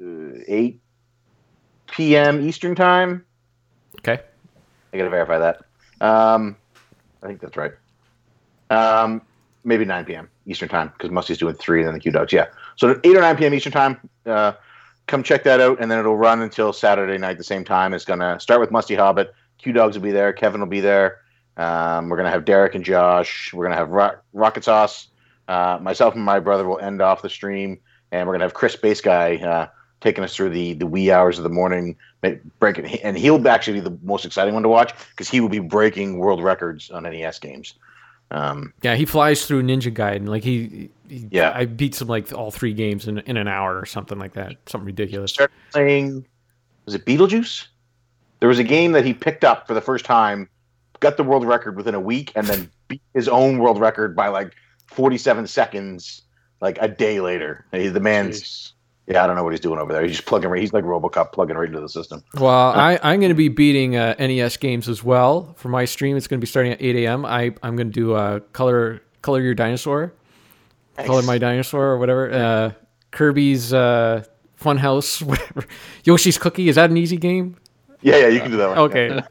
[0.00, 0.80] 8
[1.90, 2.40] p.m.
[2.46, 3.24] Eastern time.
[3.98, 4.22] Okay.
[4.92, 5.62] I gotta verify that.
[6.00, 6.56] Um,
[7.22, 7.72] I think that's right.
[8.70, 9.22] Um,
[9.64, 10.28] maybe 9 p.m.
[10.46, 12.32] Eastern time because Musty's doing three and then the Q Dogs.
[12.32, 12.46] Yeah.
[12.76, 13.54] So 8 or 9 p.m.
[13.54, 14.08] Eastern time.
[14.24, 14.52] Uh,
[15.06, 17.92] come check that out, and then it'll run until Saturday night the same time.
[17.92, 19.34] It's gonna start with Musty Hobbit.
[19.58, 20.32] Q Dogs will be there.
[20.32, 21.18] Kevin will be there.
[21.56, 23.52] Um, we're gonna have Derek and Josh.
[23.52, 25.08] We're gonna have Ro- Rocket Sauce.
[25.48, 27.80] Uh, myself and my brother will end off the stream,
[28.12, 29.66] and we're gonna have Chris Base Guy uh,
[30.00, 32.86] taking us through the the wee hours of the morning, ma- breaking.
[33.00, 36.18] And he'll actually be the most exciting one to watch because he will be breaking
[36.18, 37.74] world records on NES games.
[38.32, 40.28] Um, yeah, he flies through Ninja Gaiden.
[40.28, 41.52] Like he, he Yeah.
[41.54, 44.56] I beat some like all three games in in an hour or something like that.
[44.66, 45.32] Something ridiculous.
[45.32, 46.24] started playing
[46.86, 47.66] was it Beetlejuice?
[48.40, 50.48] There was a game that he picked up for the first time,
[51.00, 54.28] got the world record within a week, and then beat his own world record by
[54.28, 54.54] like
[54.86, 56.22] 47 seconds,
[56.60, 57.66] like a day later.
[57.72, 58.72] He- The man's
[59.06, 60.02] yeah, I don't know what he's doing over there.
[60.02, 60.60] He's just plugging right.
[60.60, 62.22] He's like RoboCop plugging right into the system.
[62.34, 66.16] Well, I, I'm going to be beating uh, NES games as well for my stream.
[66.16, 67.24] It's going to be starting at 8 a.m.
[67.24, 70.14] I, I'm going to do uh, color color your dinosaur,
[70.96, 72.32] color my dinosaur or whatever.
[72.32, 72.72] Uh,
[73.10, 74.24] Kirby's uh,
[74.60, 75.66] Funhouse, whatever.
[76.04, 77.56] Yoshi's Cookie is that an easy game?
[78.02, 78.78] Yeah, yeah, you can do that one.
[78.78, 79.22] Okay.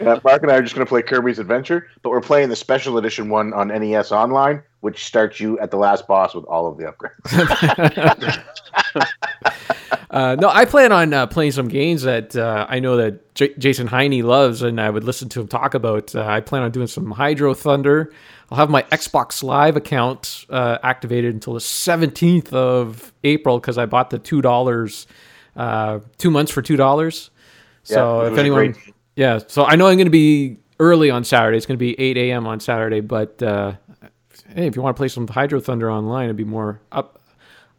[0.00, 2.56] Yeah, Mark and I are just going to play Kirby's Adventure, but we're playing the
[2.56, 6.66] special edition one on NES Online, which starts you at the last boss with all
[6.66, 8.42] of the upgrades.
[10.10, 13.52] Uh, no, I plan on uh, playing some games that uh, I know that J-
[13.58, 16.14] Jason Heine loves, and I would listen to him talk about.
[16.14, 18.10] Uh, I plan on doing some Hydro Thunder.
[18.50, 23.84] I'll have my Xbox Live account uh, activated until the 17th of April because I
[23.84, 25.06] bought the two dollars,
[25.56, 27.28] uh, two months for two dollars.
[27.88, 28.74] So Yeah, if anyone,
[29.16, 31.56] yeah, so I know I'm going to be early on Saturday.
[31.56, 32.46] It's going to be 8 a.m.
[32.46, 33.72] on Saturday, but uh,
[34.54, 37.20] hey, if you want to play some Hydro Thunder online, it'd be more up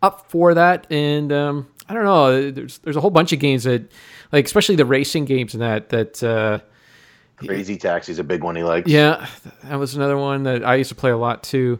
[0.01, 0.87] up for that.
[0.91, 3.91] And um, I don't know, there's there's a whole bunch of games that,
[4.31, 6.23] like especially the racing games and that that.
[6.23, 6.59] Uh,
[7.37, 8.89] Crazy Taxi's a big one he likes.
[8.89, 9.25] yeah,
[9.63, 11.79] that was another one that I used to play a lot too.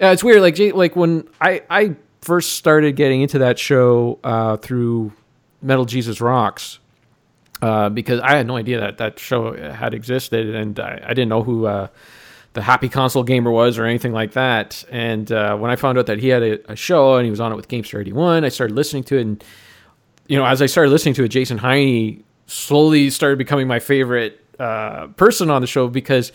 [0.00, 0.40] Yeah, it's weird.
[0.40, 5.12] Like like when I I first started getting into that show uh, through
[5.60, 6.78] Metal Jesus Rocks.
[7.62, 11.30] Uh, because I had no idea that that show had existed, and I, I didn't
[11.30, 11.88] know who uh,
[12.56, 14.82] the Happy Console Gamer was or anything like that.
[14.90, 17.38] And uh, when I found out that he had a, a show and he was
[17.38, 19.20] on it with Gamester 81, I started listening to it.
[19.20, 19.44] And,
[20.26, 24.40] you know, as I started listening to it, Jason Heine slowly started becoming my favorite
[24.58, 26.32] uh, person on the show because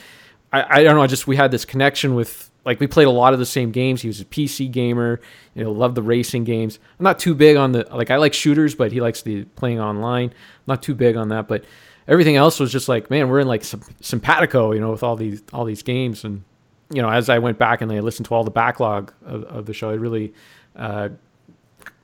[0.53, 3.11] I, I don't know, I just we had this connection with, like, we played a
[3.11, 4.01] lot of the same games.
[4.01, 5.19] He was a PC gamer,
[5.55, 6.79] you know, loved the racing games.
[6.99, 9.79] I'm not too big on the, like, I like shooters, but he likes the playing
[9.79, 10.29] online.
[10.29, 11.65] I'm not too big on that, but
[12.07, 15.41] everything else was just like, man, we're in like simpatico, you know, with all these
[15.53, 16.23] all these games.
[16.23, 16.43] And
[16.91, 19.65] you know, as I went back and I listened to all the backlog of, of
[19.65, 20.33] the show, I really,
[20.75, 21.09] uh,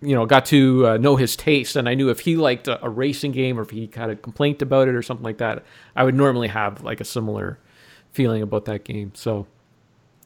[0.02, 1.76] you know, got to uh, know his taste.
[1.76, 4.16] And I knew if he liked a, a racing game or if he had a
[4.16, 5.64] complaint about it or something like that,
[5.96, 7.60] I would normally have like a similar
[8.12, 9.12] feeling about that game.
[9.14, 9.46] So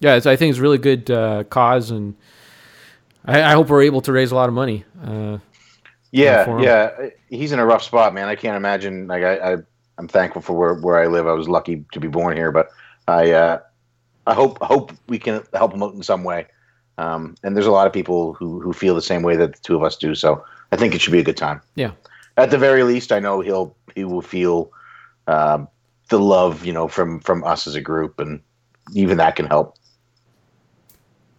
[0.01, 2.15] yeah, it's, I think it's a really good uh, cause, and
[3.23, 4.83] I, I hope we're able to raise a lot of money.
[5.01, 5.37] Uh,
[6.11, 7.09] Yeah, yeah.
[7.29, 8.27] He's in a rough spot, man.
[8.27, 9.07] I can't imagine.
[9.07, 9.57] Like, I, I
[9.97, 11.27] I'm thankful for where, where I live.
[11.27, 12.69] I was lucky to be born here, but
[13.07, 13.59] I uh,
[14.27, 16.47] I hope hope we can help him out in some way.
[16.97, 19.61] Um, and there's a lot of people who who feel the same way that the
[19.61, 20.15] two of us do.
[20.15, 21.61] So I think it should be a good time.
[21.75, 21.91] Yeah.
[22.37, 24.71] At the very least, I know he'll he will feel
[25.27, 25.67] um,
[26.09, 28.41] the love, you know, from from us as a group, and
[28.93, 29.77] even that can help.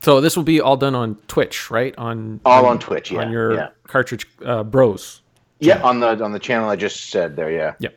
[0.02, 1.96] So this will be all done on Twitch, right?
[1.96, 3.68] On All on Twitch, yeah, On your yeah.
[3.84, 5.22] cartridge uh, Bros.
[5.60, 7.50] Yeah, on the on the channel I just said there.
[7.52, 7.74] Yeah.
[7.78, 7.96] Yep.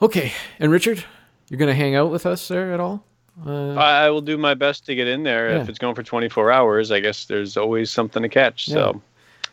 [0.00, 1.04] Okay, and Richard,
[1.50, 3.04] you're gonna hang out with us there at all?
[3.44, 5.48] Uh, I I will do my best to get in there.
[5.48, 8.66] If it's going for 24 hours, I guess there's always something to catch.
[8.66, 9.02] So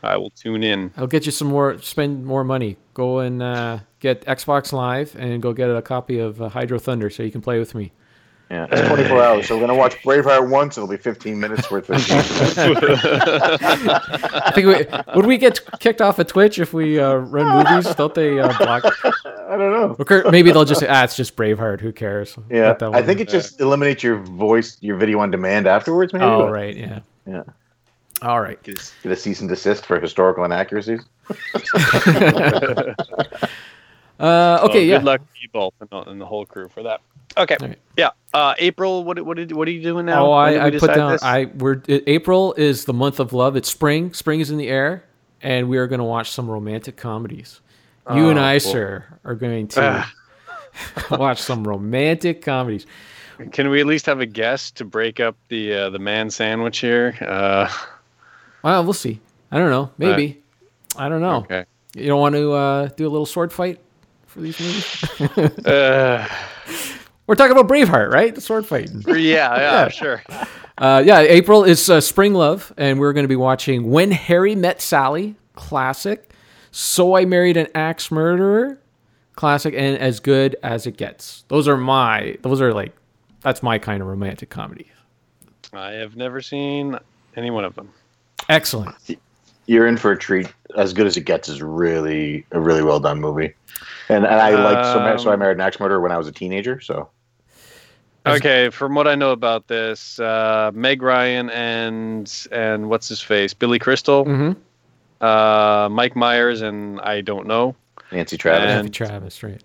[0.02, 0.94] I will tune in.
[0.96, 1.78] I'll get you some more.
[1.80, 2.78] Spend more money.
[2.94, 7.10] Go and uh, get Xbox Live and go get a copy of uh, Hydro Thunder
[7.10, 7.92] so you can play with me.
[8.52, 9.48] Yeah, it's 24 hours.
[9.48, 10.78] So we're gonna watch Braveheart once.
[10.78, 11.96] It'll be 15 minutes worth of.
[14.46, 17.96] I think we, would we get kicked off of Twitch if we uh, run movies?
[17.96, 18.84] Don't they uh, block?
[18.86, 19.96] I don't know.
[20.00, 21.82] Okay, maybe they'll just say, "Ah, it's just Braveheart.
[21.82, 25.66] Who cares?" Yeah, that I think it just eliminates your voice, your video on demand
[25.66, 26.14] afterwards.
[26.14, 26.26] Maybe.
[26.26, 27.00] Oh but- right, yeah.
[27.26, 27.44] Yeah.
[28.22, 28.62] All right.
[28.64, 31.02] Get a, cease and desist for historical inaccuracies.
[34.20, 34.98] Uh, So okay, yeah.
[35.00, 35.74] Good luck to you both
[36.08, 37.02] and the whole crew for that.
[37.38, 37.58] Okay.
[37.98, 38.10] Yeah.
[38.34, 39.04] Uh, April.
[39.04, 40.26] What what did, what are you doing now?
[40.28, 41.12] Oh, I, I put down.
[41.14, 41.24] this?
[41.24, 43.56] I we're it- April is the month of love.
[43.56, 44.14] It's spring.
[44.14, 45.04] Spring is in the air,
[45.42, 47.60] and we are going to watch some romantic comedies.
[48.14, 48.72] You and Oh, I, cool.
[48.72, 50.06] sir, are going to
[51.12, 52.86] watch some romantic comedies.
[53.52, 56.80] Can we at least have a guest to break up the uh, the man sandwich
[56.80, 57.16] here?
[57.22, 57.68] Uh,
[58.64, 59.20] Well, we'll see.
[59.52, 59.92] I don't know.
[59.98, 60.42] Maybe.
[60.98, 61.38] I don't know.
[61.38, 61.66] Okay.
[61.96, 63.80] You don't want to uh, do a little sword fight
[64.28, 65.04] for these movies?
[67.28, 68.34] We're talking about Braveheart, right?
[68.36, 69.02] The sword fighting.
[69.08, 70.22] yeah, yeah, sure.
[70.78, 74.56] Uh, yeah, April is uh, Spring Love, and we're going to be watching When Harry
[74.56, 76.32] Met Sally, classic.
[76.72, 78.78] So I Married an Axe Murderer,
[79.36, 81.46] classic, and As Good as It Gets.
[81.48, 82.94] Those are my, those are like,
[83.42, 84.90] that's my kind of romantic comedy.
[85.72, 86.98] I have never seen
[87.36, 87.90] any one of them.
[88.50, 88.96] Excellent.
[89.66, 90.52] You're in for a treat.
[90.76, 93.54] As good as it gets is really a really well done movie,
[94.10, 96.18] and and I liked so, Ma- so I Um, married an axe murderer when I
[96.18, 96.82] was a teenager.
[96.82, 97.10] So
[98.26, 103.54] Okay, from what I know about this, uh, Meg Ryan and and what's his face,
[103.54, 104.56] Billy Crystal, Mhm.
[105.20, 107.76] uh, Mike Myers, and I don't know,
[108.12, 108.70] Nancy Travis.
[108.70, 109.62] And- Nancy Travis, right?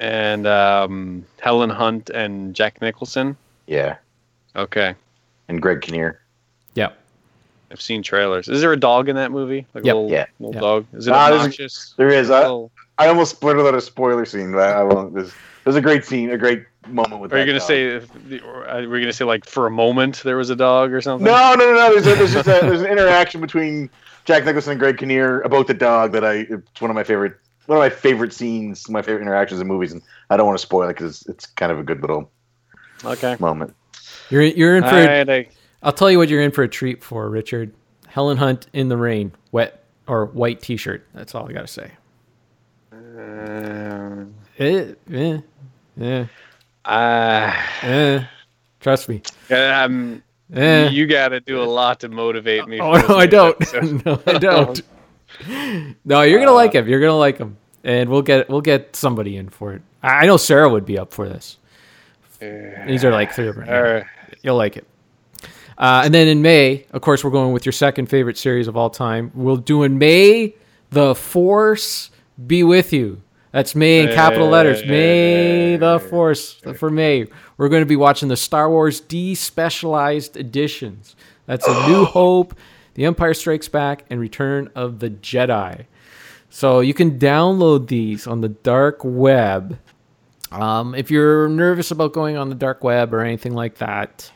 [0.00, 3.36] and um, Helen Hunt and Jack Nicholson.
[3.66, 3.96] yeah,
[4.56, 4.94] Okay,
[5.48, 6.20] and Greg Kinnear.
[6.74, 6.90] Yeah.
[7.70, 8.48] I've seen trailers.
[8.48, 9.66] Is there a dog in that movie?
[9.74, 9.94] Like Yep.
[9.94, 10.24] a little, Yeah.
[10.40, 10.60] little Yeah.
[10.60, 10.86] dog?
[10.94, 11.94] Is it there's a- obnoxious?
[11.98, 12.30] There is.
[12.30, 12.44] I.
[13.00, 15.14] I almost spoiled out a spoiler scene, but I won't.
[15.14, 15.32] There's,
[15.64, 17.32] there's a great scene, a great moment with.
[17.32, 17.68] Are you gonna dog.
[17.68, 18.10] say if,
[18.42, 21.24] are we gonna say like for a moment there was a dog or something?
[21.24, 21.92] No, no, no, no.
[22.00, 23.90] There's, a, there's just a, there's an interaction between
[24.24, 26.46] Jack Nicholson and Greg Kinnear about the dog that I.
[26.48, 27.34] It's one of my favorite
[27.66, 30.62] one of my favorite scenes, my favorite interactions in movies, and I don't want to
[30.62, 32.30] spoil it because it's, it's kind of a good little
[33.04, 33.36] Okay.
[33.38, 33.74] moment.
[34.30, 34.88] You're you're in for.
[34.90, 35.48] All a, right, I-
[35.82, 37.72] I'll tell you what you're in for a treat for, Richard.
[38.08, 41.06] Helen Hunt in the rain, wet or white T-shirt.
[41.14, 41.92] That's all I gotta say.
[42.92, 45.38] Um, Eh, eh,
[46.00, 46.24] eh,
[46.88, 47.68] Ah.
[47.82, 48.24] eh.
[48.80, 49.22] Trust me.
[49.50, 50.22] um,
[50.54, 50.88] Eh.
[50.88, 52.80] You got to do a lot to motivate me.
[52.80, 53.60] Oh no, I don't.
[54.06, 54.80] no, I don't.
[56.06, 56.88] No, you're gonna like him.
[56.88, 59.82] You're gonna like him, and we'll get we'll get somebody in for it.
[60.02, 61.58] I know Sarah would be up for this.
[62.40, 63.68] These are like three of them.
[63.68, 64.04] Right.
[64.42, 64.86] You'll like it.
[65.76, 68.76] Uh, and then in May, of course, we're going with your second favorite series of
[68.76, 69.30] all time.
[69.34, 70.54] We'll do in May,
[70.90, 72.10] The Force
[72.46, 73.20] Be With You.
[73.52, 74.84] That's me in capital letters.
[74.84, 77.26] May the Force for me.
[77.56, 81.16] We're going to be watching the Star Wars despecialized editions.
[81.46, 82.54] That's A New Hope,
[82.94, 85.86] The Empire Strikes Back, and Return of the Jedi.
[86.50, 89.78] So you can download these on the dark web.
[90.50, 94.30] Um, if you're nervous about going on the dark web or anything like that,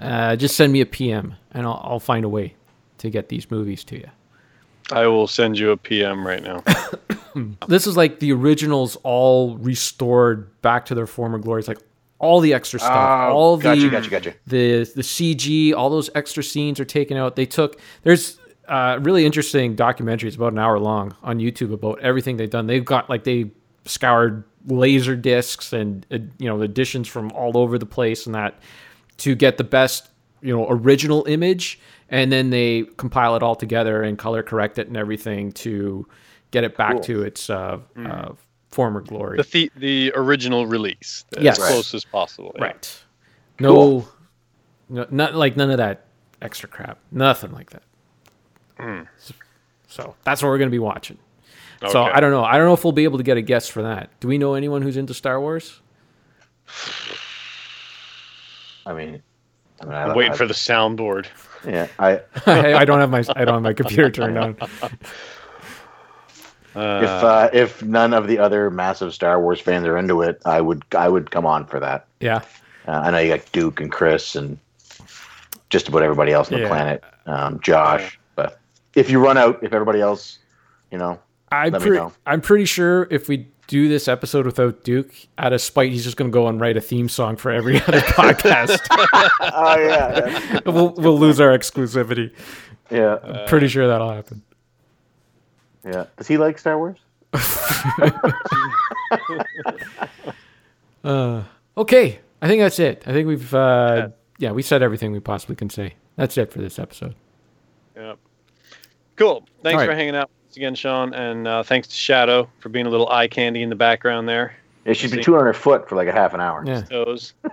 [0.00, 2.54] uh, just send me a PM and I'll, I'll find a way
[2.98, 4.08] to get these movies to you.
[4.92, 6.62] I will send you a PM right now.
[7.68, 11.60] This is like the originals all restored back to their former glory.
[11.60, 11.78] It's like
[12.18, 12.92] all the extra stuff,
[13.30, 14.34] Oh, all gotcha, the gotcha, gotcha.
[14.46, 17.36] the the CG, all those extra scenes are taken out.
[17.36, 18.38] They took there's
[18.68, 20.28] uh, really interesting documentary.
[20.28, 22.66] It's about an hour long on YouTube about everything they've done.
[22.66, 23.50] They've got like they
[23.84, 28.58] scoured laser discs and uh, you know additions from all over the place and that
[29.18, 30.08] to get the best
[30.40, 31.78] you know original image,
[32.08, 36.06] and then they compile it all together and color correct it and everything to
[36.54, 37.00] get it back Cool.
[37.02, 38.30] to its uh, Mm.
[38.30, 38.32] uh,
[38.70, 39.36] former glory.
[39.36, 42.52] the, the the original release, as close as possible.
[42.56, 42.64] yeah.
[42.64, 43.02] Right.
[43.60, 44.08] No,
[44.88, 46.06] no, not like none of that
[46.40, 46.98] extra crap.
[47.12, 47.82] Nothing like that.
[48.78, 49.06] Mm.
[49.88, 51.18] So that's what we're going to be watching.
[51.90, 52.42] So I don't know.
[52.42, 54.08] I don't know if we'll be able to get a guest for that.
[54.20, 55.80] Do we know anyone who's into Star Wars?
[58.86, 59.22] I mean,
[59.80, 61.26] I mean I I'm don't- waiting I- for the soundboard.
[61.66, 64.56] Yeah, I I, I don't have my I don't have my computer turned on.
[66.76, 70.60] if uh, if none of the other massive Star Wars fans are into it, I
[70.60, 72.06] would I would come on for that.
[72.20, 72.42] Yeah.
[72.86, 74.58] Uh, I know you got Duke and Chris and
[75.70, 76.68] just about everybody else on the Yeah.
[76.68, 78.18] planet, um, Josh.
[78.36, 78.58] But
[78.94, 80.38] if you run out, if everybody else,
[80.90, 81.18] you know,
[81.50, 82.12] I'm let me pretty know.
[82.26, 86.18] I'm pretty sure if we do this episode without Duke, out of spite, he's just
[86.18, 88.78] going to go and write a theme song for every other podcast.
[89.40, 92.30] oh yeah, we'll we'll lose our exclusivity.
[92.90, 94.42] Yeah, I'm pretty sure that'll happen.
[95.84, 96.06] Yeah.
[96.16, 96.98] Does he like Star Wars?
[101.02, 101.42] Uh,
[101.76, 103.02] okay, I think that's it.
[103.06, 104.08] I think we've uh,
[104.38, 105.94] yeah we said everything we possibly can say.
[106.16, 107.14] That's it for this episode.
[107.96, 108.18] Yep.
[109.16, 109.46] Cool.
[109.62, 109.86] Thanks All right.
[109.86, 113.08] for hanging out once again, Sean, and uh, thanks to Shadow for being a little
[113.10, 114.54] eye candy in the background there.
[114.86, 116.64] Yeah, she's been See- chewing on her foot for like a half an hour.
[116.66, 116.80] Yeah.
[116.82, 117.34] Toes.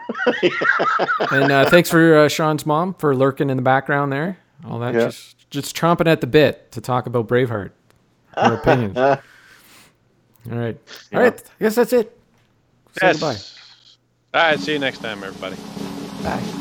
[1.32, 4.38] And uh, thanks for uh, Sean's mom for lurking in the background there.
[4.66, 5.06] All that Yeah.
[5.06, 7.72] just just chomping at the bit to talk about Braveheart.
[8.40, 8.98] Her opinions.
[10.52, 10.78] All right.
[11.12, 11.20] Yeah.
[11.20, 11.44] All right.
[11.60, 12.18] I guess that's it.
[12.94, 13.14] Say Yes.
[13.14, 13.38] goodbye.
[14.34, 14.60] All right.
[14.60, 15.58] See you next time, everybody.
[16.24, 16.61] Bye.